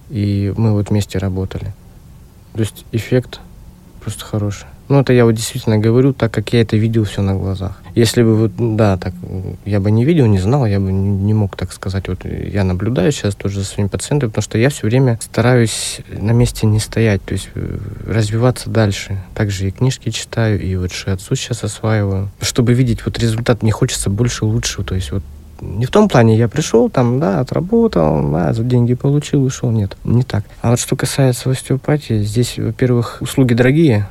и 0.09 0.53
мы 0.57 0.73
вот 0.73 0.91
вместе 0.91 1.19
работали. 1.19 1.75
То 2.55 2.61
есть 2.61 2.85
эффект 2.93 3.41
просто 4.01 4.25
хороший. 4.25 4.67
Ну, 4.89 5.01
это 5.01 5.13
я 5.13 5.25
вот 5.25 5.35
действительно 5.35 5.79
говорю, 5.79 6.13
так 6.13 6.33
как 6.33 6.53
я 6.53 6.61
это 6.61 6.77
видел 6.77 7.05
все 7.05 7.23
на 7.23 7.35
глазах. 7.35 7.83
Если 7.95 8.23
бы, 8.23 8.37
вот, 8.37 8.53
да, 8.77 8.97
так, 8.97 9.15
я 9.65 9.81
бы 9.81 9.91
не 9.91 10.05
видел, 10.05 10.27
не 10.27 10.39
знал, 10.39 10.67
я 10.67 10.79
бы 10.79 10.93
не 10.93 11.35
мог 11.35 11.57
так 11.57 11.73
сказать. 11.73 12.09
Вот 12.09 12.25
я 12.25 12.63
наблюдаю 12.63 13.11
сейчас 13.11 13.35
тоже 13.35 13.61
за 13.61 13.65
своими 13.65 13.89
пациентами, 13.89 14.29
потому 14.29 14.43
что 14.43 14.59
я 14.59 14.69
все 14.69 14.87
время 14.87 15.19
стараюсь 15.23 16.01
на 16.09 16.31
месте 16.31 16.67
не 16.67 16.79
стоять, 16.79 17.25
то 17.25 17.33
есть 17.33 17.49
э, 17.55 17.79
развиваться 18.07 18.71
дальше. 18.71 19.19
Также 19.35 19.69
и 19.69 19.71
книжки 19.71 20.11
читаю, 20.11 20.61
и 20.63 20.77
вот 20.77 20.93
шиатсу 20.93 21.35
сейчас 21.35 21.65
осваиваю. 21.65 22.31
Чтобы 22.41 22.75
видеть 22.75 23.05
вот 23.05 23.19
результат, 23.19 23.63
мне 23.63 23.73
хочется 23.73 24.11
больше, 24.11 24.45
лучше. 24.45 24.85
То 24.85 24.95
есть 24.95 25.11
вот 25.11 25.23
не 25.61 25.87
в 25.87 25.91
том 25.91 26.09
плане, 26.09 26.37
я 26.37 26.49
пришел, 26.49 26.91
там, 26.91 27.19
да, 27.19 27.41
отработал, 27.41 28.31
да, 28.31 28.53
за 28.53 28.63
деньги 28.63 28.95
получил, 28.95 29.43
ушел. 29.43 29.71
Нет, 29.71 29.97
не 30.05 30.23
так. 30.23 30.45
А 30.61 30.71
вот 30.71 30.79
что 30.79 30.97
касается 30.97 31.51
остеопатии, 31.51 32.23
здесь, 32.23 32.59
во-первых, 32.59 33.19
услуги 33.21 33.55
дорогие, 33.55 34.09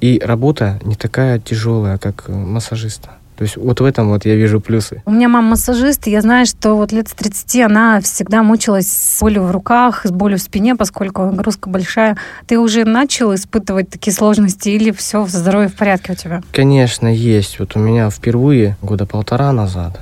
и 0.00 0.20
работа 0.22 0.78
не 0.82 0.94
такая 0.94 1.38
тяжелая, 1.38 1.98
как 1.98 2.24
э, 2.28 2.32
массажиста. 2.32 3.10
То 3.36 3.42
есть 3.42 3.56
вот 3.56 3.80
в 3.80 3.84
этом 3.84 4.08
вот 4.08 4.24
я 4.24 4.34
вижу 4.34 4.60
плюсы. 4.60 5.02
У 5.04 5.10
меня 5.10 5.28
мама 5.28 5.50
массажист, 5.50 6.06
и 6.06 6.10
я 6.10 6.22
знаю, 6.22 6.46
что 6.46 6.74
вот 6.74 6.90
лет 6.92 7.08
с 7.08 7.12
30 7.12 7.60
она 7.60 8.00
всегда 8.00 8.42
мучилась 8.42 8.88
с 8.88 9.20
болью 9.20 9.42
в 9.42 9.50
руках, 9.50 10.06
с 10.06 10.10
болью 10.10 10.38
в 10.38 10.42
спине, 10.42 10.74
поскольку 10.74 11.22
нагрузка 11.26 11.68
большая. 11.68 12.16
Ты 12.46 12.58
уже 12.58 12.84
начал 12.84 13.34
испытывать 13.34 13.90
такие 13.90 14.14
сложности 14.14 14.70
или 14.70 14.90
все, 14.90 15.26
здоровье 15.26 15.68
в 15.68 15.74
порядке 15.74 16.12
у 16.12 16.14
тебя? 16.14 16.42
Конечно, 16.52 17.08
есть. 17.08 17.58
Вот 17.58 17.76
у 17.76 17.78
меня 17.78 18.08
впервые 18.08 18.76
года 18.80 19.04
полтора 19.04 19.52
назад 19.52 20.00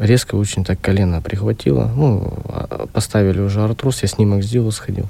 резко 0.00 0.34
очень 0.34 0.64
так 0.64 0.80
колено 0.80 1.20
прихватило. 1.20 1.90
Ну, 1.94 2.32
а, 2.48 2.86
поставили 2.92 3.40
уже 3.40 3.62
артроз, 3.62 4.02
я 4.02 4.08
снимок 4.08 4.42
сделал, 4.42 4.72
сходил. 4.72 5.06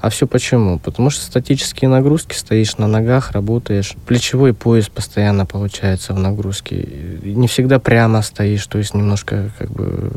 А 0.00 0.08
все 0.08 0.26
почему? 0.26 0.78
Потому 0.78 1.10
что 1.10 1.24
статические 1.24 1.90
нагрузки, 1.90 2.34
стоишь 2.34 2.78
на 2.78 2.86
ногах, 2.86 3.32
работаешь. 3.32 3.94
Плечевой 4.06 4.54
пояс 4.54 4.88
постоянно 4.88 5.44
получается 5.44 6.14
в 6.14 6.18
нагрузке. 6.18 6.88
Не 7.22 7.48
всегда 7.48 7.78
прямо 7.78 8.22
стоишь, 8.22 8.66
то 8.66 8.78
есть 8.78 8.94
немножко 8.94 9.50
как 9.58 9.70
бы 9.70 10.10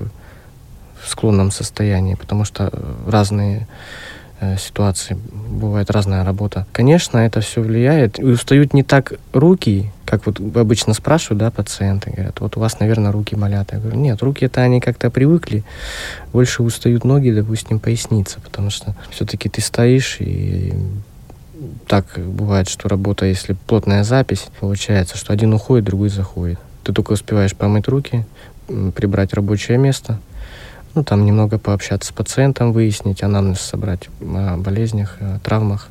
в 1.01 1.09
склонном 1.09 1.51
состоянии, 1.51 2.13
потому 2.15 2.45
что 2.45 2.71
разные 3.07 3.67
Э, 4.43 4.57
ситуации, 4.57 5.19
бывает 5.49 5.91
разная 5.91 6.25
работа. 6.25 6.65
Конечно, 6.71 7.19
это 7.19 7.41
все 7.41 7.61
влияет. 7.61 8.17
И 8.17 8.23
устают 8.23 8.73
не 8.73 8.81
так 8.81 9.13
руки, 9.33 9.91
как 10.11 10.25
вот 10.27 10.39
обычно 10.55 10.93
спрашивают, 10.93 11.39
да, 11.39 11.49
пациенты, 11.49 12.11
говорят, 12.11 12.39
вот 12.39 12.57
у 12.57 12.59
вас, 12.59 12.79
наверное, 12.79 13.11
руки 13.11 13.35
болят. 13.35 13.71
Я 13.71 13.79
говорю, 13.79 13.97
нет, 13.97 14.21
руки 14.21 14.45
это 14.45 14.61
они 14.61 14.79
как-то 14.79 15.09
привыкли, 15.09 15.63
больше 16.33 16.61
устают 16.61 17.03
ноги, 17.03 17.31
допустим, 17.31 17.79
поясница, 17.79 18.39
потому 18.41 18.69
что 18.69 18.95
все-таки 19.09 19.49
ты 19.49 19.61
стоишь 19.61 20.17
и 20.19 20.73
так 21.87 22.05
бывает, 22.17 22.69
что 22.69 22.89
работа, 22.89 23.25
если 23.25 23.53
плотная 23.53 24.03
запись, 24.03 24.47
получается, 24.59 25.17
что 25.17 25.33
один 25.33 25.53
уходит, 25.53 25.85
другой 25.85 26.09
заходит. 26.09 26.59
Ты 26.83 26.93
только 26.93 27.13
успеваешь 27.13 27.55
помыть 27.55 27.87
руки, 27.87 28.25
прибрать 28.67 29.33
рабочее 29.33 29.77
место– 29.77 30.19
ну, 30.93 31.03
там 31.03 31.25
немного 31.25 31.57
пообщаться 31.57 32.09
с 32.09 32.13
пациентом, 32.13 32.73
выяснить 32.73 33.23
анамнез, 33.23 33.61
собрать 33.61 34.09
о 34.19 34.57
болезнях, 34.57 35.15
о 35.19 35.39
травмах, 35.39 35.87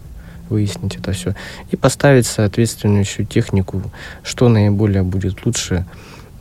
выяснить 0.50 0.96
это 0.96 1.12
все. 1.12 1.34
И 1.70 1.76
поставить 1.76 2.26
соответствующую 2.26 3.26
технику, 3.26 3.82
что 4.22 4.48
наиболее 4.48 5.02
будет 5.02 5.46
лучше 5.46 5.86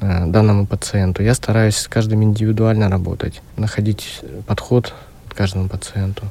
э, 0.01 0.25
данному 0.25 0.65
пациенту. 0.65 1.23
Я 1.23 1.33
стараюсь 1.33 1.77
с 1.77 1.87
каждым 1.87 2.23
индивидуально 2.23 2.89
работать, 2.89 3.41
находить 3.55 4.21
подход 4.47 4.93
к 5.29 5.35
каждому 5.35 5.69
пациенту. 5.69 6.23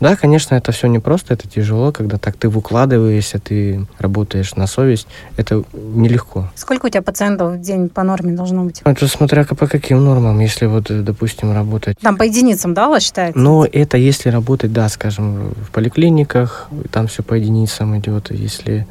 Да, 0.00 0.16
конечно, 0.16 0.54
это 0.54 0.72
все 0.72 0.86
непросто, 0.86 1.34
это 1.34 1.46
тяжело, 1.46 1.92
когда 1.92 2.16
так 2.16 2.36
ты 2.36 2.48
выкладываешься, 2.48 3.38
ты 3.38 3.86
работаешь 3.98 4.54
на 4.56 4.66
совесть. 4.66 5.06
Это 5.36 5.62
нелегко. 5.72 6.50
Сколько 6.54 6.86
у 6.86 6.88
тебя 6.88 7.02
пациентов 7.02 7.54
в 7.54 7.60
день 7.60 7.88
по 7.88 8.02
норме 8.02 8.32
должно 8.32 8.64
быть? 8.64 8.80
Это 8.84 9.06
смотря 9.08 9.44
по 9.44 9.66
каким 9.66 10.04
нормам, 10.04 10.40
если 10.40 10.66
вот, 10.66 10.86
допустим, 10.88 11.52
работать. 11.52 11.98
Там 11.98 12.16
по 12.16 12.22
единицам, 12.22 12.72
да, 12.72 12.88
у 12.88 12.90
вас 12.92 13.02
считается? 13.02 13.38
Но 13.38 13.66
это 13.70 13.98
если 13.98 14.30
работать, 14.30 14.72
да, 14.72 14.88
скажем, 14.88 15.54
в 15.66 15.70
поликлиниках, 15.70 16.68
там 16.90 17.06
все 17.06 17.22
по 17.22 17.34
единицам 17.34 17.98
идет. 17.98 18.30
Если 18.30 18.86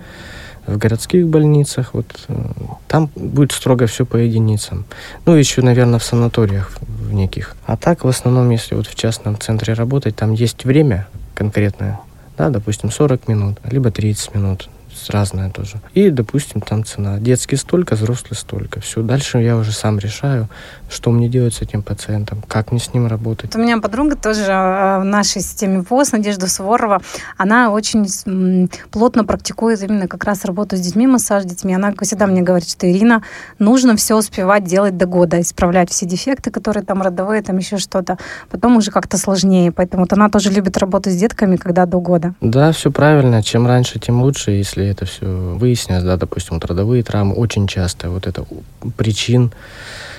в 0.70 0.78
городских 0.78 1.28
больницах, 1.28 1.94
вот 1.94 2.06
э, 2.28 2.34
там 2.88 3.10
будет 3.16 3.52
строго 3.52 3.88
все 3.88 4.06
по 4.06 4.18
единицам. 4.18 4.86
Ну, 5.26 5.36
еще, 5.36 5.62
наверное, 5.62 6.00
в 6.00 6.04
санаториях 6.04 6.72
в 6.80 7.14
неких. 7.14 7.56
А 7.66 7.78
так, 7.78 8.04
в 8.04 8.08
основном, 8.08 8.50
если 8.50 8.76
вот 8.76 8.88
в 8.88 8.96
частном 8.96 9.40
центре 9.40 9.74
работать, 9.74 10.16
там 10.16 10.34
есть 10.34 10.66
время 10.66 11.08
конкретное, 11.34 12.00
да, 12.38 12.50
допустим, 12.50 12.92
40 12.92 13.28
минут, 13.28 13.58
либо 13.64 13.92
30 13.92 14.36
минут 14.36 14.70
разная 15.10 15.50
тоже. 15.50 15.78
И, 15.94 16.10
допустим, 16.10 16.62
там 16.62 16.84
цена. 16.84 17.20
Детский 17.20 17.56
столько, 17.56 17.96
взрослый 17.96 18.36
столько. 18.36 18.82
Все. 18.82 19.02
Дальше 19.02 19.38
я 19.40 19.56
уже 19.56 19.72
сам 19.72 20.00
решаю, 20.00 20.50
что 20.90 21.12
мне 21.12 21.30
делать 21.30 21.54
с 21.54 21.62
этим 21.62 21.84
пациентом, 21.84 22.44
как 22.48 22.72
мне 22.72 22.80
с 22.80 22.94
ним 22.94 23.08
работать. 23.08 23.56
У 23.56 23.60
меня 23.60 23.80
подруга 23.80 24.16
тоже 24.16 24.42
э, 24.42 25.00
в 25.00 25.04
нашей 25.04 25.42
системе 25.42 25.84
ВОЗ, 25.90 26.14
Надежда 26.14 26.48
Суворова, 26.48 27.02
она 27.38 27.72
очень 27.72 28.70
плотно 28.92 29.24
практикует 29.24 29.82
именно 29.84 30.08
как 30.08 30.24
раз 30.24 30.46
работу 30.46 30.76
с 30.76 30.80
детьми, 30.80 31.08
массаж 31.08 31.44
с 31.44 31.46
детьми. 31.46 31.74
Она 31.74 31.94
всегда 32.02 32.28
мне 32.28 32.42
говорит, 32.42 32.70
что 32.70 32.90
Ирина, 32.90 33.24
нужно 33.60 33.96
все 33.96 34.16
успевать 34.16 34.64
делать 34.64 34.98
до 34.98 35.06
года, 35.06 35.40
исправлять 35.40 35.92
все 35.92 36.06
дефекты, 36.06 36.52
которые 36.52 36.84
там 36.84 37.02
родовые, 37.02 37.42
там 37.42 37.58
еще 37.58 37.78
что-то. 37.78 38.18
Потом 38.50 38.78
уже 38.78 38.92
как-то 38.92 39.18
сложнее. 39.18 39.72
Поэтому 39.72 40.04
вот 40.04 40.14
она 40.14 40.30
тоже 40.30 40.52
любит 40.52 40.78
работать 40.78 41.14
с 41.14 41.18
детками, 41.18 41.56
когда 41.56 41.86
до 41.86 42.00
года. 42.00 42.34
Да, 42.42 42.72
все 42.72 42.92
правильно. 42.92 43.44
Чем 43.44 43.68
раньше, 43.68 44.00
тем 44.00 44.22
лучше, 44.22 44.52
если 44.52 44.89
это 44.90 45.06
все 45.06 45.26
выяснилось, 45.26 46.04
да, 46.04 46.18
допустим, 46.18 46.56
вот 46.56 46.66
родовые 46.66 47.04
травмы 47.04 47.36
очень 47.36 47.68
часто, 47.68 48.10
вот 48.10 48.28
это 48.28 48.46
причин 48.98 49.52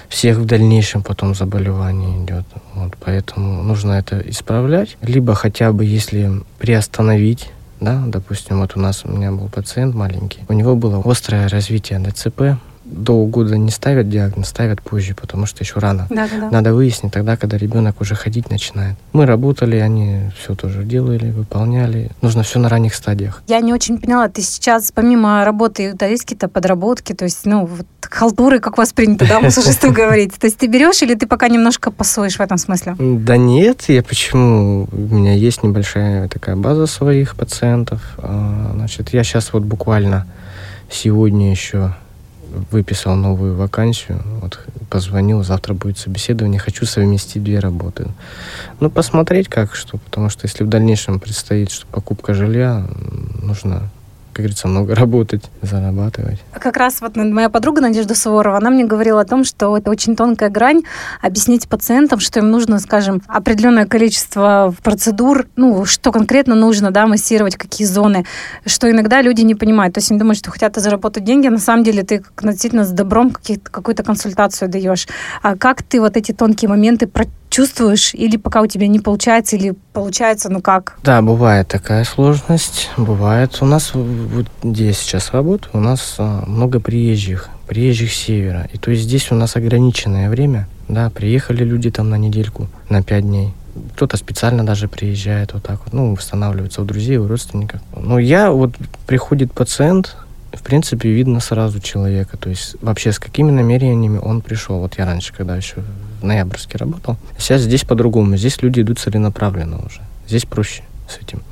всех 0.08 0.38
в 0.38 0.44
дальнейшем 0.44 1.02
потом 1.02 1.34
заболеваний 1.34 2.24
идет. 2.24 2.44
Вот, 2.74 2.94
поэтому 2.98 3.62
нужно 3.62 3.92
это 3.92 4.18
исправлять. 4.18 4.96
Либо 5.02 5.34
хотя 5.34 5.72
бы, 5.72 5.84
если 5.84 6.42
приостановить 6.58 7.50
да, 7.80 8.02
допустим, 8.06 8.60
вот 8.60 8.76
у 8.76 8.80
нас 8.80 9.04
у 9.04 9.08
меня 9.08 9.32
был 9.32 9.48
пациент 9.48 9.94
маленький, 9.94 10.40
у 10.48 10.52
него 10.52 10.76
было 10.76 11.02
острое 11.02 11.48
развитие 11.48 11.98
ДЦП, 11.98 12.60
до 12.90 13.24
года 13.26 13.56
не 13.56 13.70
ставят 13.70 14.08
диагноз, 14.08 14.48
ставят 14.48 14.82
позже, 14.82 15.14
потому 15.14 15.46
что 15.46 15.62
еще 15.62 15.78
рано. 15.78 16.06
Да, 16.10 16.28
да, 16.28 16.40
да. 16.40 16.50
Надо 16.50 16.74
выяснить 16.74 17.12
тогда, 17.12 17.36
когда 17.36 17.56
ребенок 17.56 18.00
уже 18.00 18.14
ходить 18.14 18.50
начинает. 18.50 18.96
Мы 19.12 19.26
работали, 19.26 19.76
они 19.76 20.30
все 20.38 20.54
тоже 20.54 20.84
делали, 20.84 21.30
выполняли. 21.30 22.10
Нужно 22.22 22.42
все 22.42 22.58
на 22.58 22.68
ранних 22.68 22.94
стадиях. 22.94 23.42
Я 23.46 23.60
не 23.60 23.72
очень 23.72 23.98
поняла, 23.98 24.28
ты 24.28 24.42
сейчас 24.42 24.92
помимо 24.92 25.44
работы, 25.44 25.92
да, 25.94 26.06
есть 26.06 26.22
какие-то 26.22 26.48
подработки, 26.48 27.12
то 27.12 27.24
есть, 27.24 27.46
ну, 27.46 27.66
вот 27.66 27.86
халтуры, 28.02 28.58
как 28.58 28.74
у 28.74 28.76
вас 28.80 28.92
принято, 28.92 29.26
да, 29.26 29.40
массажисту 29.40 29.92
говорить. 29.92 30.34
То 30.38 30.46
есть 30.46 30.58
ты 30.58 30.66
берешь 30.66 31.02
или 31.02 31.14
ты 31.14 31.26
пока 31.26 31.48
немножко 31.48 31.90
пасуешь 31.90 32.36
в 32.36 32.40
этом 32.40 32.58
смысле? 32.58 32.96
Да 32.98 33.36
нет, 33.36 33.84
я 33.88 34.02
почему? 34.02 34.88
У 34.90 35.14
меня 35.14 35.34
есть 35.34 35.62
небольшая 35.62 36.28
такая 36.28 36.56
база 36.56 36.86
своих 36.86 37.36
пациентов. 37.36 38.00
А, 38.18 38.72
значит, 38.74 39.10
я 39.10 39.22
сейчас 39.22 39.52
вот 39.52 39.62
буквально 39.62 40.26
сегодня 40.90 41.50
еще 41.50 41.94
выписал 42.70 43.14
новую 43.14 43.56
вакансию, 43.56 44.22
вот 44.40 44.60
позвонил, 44.88 45.42
завтра 45.42 45.74
будет 45.74 45.98
собеседование, 45.98 46.60
хочу 46.60 46.86
совместить 46.86 47.42
две 47.42 47.58
работы. 47.58 48.08
Ну, 48.80 48.90
посмотреть 48.90 49.48
как 49.48 49.74
что, 49.74 49.98
потому 49.98 50.30
что 50.30 50.46
если 50.46 50.64
в 50.64 50.68
дальнейшем 50.68 51.20
предстоит, 51.20 51.70
что 51.70 51.86
покупка 51.86 52.34
жилья, 52.34 52.86
нужно 53.42 53.90
говорится, 54.40 54.68
много 54.68 54.94
работать, 54.94 55.42
зарабатывать. 55.62 56.40
Как 56.52 56.76
раз 56.76 57.00
вот 57.00 57.16
моя 57.16 57.48
подруга 57.48 57.80
Надежда 57.80 58.14
Суворова, 58.14 58.56
она 58.56 58.70
мне 58.70 58.84
говорила 58.84 59.20
о 59.20 59.24
том, 59.24 59.44
что 59.44 59.76
это 59.76 59.90
очень 59.90 60.16
тонкая 60.16 60.50
грань 60.50 60.82
объяснить 61.22 61.68
пациентам, 61.68 62.20
что 62.20 62.40
им 62.40 62.50
нужно, 62.50 62.78
скажем, 62.78 63.22
определенное 63.26 63.86
количество 63.86 64.74
процедур, 64.82 65.46
ну, 65.56 65.84
что 65.84 66.12
конкретно 66.12 66.54
нужно, 66.54 66.90
да, 66.90 67.06
массировать, 67.06 67.56
какие 67.56 67.86
зоны, 67.86 68.24
что 68.66 68.90
иногда 68.90 69.22
люди 69.22 69.42
не 69.42 69.54
понимают. 69.54 69.94
То 69.94 69.98
есть 69.98 70.10
они 70.10 70.18
думают, 70.18 70.38
что 70.38 70.50
хотят 70.50 70.76
заработать 70.76 71.24
деньги, 71.24 71.46
а 71.46 71.50
на 71.50 71.58
самом 71.58 71.84
деле 71.84 72.02
ты 72.02 72.22
действительно 72.42 72.84
с 72.84 72.90
добром 72.90 73.30
какую-то 73.30 74.02
консультацию 74.02 74.68
даешь. 74.68 75.06
А 75.42 75.56
как 75.56 75.82
ты 75.82 76.00
вот 76.00 76.16
эти 76.16 76.32
тонкие 76.32 76.68
моменты 76.68 77.06
чувствуешь, 77.50 78.14
или 78.14 78.36
пока 78.36 78.62
у 78.62 78.66
тебя 78.66 78.86
не 78.86 79.00
получается, 79.00 79.56
или 79.56 79.74
получается, 79.92 80.48
ну 80.48 80.62
как? 80.62 80.96
Да, 81.02 81.20
бывает 81.20 81.68
такая 81.68 82.04
сложность, 82.04 82.90
бывает. 82.96 83.58
У 83.60 83.66
нас, 83.66 83.92
вот 83.92 84.46
где 84.62 84.86
я 84.86 84.92
сейчас 84.92 85.32
работаю, 85.32 85.70
у 85.74 85.80
нас 85.80 86.14
а, 86.18 86.44
много 86.46 86.80
приезжих, 86.80 87.50
приезжих 87.66 88.12
с 88.12 88.16
севера. 88.16 88.68
И 88.72 88.78
то 88.78 88.90
есть 88.90 89.02
здесь 89.02 89.30
у 89.30 89.34
нас 89.34 89.56
ограниченное 89.56 90.30
время, 90.30 90.68
да, 90.88 91.10
приехали 91.10 91.64
люди 91.64 91.90
там 91.90 92.08
на 92.08 92.16
недельку, 92.16 92.68
на 92.88 93.02
пять 93.02 93.24
дней. 93.24 93.52
Кто-то 93.94 94.16
специально 94.16 94.64
даже 94.64 94.88
приезжает 94.88 95.52
вот 95.52 95.62
так 95.62 95.80
вот, 95.84 95.92
ну, 95.92 96.14
восстанавливается 96.14 96.82
у 96.82 96.84
друзей, 96.84 97.18
у 97.18 97.28
родственников. 97.28 97.80
Но 97.96 98.18
я, 98.18 98.50
вот 98.50 98.74
приходит 99.06 99.52
пациент, 99.52 100.16
в 100.52 100.62
принципе, 100.62 101.08
видно 101.10 101.40
сразу 101.40 101.80
человека, 101.80 102.36
то 102.36 102.50
есть 102.50 102.76
вообще 102.82 103.12
с 103.12 103.18
какими 103.18 103.50
намерениями 103.50 104.18
он 104.18 104.40
пришел. 104.40 104.80
Вот 104.80 104.98
я 104.98 105.06
раньше, 105.06 105.32
когда 105.32 105.56
еще 105.56 105.76
в 106.20 106.24
Ноябрьске 106.24 106.78
работал, 106.78 107.16
сейчас 107.38 107.62
здесь 107.62 107.84
по-другому, 107.84 108.36
здесь 108.36 108.62
люди 108.62 108.80
идут 108.80 108.98
целенаправленно 108.98 109.78
уже, 109.84 110.00
здесь 110.28 110.44
проще 110.44 110.82
с 111.08 111.18
этим. 111.18 111.42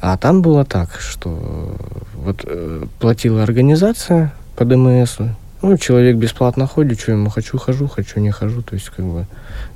А 0.00 0.16
там 0.18 0.42
было 0.42 0.64
так, 0.64 1.00
что 1.00 1.76
вот 2.14 2.42
э, 2.44 2.86
платила 3.00 3.42
организация 3.42 4.34
по 4.56 4.64
ДМС, 4.64 5.18
ну, 5.64 5.78
человек 5.78 6.16
бесплатно 6.16 6.66
ходит, 6.66 7.00
что 7.00 7.12
ему 7.12 7.30
хочу, 7.30 7.56
хожу, 7.56 7.88
хочу, 7.88 8.20
не 8.20 8.30
хожу, 8.30 8.60
то 8.60 8.74
есть 8.74 8.90
как 8.90 9.04
бы 9.04 9.26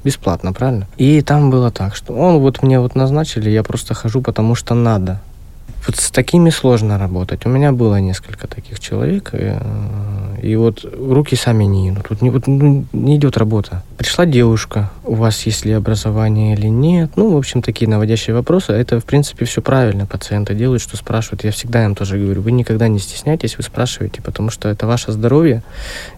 бесплатно, 0.04 0.52
правильно? 0.52 0.86
И 0.98 1.22
там 1.22 1.50
было 1.50 1.70
так, 1.70 1.96
что 1.96 2.12
он 2.12 2.40
вот 2.40 2.62
мне 2.62 2.78
вот 2.78 2.94
назначили, 2.94 3.48
я 3.48 3.62
просто 3.62 3.94
хожу, 3.94 4.20
потому 4.20 4.54
что 4.54 4.74
надо. 4.74 5.20
Вот 5.88 5.96
с 5.96 6.10
такими 6.10 6.50
сложно 6.50 6.98
работать. 6.98 7.46
У 7.46 7.48
меня 7.48 7.72
было 7.72 7.98
несколько 7.98 8.46
таких 8.46 8.78
человек, 8.78 9.30
и, 9.32 9.38
э, 9.40 10.36
и 10.42 10.54
вот 10.54 10.84
руки 10.84 11.34
сами 11.34 11.64
не 11.64 11.88
идут. 11.88 12.10
Вот 12.10 12.20
не, 12.20 12.28
вот, 12.28 12.46
ну, 12.46 12.84
не 12.92 13.16
идет 13.16 13.38
работа. 13.38 13.82
Пришла 13.96 14.26
девушка, 14.26 14.90
у 15.04 15.14
вас 15.14 15.46
есть 15.46 15.64
ли 15.64 15.72
образование 15.72 16.52
или 16.52 16.66
нет. 16.66 17.12
Ну, 17.16 17.32
в 17.32 17.38
общем, 17.38 17.62
такие 17.62 17.88
наводящие 17.88 18.36
вопросы. 18.36 18.72
Это, 18.72 19.00
в 19.00 19.06
принципе, 19.06 19.46
все 19.46 19.62
правильно 19.62 20.04
пациенты 20.04 20.54
делают, 20.54 20.82
что 20.82 20.98
спрашивают. 20.98 21.44
Я 21.44 21.52
всегда 21.52 21.82
им 21.86 21.94
тоже 21.94 22.18
говорю, 22.18 22.42
вы 22.42 22.52
никогда 22.52 22.86
не 22.88 22.98
стесняйтесь, 22.98 23.56
вы 23.56 23.62
спрашиваете, 23.62 24.20
потому 24.20 24.50
что 24.50 24.68
это 24.68 24.86
ваше 24.86 25.12
здоровье, 25.12 25.62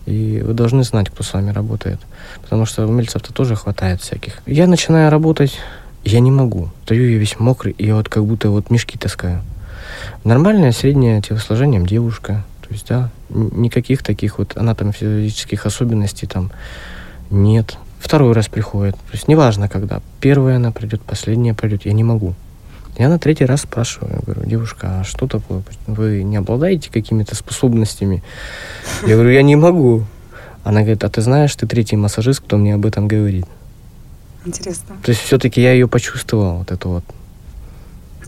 и 0.04 0.42
вы 0.44 0.52
должны 0.52 0.82
знать, 0.82 1.10
кто 1.10 1.22
с 1.22 1.32
вами 1.32 1.52
работает. 1.52 2.00
Потому 2.42 2.66
что 2.66 2.88
умельцев-то 2.88 3.32
тоже 3.32 3.54
хватает 3.54 4.02
всяких. 4.02 4.42
Я 4.46 4.66
начинаю 4.66 5.12
работать, 5.12 5.60
я 6.02 6.18
не 6.18 6.32
могу. 6.32 6.70
Стою 6.86 7.08
я 7.08 7.18
весь 7.18 7.38
мокрый, 7.38 7.72
и 7.78 7.86
я 7.86 7.94
вот 7.94 8.08
как 8.08 8.24
будто 8.24 8.50
вот 8.50 8.68
мешки 8.68 8.98
таскаю. 8.98 9.44
Нормальное 10.24 10.72
среднее 10.72 11.22
телосложением 11.22 11.86
девушка. 11.86 12.44
То 12.66 12.74
есть, 12.74 12.86
да, 12.88 13.10
никаких 13.30 14.02
таких 14.02 14.38
вот 14.38 14.56
анатомофизических 14.56 15.66
особенностей 15.66 16.26
там 16.26 16.50
нет. 17.30 17.76
Второй 17.98 18.32
раз 18.32 18.48
приходит. 18.48 18.94
То 18.94 19.12
есть 19.12 19.28
неважно 19.28 19.68
когда. 19.68 20.00
Первая 20.20 20.56
она 20.56 20.72
придет, 20.72 21.02
последняя 21.02 21.54
придет. 21.54 21.84
Я 21.84 21.92
не 21.92 22.04
могу. 22.04 22.34
Я 22.98 23.08
на 23.08 23.18
третий 23.18 23.44
раз 23.44 23.62
спрашиваю, 23.62 24.22
говорю, 24.26 24.42
девушка, 24.44 25.00
а 25.00 25.04
что 25.04 25.26
такое? 25.26 25.62
Вы 25.86 26.22
не 26.22 26.36
обладаете 26.36 26.90
какими-то 26.90 27.34
способностями? 27.34 28.22
Я 29.06 29.14
говорю, 29.14 29.30
я 29.30 29.42
не 29.42 29.56
могу. 29.56 30.04
Она 30.64 30.80
говорит, 30.80 31.04
а 31.04 31.08
ты 31.08 31.22
знаешь, 31.22 31.54
ты 31.54 31.66
третий 31.66 31.96
массажист, 31.96 32.40
кто 32.40 32.58
мне 32.58 32.74
об 32.74 32.84
этом 32.84 33.08
говорит. 33.08 33.46
Интересно. 34.44 34.96
То 35.02 35.10
есть 35.10 35.22
все-таки 35.22 35.62
я 35.62 35.72
ее 35.72 35.88
почувствовал, 35.88 36.58
вот 36.58 36.70
эту 36.70 36.88
вот 36.88 37.04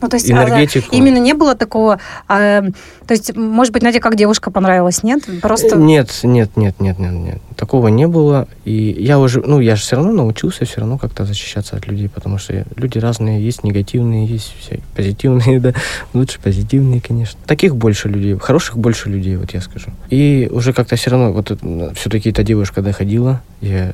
ну, 0.03 0.09
то 0.09 0.17
есть 0.17 0.31
энергетику. 0.31 0.89
А, 0.91 0.95
именно 0.95 1.19
не 1.19 1.33
было 1.33 1.55
такого... 1.55 2.01
А, 2.29 2.63
то 3.07 3.15
есть, 3.15 3.37
может 3.37 3.73
быть, 3.73 3.83
Надя 3.83 4.01
как 4.01 4.17
девушка 4.17 4.51
понравилась, 4.51 5.03
нет? 5.03 5.23
Просто... 5.41 5.77
Нет, 5.77 6.11
нет, 6.25 6.57
нет, 6.57 6.81
нет, 6.81 6.99
нет, 6.99 7.13
нет. 7.13 7.39
Такого 7.57 7.89
не 7.89 8.09
было. 8.09 8.49
И 8.65 8.97
я 8.99 9.19
уже... 9.19 9.41
Ну, 9.41 9.61
я 9.61 9.77
же 9.77 9.83
все 9.83 9.97
равно 9.97 10.13
научился 10.13 10.65
все 10.65 10.81
равно 10.81 10.99
как-то 10.99 11.25
защищаться 11.25 11.77
от 11.77 11.87
людей, 11.87 12.09
потому 12.09 12.39
что 12.39 12.65
люди 12.77 12.99
разные. 12.99 13.45
Есть 13.45 13.63
негативные, 13.63 14.27
есть 14.27 14.55
все 14.59 14.81
позитивные, 14.97 15.61
да. 15.61 15.73
Лучше 16.13 16.41
позитивные, 16.41 17.01
конечно. 17.01 17.39
Таких 17.47 17.77
больше 17.77 18.09
людей. 18.09 18.37
Хороших 18.39 18.77
больше 18.77 19.09
людей, 19.09 19.37
вот 19.37 19.55
я 19.55 19.61
скажу. 19.61 19.91
И 20.11 20.49
уже 20.51 20.73
как-то 20.73 20.97
все 20.97 21.11
равно... 21.11 21.33
Вот 21.33 21.53
все-таки 21.95 22.31
эта 22.31 22.43
девушка 22.43 22.83
доходила, 22.83 23.41
я 23.61 23.93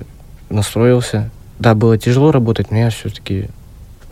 настроился. 0.48 1.30
Да, 1.58 1.74
было 1.74 1.98
тяжело 1.98 2.32
работать, 2.32 2.70
но 2.70 2.78
я 2.78 2.90
все-таки 2.90 3.48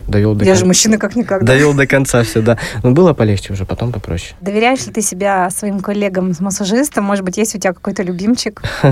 довел 0.07 0.35
до 0.35 0.45
Я 0.45 0.51
кон... 0.51 0.59
же 0.59 0.65
мужчина 0.65 0.97
как 0.97 1.15
никогда. 1.15 1.45
Довел 1.45 1.73
до 1.73 1.87
конца 1.87 2.23
все, 2.23 2.41
да. 2.41 2.57
Но 2.83 2.91
было 2.91 3.13
полегче 3.13 3.53
уже, 3.53 3.65
потом 3.65 3.91
попроще. 3.91 4.35
Доверяешь 4.41 4.85
ли 4.85 4.91
ты 4.91 5.01
себя 5.01 5.49
своим 5.49 5.79
коллегам 5.79 6.33
массажистам? 6.39 7.03
Может 7.03 7.23
быть, 7.23 7.37
есть 7.37 7.55
у 7.55 7.59
тебя 7.59 7.73
какой-то 7.73 8.03
любимчик? 8.03 8.61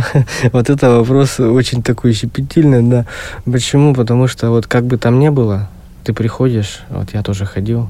Вот 0.52 0.70
это 0.70 0.90
вопрос 0.92 1.40
очень 1.40 1.84
такой 1.84 2.14
щепетильный, 2.14 2.82
да. 2.82 3.06
Почему? 3.46 3.94
Потому 3.94 4.28
что 4.28 4.50
вот 4.50 4.68
как 4.68 4.86
бы 4.86 4.98
там 4.98 5.20
ни 5.20 5.30
было, 5.30 5.70
ты 6.04 6.14
приходишь, 6.14 6.82
вот 6.90 7.14
я 7.14 7.24
тоже 7.24 7.46
ходил, 7.46 7.90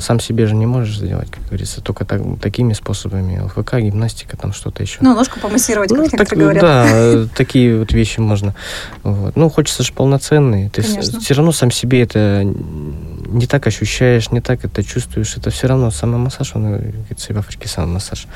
сам 0.00 0.20
себе 0.20 0.46
же 0.46 0.54
не 0.54 0.66
можешь 0.66 0.96
сделать, 0.96 1.30
как 1.30 1.44
говорится, 1.46 1.80
только 1.80 2.04
так, 2.04 2.20
такими 2.40 2.72
способами. 2.72 3.40
ЛФК, 3.40 3.76
гимнастика, 3.76 4.36
там 4.36 4.52
что-то 4.52 4.82
еще. 4.82 4.98
Ну, 5.00 5.14
ножку 5.14 5.40
помассировать, 5.40 5.90
как 5.90 5.98
ну, 5.98 6.08
так, 6.08 6.38
говорят. 6.38 6.62
Да, 6.62 7.26
такие 7.36 7.78
вот 7.78 7.92
вещи 7.92 8.20
можно. 8.20 8.54
Вот. 9.02 9.36
Ну, 9.36 9.48
хочется 9.48 9.82
же 9.82 9.92
полноценные. 9.92 10.70
Ты 10.70 10.82
все 10.82 11.34
равно 11.34 11.52
сам 11.52 11.70
себе 11.70 12.02
это 12.02 12.42
не 12.44 13.46
так 13.46 13.66
ощущаешь, 13.66 14.30
не 14.30 14.40
так 14.40 14.64
это 14.64 14.84
чувствуешь. 14.84 15.36
Это 15.36 15.50
все 15.50 15.66
равно 15.66 15.90
самый 15.90 16.18
массаж, 16.18 16.52
он, 16.54 16.64
как 16.64 16.80
говорится, 16.80 17.32
в 17.32 17.38
Африке 17.38 17.68
самый 17.68 17.94
массаж. 17.94 18.26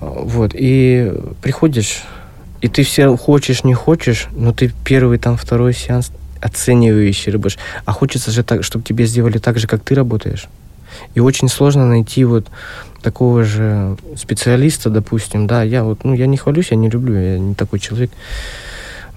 Вот, 0.00 0.50
и 0.54 1.12
приходишь, 1.40 2.02
и 2.60 2.68
ты 2.68 2.82
все 2.82 3.16
хочешь, 3.16 3.64
не 3.64 3.74
хочешь, 3.74 4.26
но 4.32 4.52
ты 4.52 4.72
первый, 4.84 5.18
там, 5.18 5.36
второй 5.36 5.72
сеанс 5.72 6.10
оценивающий 6.44 7.32
работаешь. 7.32 7.58
А 7.86 7.92
хочется 7.92 8.30
же 8.30 8.42
так, 8.42 8.62
чтобы 8.64 8.84
тебе 8.84 9.06
сделали 9.06 9.38
так 9.38 9.58
же, 9.58 9.66
как 9.66 9.82
ты 9.82 9.94
работаешь. 9.94 10.46
И 11.14 11.20
очень 11.20 11.48
сложно 11.48 11.86
найти 11.86 12.24
вот 12.24 12.46
такого 13.02 13.44
же 13.44 13.96
специалиста, 14.16 14.90
допустим, 14.90 15.46
да, 15.46 15.62
я 15.62 15.82
вот, 15.82 16.04
ну, 16.04 16.14
я 16.14 16.26
не 16.26 16.36
хвалюсь, 16.36 16.70
я 16.70 16.76
не 16.76 16.90
люблю, 16.90 17.14
я 17.14 17.38
не 17.38 17.54
такой 17.54 17.80
человек. 17.80 18.10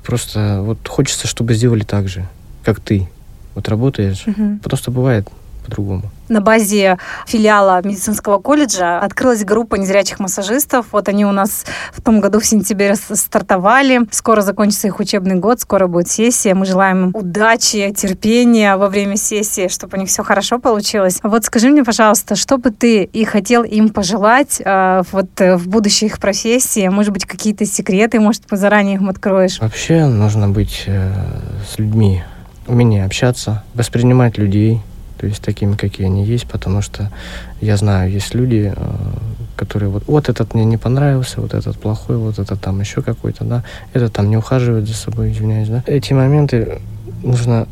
Просто 0.05 0.61
вот 0.61 0.87
хочется, 0.87 1.27
чтобы 1.27 1.53
сделали 1.53 1.83
так 1.83 2.07
же, 2.07 2.25
как 2.63 2.79
ты. 2.79 3.09
Вот 3.55 3.67
работаешь. 3.67 4.23
Мгм. 4.25 4.59
Потому 4.59 4.77
что 4.77 4.91
бывает 4.91 5.27
по-другому. 5.67 6.03
На 6.29 6.41
базе 6.41 6.97
филиала 7.25 7.81
медицинского 7.83 8.39
колледжа 8.39 8.99
открылась 8.99 9.45
группа 9.45 9.75
незрячих 9.75 10.19
массажистов. 10.19 10.87
Вот 10.91 11.07
они 11.07 11.25
у 11.25 11.31
нас 11.31 11.65
в 11.93 12.01
том 12.01 12.19
году 12.19 12.39
в 12.39 12.45
сентябре 12.45 12.95
стартовали. 12.95 14.01
Скоро 14.11 14.41
закончится 14.41 14.87
их 14.87 14.99
учебный 14.99 15.35
год, 15.35 15.61
скоро 15.61 15.87
будет 15.87 16.09
сессия. 16.09 16.53
Мы 16.53 16.65
желаем 16.65 17.05
им 17.05 17.11
удачи, 17.13 17.93
терпения 17.95 18.75
во 18.75 18.89
время 18.89 19.15
сессии, 19.15 19.67
чтобы 19.69 19.97
у 19.97 20.01
них 20.01 20.09
все 20.09 20.23
хорошо 20.23 20.59
получилось. 20.59 21.19
Вот 21.23 21.45
скажи 21.45 21.69
мне, 21.69 21.83
пожалуйста, 21.83 22.35
что 22.35 22.57
бы 22.57 22.71
ты 22.71 23.03
и 23.03 23.23
хотел 23.23 23.63
им 23.63 23.89
пожелать 23.89 24.61
э, 24.63 25.03
вот 25.11 25.29
э, 25.39 25.55
в 25.55 25.67
будущей 25.67 26.07
их 26.07 26.19
профессии? 26.19 26.87
Может 26.89 27.13
быть, 27.13 27.25
какие-то 27.25 27.65
секреты, 27.65 28.19
может, 28.19 28.43
ты 28.47 28.57
заранее 28.57 28.95
им 28.95 29.07
откроешь? 29.07 29.59
Вообще 29.61 30.05
нужно 30.05 30.49
быть 30.49 30.83
э, 30.87 31.11
с 31.69 31.79
людьми, 31.79 32.23
умение 32.67 33.05
общаться, 33.05 33.63
воспринимать 33.73 34.37
людей, 34.37 34.81
то 35.17 35.27
есть 35.27 35.41
такими, 35.41 35.75
какие 35.75 36.07
они 36.07 36.25
есть, 36.25 36.47
потому 36.47 36.81
что 36.81 37.11
я 37.61 37.77
знаю, 37.77 38.11
есть 38.11 38.35
люди, 38.35 38.73
э, 38.75 38.83
которые 39.55 39.89
вот, 39.89 40.03
вот 40.07 40.29
этот 40.29 40.53
мне 40.53 40.65
не 40.65 40.77
понравился, 40.77 41.41
вот 41.41 41.53
этот 41.53 41.77
плохой, 41.79 42.17
вот 42.17 42.39
этот 42.39 42.61
там 42.61 42.79
еще 42.79 43.01
какой-то, 43.01 43.43
да, 43.43 43.63
этот 43.93 44.13
там 44.13 44.29
не 44.29 44.37
ухаживает 44.37 44.87
за 44.87 44.93
собой, 44.93 45.31
извиняюсь, 45.31 45.69
да. 45.69 45.83
Эти 45.87 46.13
моменты 46.13 46.79
нужно 47.23 47.67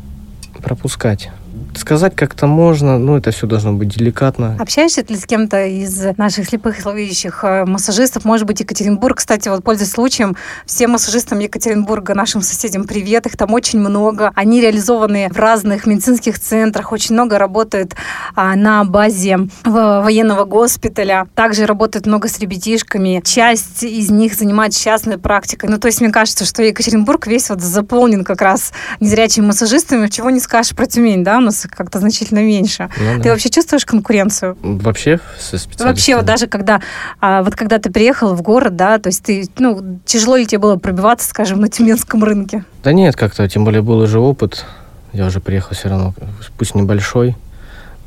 пропускать. 0.62 1.30
Сказать 1.76 2.14
как-то 2.16 2.46
можно, 2.46 2.98
но 2.98 3.16
это 3.16 3.30
все 3.30 3.46
должно 3.46 3.72
быть 3.72 3.88
деликатно. 3.88 4.56
Общаешься 4.58 5.04
ли 5.06 5.16
с 5.16 5.26
кем-то 5.26 5.66
из 5.66 6.16
наших 6.16 6.48
слепых 6.48 6.78
и 6.78 7.28
э, 7.42 7.64
массажистов? 7.64 8.24
Может 8.24 8.46
быть, 8.46 8.60
Екатеринбург. 8.60 9.18
Кстати, 9.18 9.48
вот 9.48 9.62
пользуясь 9.62 9.90
случаем, 9.90 10.36
всем 10.64 10.92
массажистам 10.92 11.38
Екатеринбурга, 11.38 12.14
нашим 12.14 12.42
соседям 12.42 12.84
привет. 12.84 13.26
Их 13.26 13.36
там 13.36 13.52
очень 13.52 13.78
много. 13.78 14.32
Они 14.34 14.60
реализованы 14.60 15.28
в 15.30 15.38
разных 15.38 15.86
медицинских 15.86 16.38
центрах. 16.38 16.92
Очень 16.92 17.14
много 17.14 17.38
работают 17.38 17.94
а, 18.34 18.56
на 18.56 18.84
базе 18.84 19.48
военного 19.64 20.44
госпиталя. 20.44 21.26
Также 21.34 21.66
работают 21.66 22.06
много 22.06 22.28
с 22.28 22.38
ребятишками. 22.38 23.22
Часть 23.24 23.82
из 23.82 24.10
них 24.10 24.34
занимается 24.34 24.82
частной 24.82 25.18
практикой. 25.18 25.68
Ну, 25.70 25.78
то 25.78 25.86
есть, 25.86 26.00
мне 26.00 26.10
кажется, 26.10 26.44
что 26.44 26.62
Екатеринбург 26.62 27.26
весь 27.26 27.50
вот 27.50 27.60
заполнен 27.60 28.24
как 28.24 28.40
раз 28.42 28.72
незрячими 29.00 29.46
массажистами. 29.46 30.08
Чего 30.08 30.30
не 30.30 30.40
скажешь 30.40 30.74
про 30.74 30.86
Тюмень, 30.86 31.24
да? 31.24 31.40
Нас 31.46 31.64
как-то 31.70 32.00
значительно 32.00 32.40
меньше. 32.40 32.90
Ну 32.98 33.18
Ты 33.18 33.24
да. 33.24 33.30
вообще 33.30 33.50
чувствуешь 33.50 33.84
конкуренцию? 33.86 34.58
Вообще 34.62 35.20
со 35.38 35.58
специалистами? 35.58 35.88
Вообще, 35.88 36.16
вот 36.16 36.24
даже 36.24 36.48
когда, 36.48 36.80
а, 37.20 37.44
вот 37.44 37.54
когда 37.54 37.78
ты 37.78 37.90
приехал 37.90 38.34
в 38.34 38.42
город, 38.42 38.74
да, 38.74 38.98
то 38.98 39.08
есть 39.08 39.22
ты, 39.22 39.48
ну, 39.58 40.00
тяжело 40.04 40.34
ли 40.36 40.44
тебе 40.44 40.58
было 40.58 40.76
пробиваться, 40.76 41.28
скажем, 41.28 41.60
на 41.60 41.68
тюменском 41.68 42.24
рынке? 42.24 42.64
Да 42.82 42.92
нет, 42.92 43.14
как-то, 43.14 43.48
тем 43.48 43.64
более 43.64 43.80
был 43.80 43.98
уже 43.98 44.18
опыт. 44.18 44.64
Я 45.12 45.26
уже 45.26 45.40
приехал 45.40 45.76
все 45.76 45.88
равно, 45.88 46.14
пусть 46.58 46.74
небольшой, 46.74 47.36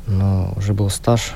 но 0.06 0.52
уже 0.56 0.74
был 0.74 0.90
стаж. 0.90 1.32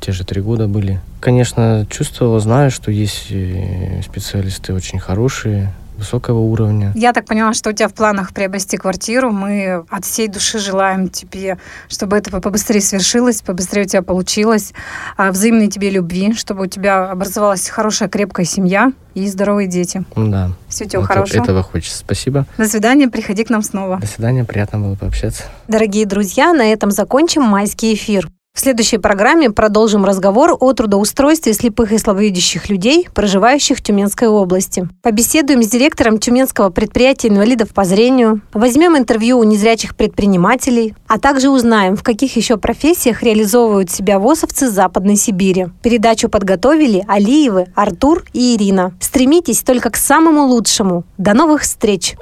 Те 0.00 0.12
же 0.12 0.24
три 0.24 0.40
года 0.40 0.68
были. 0.68 1.00
Конечно, 1.18 1.84
чувствовал, 1.90 2.38
знаю, 2.38 2.70
что 2.70 2.92
есть 2.92 3.26
э, 3.30 4.00
специалисты 4.02 4.72
очень 4.72 5.00
хорошие, 5.00 5.72
высокого 6.00 6.38
уровня. 6.38 6.92
Я 6.96 7.12
так 7.12 7.26
поняла, 7.26 7.54
что 7.54 7.70
у 7.70 7.72
тебя 7.72 7.88
в 7.88 7.94
планах 7.94 8.34
приобрести 8.34 8.76
квартиру. 8.76 9.30
Мы 9.30 9.84
от 9.88 10.04
всей 10.04 10.26
души 10.26 10.58
желаем 10.58 11.08
тебе, 11.08 11.58
чтобы 11.88 12.16
это 12.16 12.40
побыстрее 12.40 12.80
свершилось, 12.80 13.42
побыстрее 13.42 13.84
у 13.84 13.88
тебя 13.88 14.02
получилось, 14.02 14.72
а, 15.16 15.30
взаимной 15.30 15.68
тебе 15.68 15.90
любви, 15.90 16.34
чтобы 16.34 16.64
у 16.64 16.66
тебя 16.66 17.10
образовалась 17.10 17.68
хорошая, 17.68 18.08
крепкая 18.08 18.46
семья 18.46 18.92
и 19.14 19.28
здоровые 19.28 19.68
дети. 19.68 20.04
Да. 20.16 20.50
Всего 20.68 20.88
тебе 20.88 20.98
Вот 21.00 21.08
хорошего. 21.08 21.42
Этого 21.42 21.62
хочется. 21.62 21.98
Спасибо. 21.98 22.46
До 22.58 22.66
свидания, 22.66 23.08
приходи 23.08 23.44
к 23.44 23.50
нам 23.50 23.62
снова. 23.62 23.98
До 24.00 24.06
свидания, 24.06 24.44
приятно 24.44 24.80
было 24.80 24.94
пообщаться. 24.94 25.44
Дорогие 25.68 26.06
друзья, 26.06 26.52
на 26.52 26.72
этом 26.72 26.90
закончим 26.90 27.42
майский 27.42 27.94
эфир. 27.94 28.28
В 28.60 28.62
следующей 28.62 28.98
программе 28.98 29.48
продолжим 29.48 30.04
разговор 30.04 30.54
о 30.60 30.74
трудоустройстве 30.74 31.54
слепых 31.54 31.92
и 31.92 31.98
слабовидящих 31.98 32.68
людей, 32.68 33.08
проживающих 33.14 33.78
в 33.78 33.82
Тюменской 33.82 34.28
области. 34.28 34.86
Побеседуем 35.02 35.62
с 35.62 35.68
директором 35.68 36.18
Тюменского 36.18 36.68
предприятия 36.68 37.28
инвалидов 37.28 37.70
по 37.70 37.84
зрению, 37.84 38.42
возьмем 38.52 38.98
интервью 38.98 39.38
у 39.38 39.44
незрячих 39.44 39.96
предпринимателей, 39.96 40.94
а 41.08 41.18
также 41.18 41.48
узнаем, 41.48 41.96
в 41.96 42.02
каких 42.02 42.36
еще 42.36 42.58
профессиях 42.58 43.22
реализовывают 43.22 43.90
себя 43.90 44.18
ВОСовцы 44.18 44.68
Западной 44.68 45.16
Сибири. 45.16 45.68
Передачу 45.82 46.28
подготовили 46.28 47.02
Алиевы, 47.08 47.68
Артур 47.74 48.24
и 48.34 48.56
Ирина. 48.56 48.92
Стремитесь 49.00 49.62
только 49.62 49.88
к 49.88 49.96
самому 49.96 50.44
лучшему. 50.44 51.04
До 51.16 51.32
новых 51.32 51.62
встреч! 51.62 52.14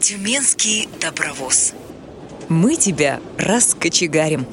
Тюменский 0.00 0.88
добровоз. 0.98 1.74
Мы 2.48 2.76
тебя 2.76 3.20
раскочегарим. 3.36 4.46